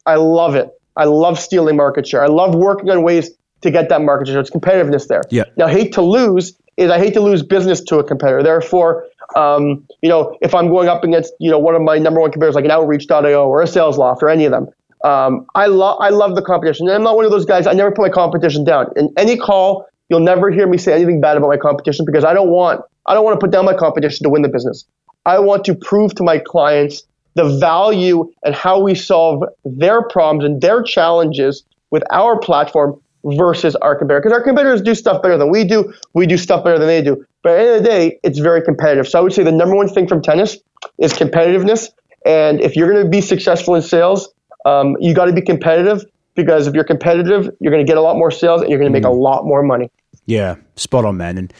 I 0.07 0.17
love 0.17 0.55
it. 0.55 0.71
I 0.97 1.05
love 1.05 1.38
stealing 1.38 1.77
market 1.77 2.07
share. 2.07 2.23
I 2.23 2.29
love 2.29 2.55
working 2.55 2.88
on 2.90 3.03
ways 3.03 3.31
to 3.62 3.71
get 3.71 3.88
that 3.88 4.03
market 4.03 4.29
share. 4.29 4.38
It's 4.40 4.51
competitiveness 4.51 5.09
there. 5.09 5.23
Yeah. 5.31 5.45
Now, 5.57 5.67
hate 5.67 5.93
to 5.95 6.03
lose 6.03 6.57
is 6.77 6.90
I 6.90 6.99
hate 6.99 7.14
to 7.14 7.21
lose 7.21 7.43
business 7.43 7.81
to 7.85 7.99
a 7.99 8.05
competitor. 8.05 8.43
Therefore, 8.43 9.05
Um, 9.37 9.85
you 10.03 10.09
know, 10.09 10.37
if 10.43 10.55
I'm 10.55 10.69
going 10.69 10.87
up 10.87 11.03
against, 11.03 11.33
you 11.40 11.51
know, 11.51 11.59
one 11.59 11.75
of 11.75 11.83
my 11.83 11.99
number 11.99 12.21
one 12.21 12.31
competitors 12.31 12.55
like 12.55 12.67
an 12.67 12.71
Outreach.io 12.71 13.49
or 13.49 13.62
a 13.62 13.64
SalesLoft 13.64 14.23
or 14.23 14.29
any 14.29 14.45
of 14.45 14.53
them, 14.53 14.69
um, 15.03 15.47
I 15.55 15.67
love 15.67 15.97
I 16.01 16.11
love 16.11 16.37
the 16.37 16.43
competition. 16.43 16.87
And 16.87 16.95
I'm 16.95 17.03
not 17.03 17.17
one 17.17 17.25
of 17.25 17.33
those 17.33 17.47
guys. 17.47 17.67
I 17.67 17.73
never 17.73 17.90
put 17.90 18.03
my 18.03 18.11
competition 18.11 18.62
down. 18.64 18.87
In 18.97 19.12
any 19.17 19.37
call, 19.37 19.87
you'll 20.09 20.21
never 20.21 20.51
hear 20.51 20.69
me 20.69 20.79
say 20.79 20.93
anything 20.93 21.21
bad 21.21 21.37
about 21.37 21.49
my 21.49 21.57
competition 21.57 22.05
because 22.05 22.25
I 22.25 22.33
don't 22.35 22.51
want 22.51 22.83
I 23.07 23.14
don't 23.14 23.25
want 23.25 23.35
to 23.40 23.45
put 23.45 23.51
down 23.51 23.64
my 23.64 23.75
competition 23.75 24.23
to 24.25 24.31
win 24.31 24.43
the 24.43 24.49
business. 24.49 24.85
I 25.27 25.39
want 25.39 25.65
to 25.67 25.75
prove 25.75 26.15
to 26.17 26.23
my 26.23 26.39
clients 26.39 27.03
the 27.35 27.59
value 27.59 28.31
and 28.45 28.55
how 28.55 28.81
we 28.81 28.95
solve 28.95 29.43
their 29.65 30.03
problems 30.03 30.45
and 30.45 30.61
their 30.61 30.83
challenges 30.83 31.65
with 31.91 32.03
our 32.13 32.39
platform 32.39 33.01
versus 33.25 33.75
our 33.77 33.97
competitor. 33.97 34.21
Because 34.21 34.33
our 34.33 34.43
competitors 34.43 34.83
do 34.83 34.95
stuff 34.95 35.23
better 35.23 35.39
than 35.39 35.51
we 35.51 35.65
do. 35.65 35.93
We 36.13 36.27
do 36.27 36.37
stuff 36.37 36.65
better 36.65 36.79
than 36.79 36.89
they 36.89 37.03
do. 37.03 37.25
But 37.43 37.53
at 37.53 37.57
the 37.57 37.61
end 37.61 37.77
of 37.77 37.83
the 37.83 37.89
day, 37.89 38.21
it's 38.23 38.39
very 38.39 38.63
competitive. 38.63 39.09
So 39.09 39.19
I 39.19 39.23
would 39.23 39.33
say 39.33 39.43
the 39.43 39.53
number 39.53 39.75
one 39.75 39.89
thing 39.89 40.07
from 40.07 40.23
tennis 40.23 40.59
is 40.99 41.13
competitiveness. 41.13 41.91
And 42.25 42.61
if 42.61 42.77
you're 42.77 42.91
going 42.91 43.05
to 43.05 43.11
be 43.11 43.21
successful 43.21 43.75
in 43.75 43.83
sales, 43.83 44.33
um, 44.65 44.97
you 45.01 45.15
got 45.15 45.27
to 45.27 45.33
be 45.33 45.43
competitive 45.43 46.05
because 46.35 46.67
if 46.67 46.75
you're 46.75 46.85
competitive, 46.85 47.51
you're 47.61 47.73
going 47.73 47.85
to 47.85 47.91
get 47.91 47.97
a 47.97 48.01
lot 48.01 48.17
more 48.17 48.31
sales 48.31 48.61
and 48.61 48.71
you're 48.71 48.79
going 48.79 48.91
to 48.91 48.99
make 48.99 49.05
mm. 49.05 49.15
a 49.15 49.15
lot 49.15 49.45
more 49.45 49.63
money. 49.63 49.91
Yeah, 50.27 50.57
spot 50.77 51.05
on, 51.05 51.17
man. 51.17 51.37
And 51.37 51.53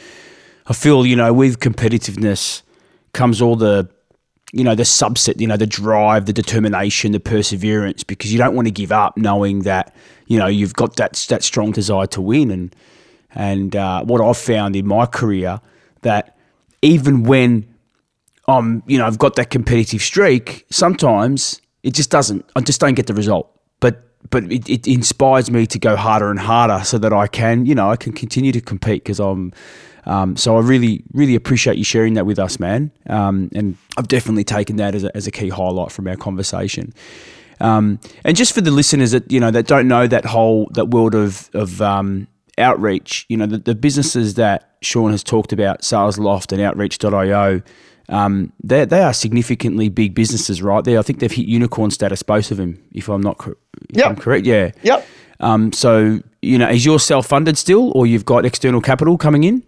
I 0.67 0.73
feel, 0.73 1.05
you 1.05 1.15
know, 1.15 1.31
with 1.33 1.59
competitiveness 1.59 2.63
comes 3.15 3.41
all 3.41 3.55
the 3.55 3.89
you 4.53 4.63
know 4.63 4.75
the 4.75 4.83
subset 4.83 5.39
you 5.41 5.47
know 5.47 5.57
the 5.57 5.65
drive 5.67 6.27
the 6.27 6.33
determination 6.33 7.11
the 7.11 7.19
perseverance 7.19 8.03
because 8.03 8.31
you 8.31 8.37
don't 8.37 8.55
want 8.55 8.67
to 8.67 8.71
give 8.71 8.91
up 8.91 9.17
knowing 9.17 9.63
that 9.63 9.95
you 10.27 10.37
know 10.37 10.47
you've 10.47 10.73
got 10.73 10.95
that 10.97 11.13
that 11.29 11.43
strong 11.43 11.71
desire 11.71 12.07
to 12.07 12.21
win. 12.21 12.51
And 12.51 12.75
and 13.33 13.75
uh, 13.75 14.03
what 14.03 14.21
I've 14.21 14.37
found 14.37 14.75
in 14.75 14.87
my 14.87 15.05
career 15.05 15.59
that 16.01 16.37
even 16.81 17.23
when 17.23 17.67
I'm 18.47 18.83
you 18.87 18.97
know 18.97 19.05
I've 19.05 19.17
got 19.17 19.35
that 19.35 19.49
competitive 19.49 20.01
streak 20.01 20.65
sometimes 20.69 21.59
it 21.83 21.93
just 21.93 22.09
doesn't 22.09 22.49
I 22.55 22.61
just 22.61 22.79
don't 22.79 22.93
get 22.93 23.07
the 23.07 23.13
result. 23.13 23.51
But 23.79 24.03
but 24.29 24.43
it, 24.51 24.69
it 24.69 24.87
inspires 24.87 25.51
me 25.51 25.67
to 25.67 25.79
go 25.79 25.95
harder 25.95 26.29
and 26.29 26.39
harder 26.39 26.83
so 26.83 26.97
that 26.99 27.13
I 27.13 27.27
can 27.27 27.65
you 27.65 27.75
know 27.75 27.89
I 27.89 27.95
can 27.95 28.13
continue 28.13 28.51
to 28.51 28.61
compete 28.61 29.03
because 29.03 29.19
I'm 29.19 29.51
um, 30.05 30.35
so 30.37 30.57
I 30.57 30.61
really, 30.61 31.03
really 31.13 31.35
appreciate 31.35 31.77
you 31.77 31.83
sharing 31.83 32.13
that 32.13 32.25
with 32.25 32.39
us, 32.39 32.59
man. 32.59 32.91
Um, 33.07 33.49
and 33.55 33.77
I've 33.97 34.07
definitely 34.07 34.43
taken 34.43 34.75
that 34.77 34.95
as 34.95 35.03
a, 35.03 35.15
as 35.15 35.27
a 35.27 35.31
key 35.31 35.49
highlight 35.49 35.91
from 35.91 36.07
our 36.07 36.15
conversation. 36.15 36.93
Um, 37.59 37.99
and 38.23 38.35
just 38.35 38.53
for 38.53 38.61
the 38.61 38.71
listeners 38.71 39.11
that 39.11 39.31
you 39.31 39.39
know 39.39 39.49
that 39.51 39.65
don't 39.65 39.87
know 39.87 40.07
that 40.07 40.25
whole 40.25 40.69
that 40.73 40.89
world 40.89 41.15
of 41.15 41.49
of 41.53 41.81
um, 41.81 42.27
outreach, 42.57 43.25
you 43.29 43.37
know 43.37 43.45
the, 43.45 43.57
the, 43.57 43.75
businesses 43.75 44.33
that 44.33 44.75
Shawn 44.81 45.11
has 45.11 45.23
talked 45.23 45.53
about, 45.53 45.81
SalesLoft 45.81 46.51
and 46.51 46.61
Outreach.io, 46.61 47.61
um, 48.09 48.51
they 48.61 48.83
they 48.83 49.01
are 49.01 49.13
significantly 49.13 49.87
big 49.87 50.13
businesses, 50.13 50.61
right? 50.61 50.83
There, 50.83 50.99
I 50.99 51.01
think 51.01 51.19
they've 51.19 51.31
hit 51.31 51.47
unicorn 51.47 51.91
status, 51.91 52.23
both 52.23 52.51
of 52.51 52.57
them. 52.57 52.83
If 52.91 53.07
I'm 53.07 53.21
not 53.21 53.37
cor- 53.37 53.57
if 53.89 53.97
yep. 53.97 54.07
I'm 54.07 54.15
correct, 54.17 54.45
yeah. 54.45 54.71
Yep. 54.83 55.07
Um, 55.39 55.71
so 55.71 56.19
you 56.41 56.57
know, 56.57 56.69
is 56.69 56.85
your 56.85 56.99
self 56.99 57.25
funded 57.25 57.57
still, 57.57 57.93
or 57.95 58.05
you've 58.05 58.25
got 58.25 58.45
external 58.45 58.81
capital 58.81 59.17
coming 59.17 59.45
in? 59.45 59.63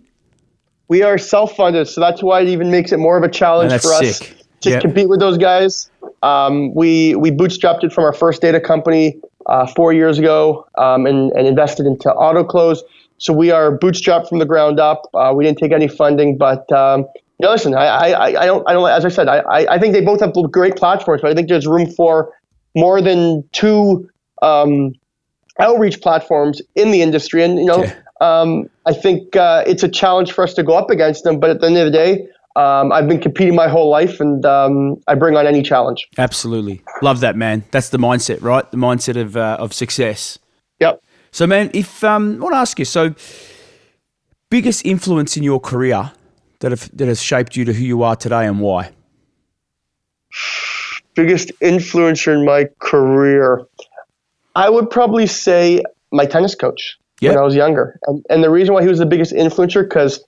We 0.88 1.04
are 1.04 1.18
self-funded, 1.18 1.88
so 1.88 2.02
that's 2.02 2.24
why 2.24 2.42
it 2.42 2.48
even 2.48 2.72
makes 2.72 2.92
it 2.92 2.98
more 2.98 3.18
of 3.18 3.24
a 3.24 3.30
challenge 3.30 3.74
for 3.82 3.94
us 3.94 4.18
sick. 4.18 4.38
to 4.62 4.70
yep. 4.72 4.82
compete 4.82 5.10
with 5.10 5.20
those 5.20 5.38
guys. 5.38 5.90
Um, 6.24 6.74
we 6.74 7.16
we 7.16 7.30
bootstrapped 7.32 7.84
it 7.84 7.94
from 7.94 8.06
our 8.06 8.14
first 8.14 8.42
data 8.42 8.60
company 8.60 9.20
uh, 9.46 9.68
four 9.68 9.94
years 9.94 10.18
ago 10.18 10.66
um, 10.78 11.06
and, 11.06 11.32
and 11.34 11.48
invested 11.48 11.86
into 11.86 12.10
AutoClose. 12.10 12.80
So 13.18 13.34
we 13.34 13.52
are 13.52 13.78
bootstrapped 13.78 14.30
from 14.30 14.40
the 14.40 14.46
ground 14.46 14.80
up. 14.80 15.10
Uh, 15.14 15.34
we 15.36 15.44
didn't 15.44 15.58
take 15.58 15.72
any 15.72 15.88
funding, 15.88 16.38
but 16.38 16.72
um, 16.72 17.02
you 17.40 17.46
know, 17.46 17.52
listen, 17.52 17.76
I, 17.76 17.86
I, 17.86 18.42
I 18.42 18.46
don't 18.46 18.68
I 18.68 18.74
don't 18.74 18.90
as 18.90 19.06
I 19.06 19.10
said, 19.10 19.28
I, 19.28 19.42
I 19.70 19.78
think 19.78 19.94
they 19.94 20.02
both 20.02 20.22
have 20.22 20.34
great 20.52 20.76
platforms, 20.76 21.22
but 21.22 21.32
I 21.32 21.34
think 21.34 21.50
there's 21.50 21.68
room 21.68 21.92
for 21.92 22.34
more 22.76 23.02
than 23.02 23.44
two 23.52 24.10
um, 24.42 24.94
outreach 25.60 26.02
platforms 26.02 26.62
in 26.76 26.92
the 26.92 27.02
industry, 27.02 27.44
and 27.44 27.60
you 27.60 27.66
know. 27.66 27.84
Yeah 27.84 27.94
um, 28.22 28.70
I 28.88 28.94
think 28.94 29.36
uh, 29.36 29.66
it's 29.68 29.84
a 29.84 29.90
challenge 29.90 30.32
for 30.32 30.46
us 30.46 30.54
to 30.54 30.64
go 30.64 30.74
up 30.74 30.90
against 30.90 31.26
them. 31.26 31.42
But 31.42 31.50
at 31.50 31.60
the 31.60 31.68
end 31.68 31.78
of 31.78 31.86
the 31.86 31.92
day, 31.92 32.28
um, 32.56 32.94
I've 32.94 33.08
been 33.08 33.20
competing 33.20 33.54
my 33.54 33.68
whole 33.68 33.90
life, 33.90 34.22
and 34.22 34.46
um, 34.46 34.96
I 35.08 35.14
bring 35.16 35.36
on 35.36 35.46
any 35.46 35.62
challenge. 35.62 36.08
Absolutely, 36.18 36.82
love 37.02 37.20
that, 37.20 37.36
man. 37.36 37.66
That's 37.72 37.90
the 37.90 38.00
mindset, 38.00 38.42
right? 38.42 38.70
The 38.72 38.78
mindset 38.78 39.20
of 39.20 39.36
uh, 39.36 39.58
of 39.60 39.74
success. 39.74 40.40
Yep. 40.80 41.04
So, 41.32 41.46
man, 41.46 41.70
if 41.74 42.04
um, 42.04 42.38
I 42.38 42.40
want 42.40 42.54
to 42.54 42.60
ask 42.60 42.80
you, 42.80 42.86
so 42.86 43.14
biggest 44.50 44.86
influence 44.86 45.36
in 45.36 45.44
your 45.44 45.60
career 45.60 46.12
that 46.60 46.72
have, 46.72 46.90
that 46.98 47.10
has 47.10 47.22
shaped 47.22 47.58
you 47.58 47.66
to 47.66 47.74
who 47.74 47.84
you 47.84 48.04
are 48.04 48.16
today, 48.16 48.48
and 48.48 48.62
why? 48.62 48.92
Biggest 51.14 51.52
influencer 51.60 52.34
in 52.34 52.46
my 52.46 52.70
career, 52.80 53.66
I 54.56 54.70
would 54.70 54.90
probably 54.90 55.28
say 55.28 55.84
my 56.14 56.26
tennis 56.26 56.56
coach 56.56 56.98
yep. 57.22 57.34
when 57.34 57.42
I 57.42 57.46
was 57.46 57.56
younger. 57.56 58.00
And, 58.08 58.26
and 58.30 58.44
the 58.44 58.50
reason 58.50 58.74
why 58.74 58.82
he 58.82 58.88
was 58.88 59.00
the 59.00 59.06
biggest 59.06 59.34
influencer 59.34 59.84
because 59.84 60.24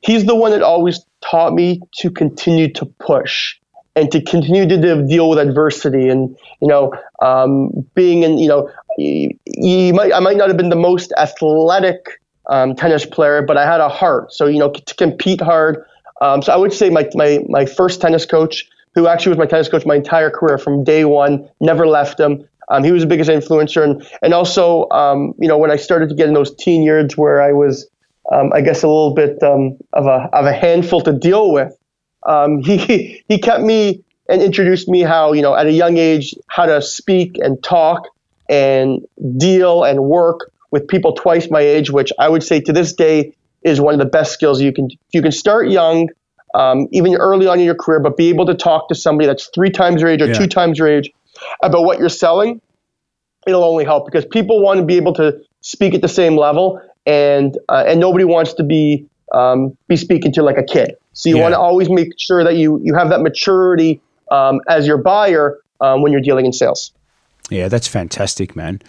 he's 0.00 0.24
the 0.24 0.34
one 0.34 0.52
that 0.52 0.62
always 0.62 1.04
taught 1.20 1.52
me 1.52 1.80
to 1.98 2.10
continue 2.10 2.72
to 2.74 2.86
push 2.86 3.56
and 3.94 4.12
to 4.12 4.20
continue 4.22 4.68
to 4.68 5.06
deal 5.06 5.28
with 5.28 5.38
adversity 5.38 6.08
and 6.08 6.36
you 6.60 6.68
know 6.68 6.92
um, 7.22 7.70
being 7.94 8.22
in 8.22 8.38
you 8.38 8.48
know 8.48 8.70
you, 8.98 9.30
you, 9.46 9.92
might 9.94 10.12
I 10.12 10.20
might 10.20 10.36
not 10.36 10.48
have 10.48 10.56
been 10.56 10.68
the 10.68 10.76
most 10.76 11.12
athletic 11.16 12.20
um, 12.48 12.76
tennis 12.76 13.04
player 13.06 13.42
but 13.42 13.56
I 13.56 13.64
had 13.64 13.80
a 13.80 13.88
heart 13.88 14.32
so 14.32 14.46
you 14.46 14.58
know 14.58 14.70
to 14.70 14.94
compete 14.94 15.40
hard 15.40 15.84
um, 16.20 16.42
so 16.42 16.52
I 16.52 16.56
would 16.56 16.72
say 16.72 16.90
my, 16.90 17.08
my 17.14 17.40
my 17.48 17.66
first 17.66 18.00
tennis 18.00 18.26
coach 18.26 18.68
who 18.94 19.06
actually 19.06 19.30
was 19.30 19.38
my 19.38 19.46
tennis 19.46 19.68
coach 19.68 19.84
my 19.86 19.96
entire 19.96 20.30
career 20.30 20.58
from 20.58 20.84
day 20.84 21.04
one 21.04 21.48
never 21.60 21.86
left 21.86 22.20
him 22.20 22.46
um, 22.68 22.82
he 22.82 22.92
was 22.92 23.02
the 23.02 23.08
biggest 23.08 23.30
influencer, 23.30 23.82
and 23.82 24.06
and 24.22 24.34
also 24.34 24.88
um, 24.90 25.34
you 25.38 25.48
know 25.48 25.58
when 25.58 25.70
I 25.70 25.76
started 25.76 26.08
to 26.08 26.14
get 26.14 26.28
in 26.28 26.34
those 26.34 26.54
teen 26.54 26.82
years 26.82 27.16
where 27.16 27.40
I 27.40 27.52
was, 27.52 27.88
um, 28.32 28.52
I 28.52 28.60
guess 28.60 28.82
a 28.82 28.88
little 28.88 29.14
bit 29.14 29.42
um, 29.42 29.78
of 29.92 30.06
a 30.06 30.28
of 30.32 30.46
a 30.46 30.52
handful 30.52 31.00
to 31.02 31.12
deal 31.12 31.52
with. 31.52 31.76
Um, 32.26 32.58
he 32.62 33.22
he 33.28 33.38
kept 33.38 33.62
me 33.62 34.02
and 34.28 34.42
introduced 34.42 34.88
me 34.88 35.02
how 35.02 35.32
you 35.32 35.42
know 35.42 35.54
at 35.54 35.66
a 35.66 35.72
young 35.72 35.96
age 35.96 36.34
how 36.48 36.66
to 36.66 36.82
speak 36.82 37.38
and 37.38 37.62
talk 37.62 38.08
and 38.48 39.04
deal 39.36 39.84
and 39.84 40.04
work 40.04 40.52
with 40.70 40.88
people 40.88 41.12
twice 41.12 41.50
my 41.50 41.60
age, 41.60 41.90
which 41.90 42.12
I 42.18 42.28
would 42.28 42.42
say 42.42 42.60
to 42.60 42.72
this 42.72 42.92
day 42.92 43.34
is 43.62 43.80
one 43.80 43.94
of 43.94 43.98
the 43.98 44.06
best 44.06 44.32
skills 44.32 44.60
you 44.60 44.72
can 44.72 44.88
you 45.12 45.22
can 45.22 45.32
start 45.32 45.68
young. 45.68 46.08
Um, 46.54 46.88
even 46.90 47.14
early 47.16 47.46
on 47.46 47.58
in 47.58 47.66
your 47.66 47.74
career, 47.74 48.00
but 48.00 48.16
be 48.16 48.30
able 48.30 48.46
to 48.46 48.54
talk 48.54 48.88
to 48.88 48.94
somebody 48.94 49.26
that's 49.26 49.50
three 49.54 49.68
times 49.68 50.00
your 50.00 50.08
age 50.08 50.22
or 50.22 50.28
yeah. 50.28 50.32
two 50.32 50.46
times 50.46 50.78
your 50.78 50.88
age 50.88 51.12
about 51.62 51.82
what 51.82 51.98
you're 51.98 52.08
selling, 52.08 52.60
it'll 53.46 53.64
only 53.64 53.84
help 53.84 54.06
because 54.06 54.24
people 54.24 54.60
want 54.62 54.80
to 54.80 54.86
be 54.86 54.96
able 54.96 55.14
to 55.14 55.40
speak 55.60 55.94
at 55.94 56.02
the 56.02 56.08
same 56.08 56.36
level, 56.36 56.80
and 57.06 57.58
uh, 57.68 57.84
and 57.86 58.00
nobody 58.00 58.24
wants 58.24 58.52
to 58.54 58.64
be 58.64 59.06
um, 59.32 59.76
be 59.88 59.96
speaking 59.96 60.32
to 60.32 60.42
like 60.42 60.58
a 60.58 60.62
kid. 60.62 60.96
So 61.12 61.28
you 61.28 61.36
yeah. 61.36 61.42
want 61.42 61.54
to 61.54 61.58
always 61.58 61.88
make 61.88 62.18
sure 62.18 62.44
that 62.44 62.56
you 62.56 62.80
you 62.82 62.94
have 62.94 63.08
that 63.10 63.20
maturity 63.20 64.00
um, 64.30 64.60
as 64.68 64.86
your 64.86 64.98
buyer 64.98 65.58
um, 65.80 66.02
when 66.02 66.12
you're 66.12 66.20
dealing 66.20 66.46
in 66.46 66.52
sales. 66.52 66.92
Yeah, 67.50 67.68
that's 67.68 67.86
fantastic, 67.86 68.56
man. 68.56 68.82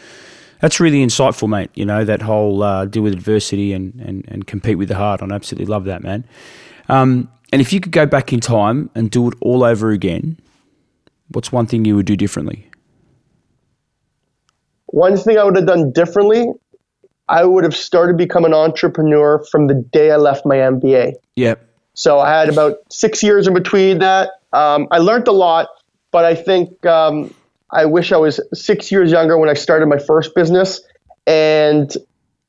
That's 0.60 0.80
really 0.80 1.06
insightful, 1.06 1.48
mate. 1.48 1.70
You 1.76 1.86
know 1.86 2.04
that 2.04 2.24
whole 2.24 2.64
uh, 2.64 2.86
deal 2.86 3.04
with 3.04 3.14
adversity 3.14 3.74
and, 3.74 3.94
and 4.02 4.26
and 4.28 4.48
compete 4.48 4.78
with 4.78 4.88
the 4.88 4.96
heart. 4.96 5.22
I 5.22 5.26
absolutely 5.34 5.68
love 5.68 5.86
that, 5.86 6.02
man. 6.02 6.24
Um, 6.90 7.30
and 7.52 7.62
if 7.62 7.72
you 7.72 7.80
could 7.80 7.92
go 7.92 8.06
back 8.06 8.34
in 8.34 8.40
time 8.40 8.90
and 8.96 9.10
do 9.10 9.30
it 9.30 9.36
all 9.40 9.64
over 9.64 9.92
again, 9.92 10.38
What's 11.30 11.52
one 11.52 11.66
thing 11.66 11.86
you 11.86 11.96
would 11.96 12.06
do 12.06 12.16
differently? 12.16 12.70
One 14.88 15.18
thing 15.18 15.38
I 15.38 15.44
would 15.44 15.56
have 15.58 15.66
done 15.66 15.92
differently, 15.92 16.48
I 17.28 17.44
would 17.44 17.64
have 17.64 17.76
started 17.76 18.18
become 18.18 18.46
an 18.46 18.54
entrepreneur 18.54 19.44
from 19.52 19.68
the 19.68 19.74
day 19.74 20.12
I 20.12 20.16
left 20.16 20.46
my 20.46 20.56
MBA. 20.56 21.14
Yep. 21.36 21.68
So 21.94 22.20
I 22.20 22.30
had 22.30 22.50
about 22.50 22.78
six 22.90 23.22
years 23.22 23.48
in 23.48 23.54
between 23.54 24.00
that. 24.00 24.30
Um, 24.54 24.88
I 24.92 25.00
learned 25.00 25.28
a 25.28 25.32
lot, 25.32 25.68
but 26.12 26.24
I 26.24 26.36
think 26.36 26.86
um, 26.86 27.34
I 27.72 27.86
wish 27.86 28.12
I 28.12 28.18
was 28.18 28.40
six 28.54 28.92
years 28.92 29.12
younger 29.12 29.38
when 29.38 29.50
I 29.50 29.56
started 29.56 29.88
my 29.88 29.98
first 29.98 30.34
business. 30.36 30.82
And 31.26 31.92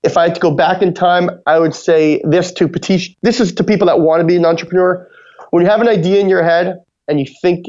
if 0.05 0.17
I 0.17 0.25
had 0.25 0.35
to 0.37 0.41
go 0.41 0.53
back 0.53 0.81
in 0.81 0.95
time, 0.95 1.31
I 1.47 1.59
would 1.59 1.75
say 1.75 2.21
this 2.25 2.53
to 2.53 2.69
Patish. 2.69 3.17
This 3.23 3.41
is 3.41 3.53
to 3.55 3.65
people 3.65 3.89
that 3.89 4.01
want 4.01 4.21
to 4.21 4.27
be 4.27 4.37
an 4.37 4.45
entrepreneur. 4.45 5.11
When 5.51 5.65
you 5.65 5.71
have 5.71 5.81
an 5.81 5.89
idea 5.89 6.21
in 6.21 6.29
your 6.29 6.45
head 6.45 6.79
and 7.09 7.19
you 7.19 7.27
think 7.43 7.67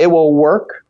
it 0.00 0.10
will 0.10 0.32
work, 0.32 0.84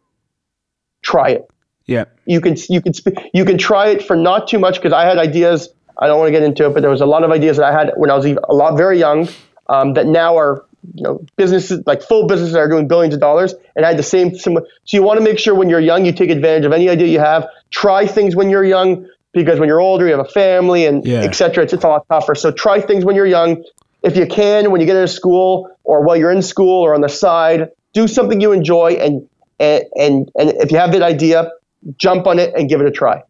try 1.03 1.31
it. 1.31 1.51
Yeah. 1.87 2.05
You 2.25 2.41
can 2.41 2.57
you 2.69 2.81
can 2.81 2.93
you 3.35 3.45
can 3.45 3.59
try 3.59 3.89
it 3.89 4.05
for 4.05 4.15
not 4.15 4.47
too 4.47 4.59
much 4.59 4.77
because 4.77 4.93
I 4.93 5.05
had 5.05 5.19
ideas. 5.19 5.69
I 5.99 6.07
don't 6.07 6.19
want 6.19 6.29
to 6.29 6.33
get 6.33 6.43
into 6.43 6.67
it, 6.67 6.73
but 6.73 6.81
there 6.81 6.91
was 6.91 7.01
a 7.01 7.07
lot 7.07 7.25
of 7.25 7.31
ideas 7.31 7.57
that 7.57 7.67
I 7.67 7.73
had 7.73 7.93
when 7.97 8.11
I 8.11 8.15
was 8.15 8.25
a 8.25 8.55
lot 8.55 8.77
very 8.77 8.99
young 8.99 9.29
um, 9.69 9.95
that 9.95 10.07
now 10.07 10.39
are 10.39 10.65
you 10.95 11.03
know 11.03 11.25
businesses 11.37 11.83
like 11.87 12.03
full 12.03 12.27
businesses 12.27 12.55
are 12.55 12.69
doing 12.69 12.87
billions 12.87 13.13
of 13.13 13.21
dollars 13.21 13.55
and 13.75 13.85
I 13.85 13.89
had 13.89 13.99
the 13.99 14.05
same 14.05 14.35
similar. 14.37 14.67
So 14.85 14.97
you 14.97 15.03
want 15.03 15.19
to 15.19 15.25
make 15.25 15.39
sure 15.39 15.55
when 15.55 15.69
you're 15.69 15.81
young 15.81 16.05
you 16.05 16.13
take 16.13 16.31
advantage 16.31 16.65
of 16.65 16.73
any 16.73 16.89
idea 16.89 17.09
you 17.09 17.19
have. 17.19 17.49
Try 17.71 18.07
things 18.07 18.37
when 18.37 18.49
you're 18.49 18.65
young 18.65 19.09
because 19.33 19.59
when 19.59 19.69
you're 19.69 19.81
older 19.81 20.07
you 20.07 20.13
have 20.13 20.25
a 20.25 20.31
family 20.31 20.87
and 20.87 21.05
yeah. 21.05 21.23
etc. 21.23 21.65
It's, 21.65 21.73
it's 21.73 21.85
a 21.85 21.89
lot 21.89 22.07
tougher. 22.09 22.37
So 22.37 22.53
try 22.53 22.81
things 22.81 23.05
when 23.05 23.17
you're 23.17 23.27
young 23.27 23.65
if 24.03 24.17
you 24.17 24.27
can, 24.27 24.71
when 24.71 24.81
you 24.81 24.87
get 24.87 24.97
out 24.97 25.03
of 25.03 25.11
school 25.11 25.69
or 25.85 26.03
while 26.03 26.17
you're 26.17 26.31
in 26.31 26.43
school 26.43 26.83
or 26.83 26.95
on 26.95 27.01
the 27.01 27.09
side, 27.09 27.71
do 27.93 28.09
something 28.09 28.41
you 28.41 28.53
enjoy 28.53 28.93
and 28.93 29.27
and 29.59 29.85
and, 29.97 30.31
and 30.37 30.51
if 30.55 30.71
you 30.73 30.79
have 30.79 30.93
that 30.93 31.03
idea, 31.03 31.51
jump 31.97 32.27
on 32.27 32.39
it 32.39 32.55
and 32.55 32.69
give 32.69 32.81
it 32.81 32.87
a 32.87 32.91
try. 32.91 33.23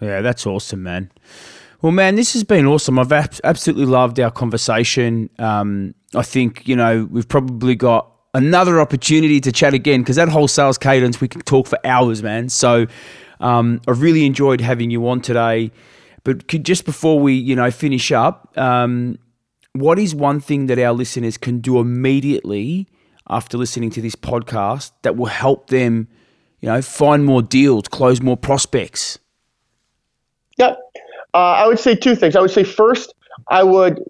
Yeah, 0.00 0.20
that's 0.20 0.46
awesome, 0.46 0.82
man. 0.82 1.10
Well, 1.80 1.92
man, 1.92 2.14
this 2.14 2.32
has 2.34 2.44
been 2.44 2.66
awesome. 2.66 2.98
I've 2.98 3.12
absolutely 3.12 3.86
loved 3.86 4.20
our 4.20 4.30
conversation. 4.30 5.30
Um, 5.38 5.94
I 6.14 6.22
think 6.22 6.66
you 6.68 6.76
know 6.76 7.08
we've 7.10 7.28
probably 7.28 7.74
got 7.74 8.08
another 8.34 8.80
opportunity 8.80 9.40
to 9.40 9.52
chat 9.52 9.74
again 9.74 10.02
because 10.02 10.16
that 10.16 10.28
whole 10.28 10.48
sales 10.48 10.78
cadence 10.78 11.20
we 11.20 11.28
can 11.28 11.42
talk 11.42 11.66
for 11.66 11.78
hours, 11.84 12.22
man. 12.22 12.48
So 12.48 12.86
um, 13.40 13.80
I've 13.88 14.00
really 14.00 14.26
enjoyed 14.26 14.60
having 14.60 14.90
you 14.90 15.06
on 15.08 15.20
today. 15.20 15.70
But 16.24 16.46
could, 16.46 16.64
just 16.64 16.84
before 16.84 17.18
we 17.18 17.34
you 17.34 17.56
know 17.56 17.70
finish 17.70 18.12
up, 18.12 18.56
um, 18.56 19.18
what 19.72 19.98
is 19.98 20.14
one 20.14 20.40
thing 20.40 20.66
that 20.66 20.78
our 20.78 20.92
listeners 20.92 21.36
can 21.36 21.60
do 21.60 21.80
immediately 21.80 22.86
after 23.28 23.56
listening 23.56 23.90
to 23.90 24.00
this 24.00 24.14
podcast 24.14 24.92
that 25.02 25.16
will 25.16 25.26
help 25.26 25.68
them, 25.68 26.08
you 26.60 26.68
know, 26.68 26.82
find 26.82 27.24
more 27.24 27.42
deals, 27.42 27.88
close 27.88 28.20
more 28.20 28.36
prospects? 28.36 29.18
Yeah, 30.58 30.74
uh, 31.34 31.36
I 31.36 31.66
would 31.66 31.78
say 31.78 31.94
two 31.94 32.14
things. 32.14 32.36
I 32.36 32.40
would 32.40 32.50
say 32.50 32.64
first, 32.64 33.14
I 33.48 33.62
would 33.62 34.02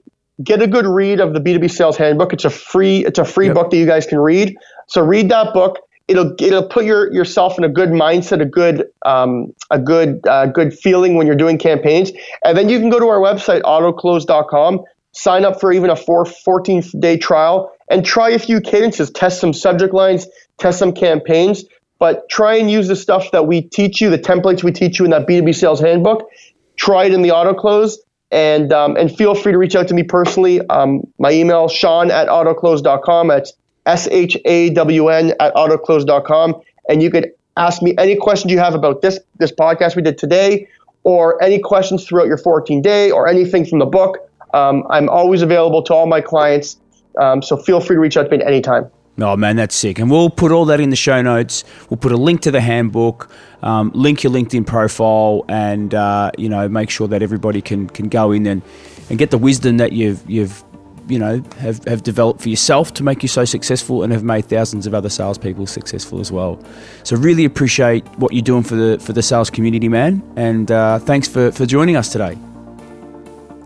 get 0.42 0.62
a 0.62 0.66
good 0.66 0.86
read 0.86 1.20
of 1.20 1.34
the 1.34 1.40
B2B 1.40 1.70
sales 1.70 1.96
handbook. 1.96 2.32
It's 2.32 2.44
a 2.44 2.50
free 2.50 3.04
it's 3.04 3.18
a 3.18 3.24
free 3.24 3.46
yep. 3.46 3.54
book 3.54 3.70
that 3.70 3.76
you 3.76 3.86
guys 3.86 4.06
can 4.06 4.18
read. 4.18 4.56
So 4.88 5.02
read 5.02 5.28
that 5.30 5.52
book. 5.54 5.78
It'll 6.08 6.34
it'll 6.40 6.66
put 6.66 6.84
your 6.84 7.12
yourself 7.12 7.56
in 7.58 7.64
a 7.64 7.68
good 7.68 7.90
mindset, 7.90 8.40
a 8.40 8.44
good 8.44 8.84
um, 9.06 9.54
a 9.70 9.78
good 9.78 10.20
uh, 10.26 10.46
good 10.46 10.76
feeling 10.76 11.14
when 11.14 11.26
you're 11.26 11.36
doing 11.36 11.58
campaigns. 11.58 12.12
And 12.44 12.58
then 12.58 12.68
you 12.68 12.80
can 12.80 12.90
go 12.90 12.98
to 12.98 13.06
our 13.06 13.20
website 13.20 13.62
autoclose.com, 13.62 14.84
sign 15.12 15.44
up 15.44 15.60
for 15.60 15.72
even 15.72 15.90
a 15.90 15.96
four, 15.96 16.24
14 16.24 16.82
day 16.98 17.16
trial 17.16 17.72
and 17.90 18.04
try 18.04 18.30
a 18.30 18.38
few 18.38 18.60
cadences, 18.60 19.10
test 19.10 19.40
some 19.40 19.52
subject 19.52 19.94
lines, 19.94 20.26
test 20.58 20.78
some 20.78 20.92
campaigns, 20.92 21.64
but 21.98 22.28
try 22.28 22.56
and 22.56 22.70
use 22.70 22.88
the 22.88 22.96
stuff 22.96 23.30
that 23.32 23.46
we 23.46 23.60
teach 23.60 24.00
you, 24.00 24.10
the 24.10 24.18
templates 24.18 24.64
we 24.64 24.72
teach 24.72 24.98
you 24.98 25.04
in 25.04 25.10
that 25.10 25.26
B2B 25.26 25.54
sales 25.54 25.80
handbook. 25.80 26.28
Try 26.76 27.04
it 27.04 27.12
in 27.12 27.22
the 27.22 27.28
autoclose 27.28 27.98
and 28.32 28.72
um, 28.72 28.96
and 28.96 29.14
feel 29.14 29.34
free 29.34 29.52
to 29.52 29.58
reach 29.58 29.76
out 29.76 29.88
to 29.88 29.94
me 29.94 30.02
personally. 30.02 30.66
Um, 30.68 31.06
my 31.18 31.30
email, 31.30 31.68
shawn 31.68 32.10
at 32.10 32.28
autoclose.com. 32.28 33.28
That's 33.28 33.52
S 33.86 34.08
H 34.10 34.36
A 34.46 34.70
W 34.70 35.08
N 35.08 35.34
at 35.38 35.54
autoclose.com. 35.54 36.60
And 36.88 37.02
you 37.02 37.10
could 37.10 37.30
ask 37.56 37.82
me 37.82 37.94
any 37.98 38.16
questions 38.16 38.50
you 38.50 38.58
have 38.58 38.74
about 38.74 39.02
this 39.02 39.20
this 39.38 39.52
podcast 39.52 39.94
we 39.94 40.02
did 40.02 40.16
today, 40.16 40.66
or 41.04 41.40
any 41.42 41.58
questions 41.58 42.06
throughout 42.06 42.26
your 42.26 42.38
14 42.38 42.80
day, 42.80 43.10
or 43.10 43.28
anything 43.28 43.66
from 43.66 43.78
the 43.78 43.86
book. 43.86 44.18
Um, 44.54 44.84
I'm 44.90 45.08
always 45.08 45.42
available 45.42 45.82
to 45.84 45.94
all 45.94 46.06
my 46.06 46.20
clients. 46.20 46.78
Um, 47.20 47.42
so 47.42 47.56
feel 47.56 47.80
free 47.80 47.96
to 47.96 48.00
reach 48.00 48.16
out 48.16 48.24
to 48.24 48.30
me 48.30 48.38
at 48.38 48.46
any 48.46 48.60
time. 48.60 48.90
Oh 49.20 49.36
man, 49.36 49.56
that's 49.56 49.74
sick. 49.74 49.98
And 49.98 50.10
we'll 50.10 50.30
put 50.30 50.52
all 50.52 50.64
that 50.66 50.80
in 50.80 50.90
the 50.90 50.96
show 50.96 51.20
notes. 51.20 51.64
We'll 51.90 51.98
put 51.98 52.12
a 52.12 52.16
link 52.16 52.40
to 52.42 52.50
the 52.50 52.60
handbook, 52.60 53.30
um, 53.62 53.90
link 53.94 54.22
your 54.22 54.32
LinkedIn 54.32 54.66
profile, 54.66 55.44
and 55.48 55.94
uh, 55.94 56.30
you 56.38 56.48
know 56.48 56.66
make 56.68 56.88
sure 56.88 57.08
that 57.08 57.22
everybody 57.22 57.60
can 57.60 57.88
can 57.88 58.08
go 58.08 58.32
in 58.32 58.46
and, 58.46 58.62
and 59.10 59.18
get 59.18 59.30
the 59.30 59.38
wisdom 59.38 59.76
that 59.76 59.92
you've 59.92 60.28
you've 60.28 60.64
you 61.08 61.18
know 61.18 61.42
have, 61.58 61.84
have 61.84 62.02
developed 62.02 62.40
for 62.40 62.48
yourself 62.48 62.94
to 62.94 63.02
make 63.02 63.22
you 63.22 63.28
so 63.28 63.44
successful 63.44 64.02
and 64.02 64.12
have 64.12 64.24
made 64.24 64.46
thousands 64.46 64.86
of 64.86 64.94
other 64.94 65.10
salespeople 65.10 65.66
successful 65.66 66.18
as 66.18 66.32
well. 66.32 66.58
So 67.04 67.16
really 67.16 67.44
appreciate 67.44 68.06
what 68.16 68.32
you're 68.32 68.42
doing 68.42 68.62
for 68.62 68.76
the 68.76 68.98
for 68.98 69.12
the 69.12 69.22
sales 69.22 69.50
community, 69.50 69.90
man. 69.90 70.22
And 70.36 70.70
uh, 70.70 71.00
thanks 71.00 71.28
for, 71.28 71.52
for 71.52 71.66
joining 71.66 71.96
us 71.96 72.10
today. 72.10 72.38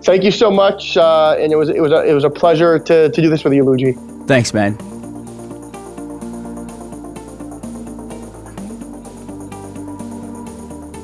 Thank 0.02 0.22
you 0.22 0.30
so 0.30 0.50
much, 0.50 0.96
uh, 0.96 1.36
and 1.38 1.52
it 1.52 1.56
was 1.56 1.68
it 1.68 1.80
was 1.80 1.92
a, 1.92 2.04
it 2.04 2.12
was 2.12 2.24
a 2.24 2.30
pleasure 2.30 2.78
to, 2.78 3.10
to 3.10 3.22
do 3.22 3.28
this 3.28 3.42
with 3.42 3.52
you, 3.52 3.64
Luigi. 3.64 3.92
Thanks, 4.26 4.54
man. 4.54 4.74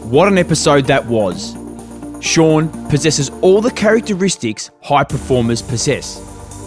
What 0.09 0.28
an 0.28 0.36
episode 0.38 0.84
that 0.86 1.07
was! 1.07 1.57
Shawn 2.20 2.68
possesses 2.88 3.30
all 3.40 3.61
the 3.61 3.70
characteristics 3.70 4.70
high 4.82 5.05
performers 5.05 5.62
possess. 5.62 6.20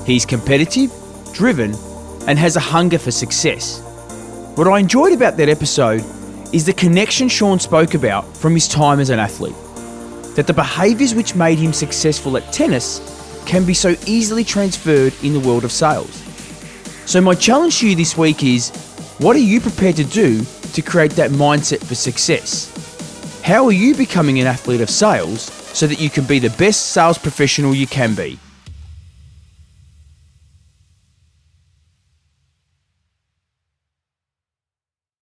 He's 0.05 0.25
competitive, 0.25 0.91
driven, 1.33 1.73
and 2.27 2.37
has 2.37 2.55
a 2.55 2.59
hunger 2.59 2.97
for 2.97 3.11
success. 3.11 3.81
What 4.55 4.67
I 4.67 4.79
enjoyed 4.79 5.13
about 5.13 5.37
that 5.37 5.47
episode 5.47 6.03
is 6.53 6.65
the 6.65 6.73
connection 6.73 7.29
Shawn 7.29 7.59
spoke 7.59 7.93
about 7.93 8.35
from 8.35 8.53
his 8.53 8.67
time 8.67 8.99
as 8.99 9.09
an 9.09 9.19
athlete. 9.19 9.55
That 10.35 10.47
the 10.47 10.53
behaviours 10.53 11.15
which 11.15 11.35
made 11.35 11.57
him 11.57 11.73
successful 11.73 12.37
at 12.37 12.53
tennis 12.53 13.01
can 13.45 13.65
be 13.65 13.73
so 13.73 13.95
easily 14.05 14.43
transferred 14.43 15.13
in 15.23 15.33
the 15.33 15.39
world 15.39 15.63
of 15.63 15.71
sales. 15.71 16.21
So, 17.05 17.21
my 17.21 17.35
challenge 17.35 17.79
to 17.79 17.89
you 17.89 17.95
this 17.95 18.17
week 18.17 18.43
is 18.43 18.69
what 19.19 19.35
are 19.35 19.39
you 19.39 19.61
prepared 19.61 19.95
to 19.97 20.03
do 20.03 20.43
to 20.73 20.81
create 20.81 21.11
that 21.11 21.31
mindset 21.31 21.83
for 21.85 21.95
success? 21.95 22.71
How 23.43 23.65
are 23.65 23.71
you 23.71 23.95
becoming 23.95 24.39
an 24.39 24.47
athlete 24.47 24.81
of 24.81 24.89
sales 24.89 25.43
so 25.43 25.87
that 25.87 25.99
you 25.99 26.09
can 26.09 26.25
be 26.25 26.39
the 26.39 26.49
best 26.57 26.87
sales 26.87 27.17
professional 27.17 27.75
you 27.75 27.87
can 27.87 28.15
be? 28.15 28.39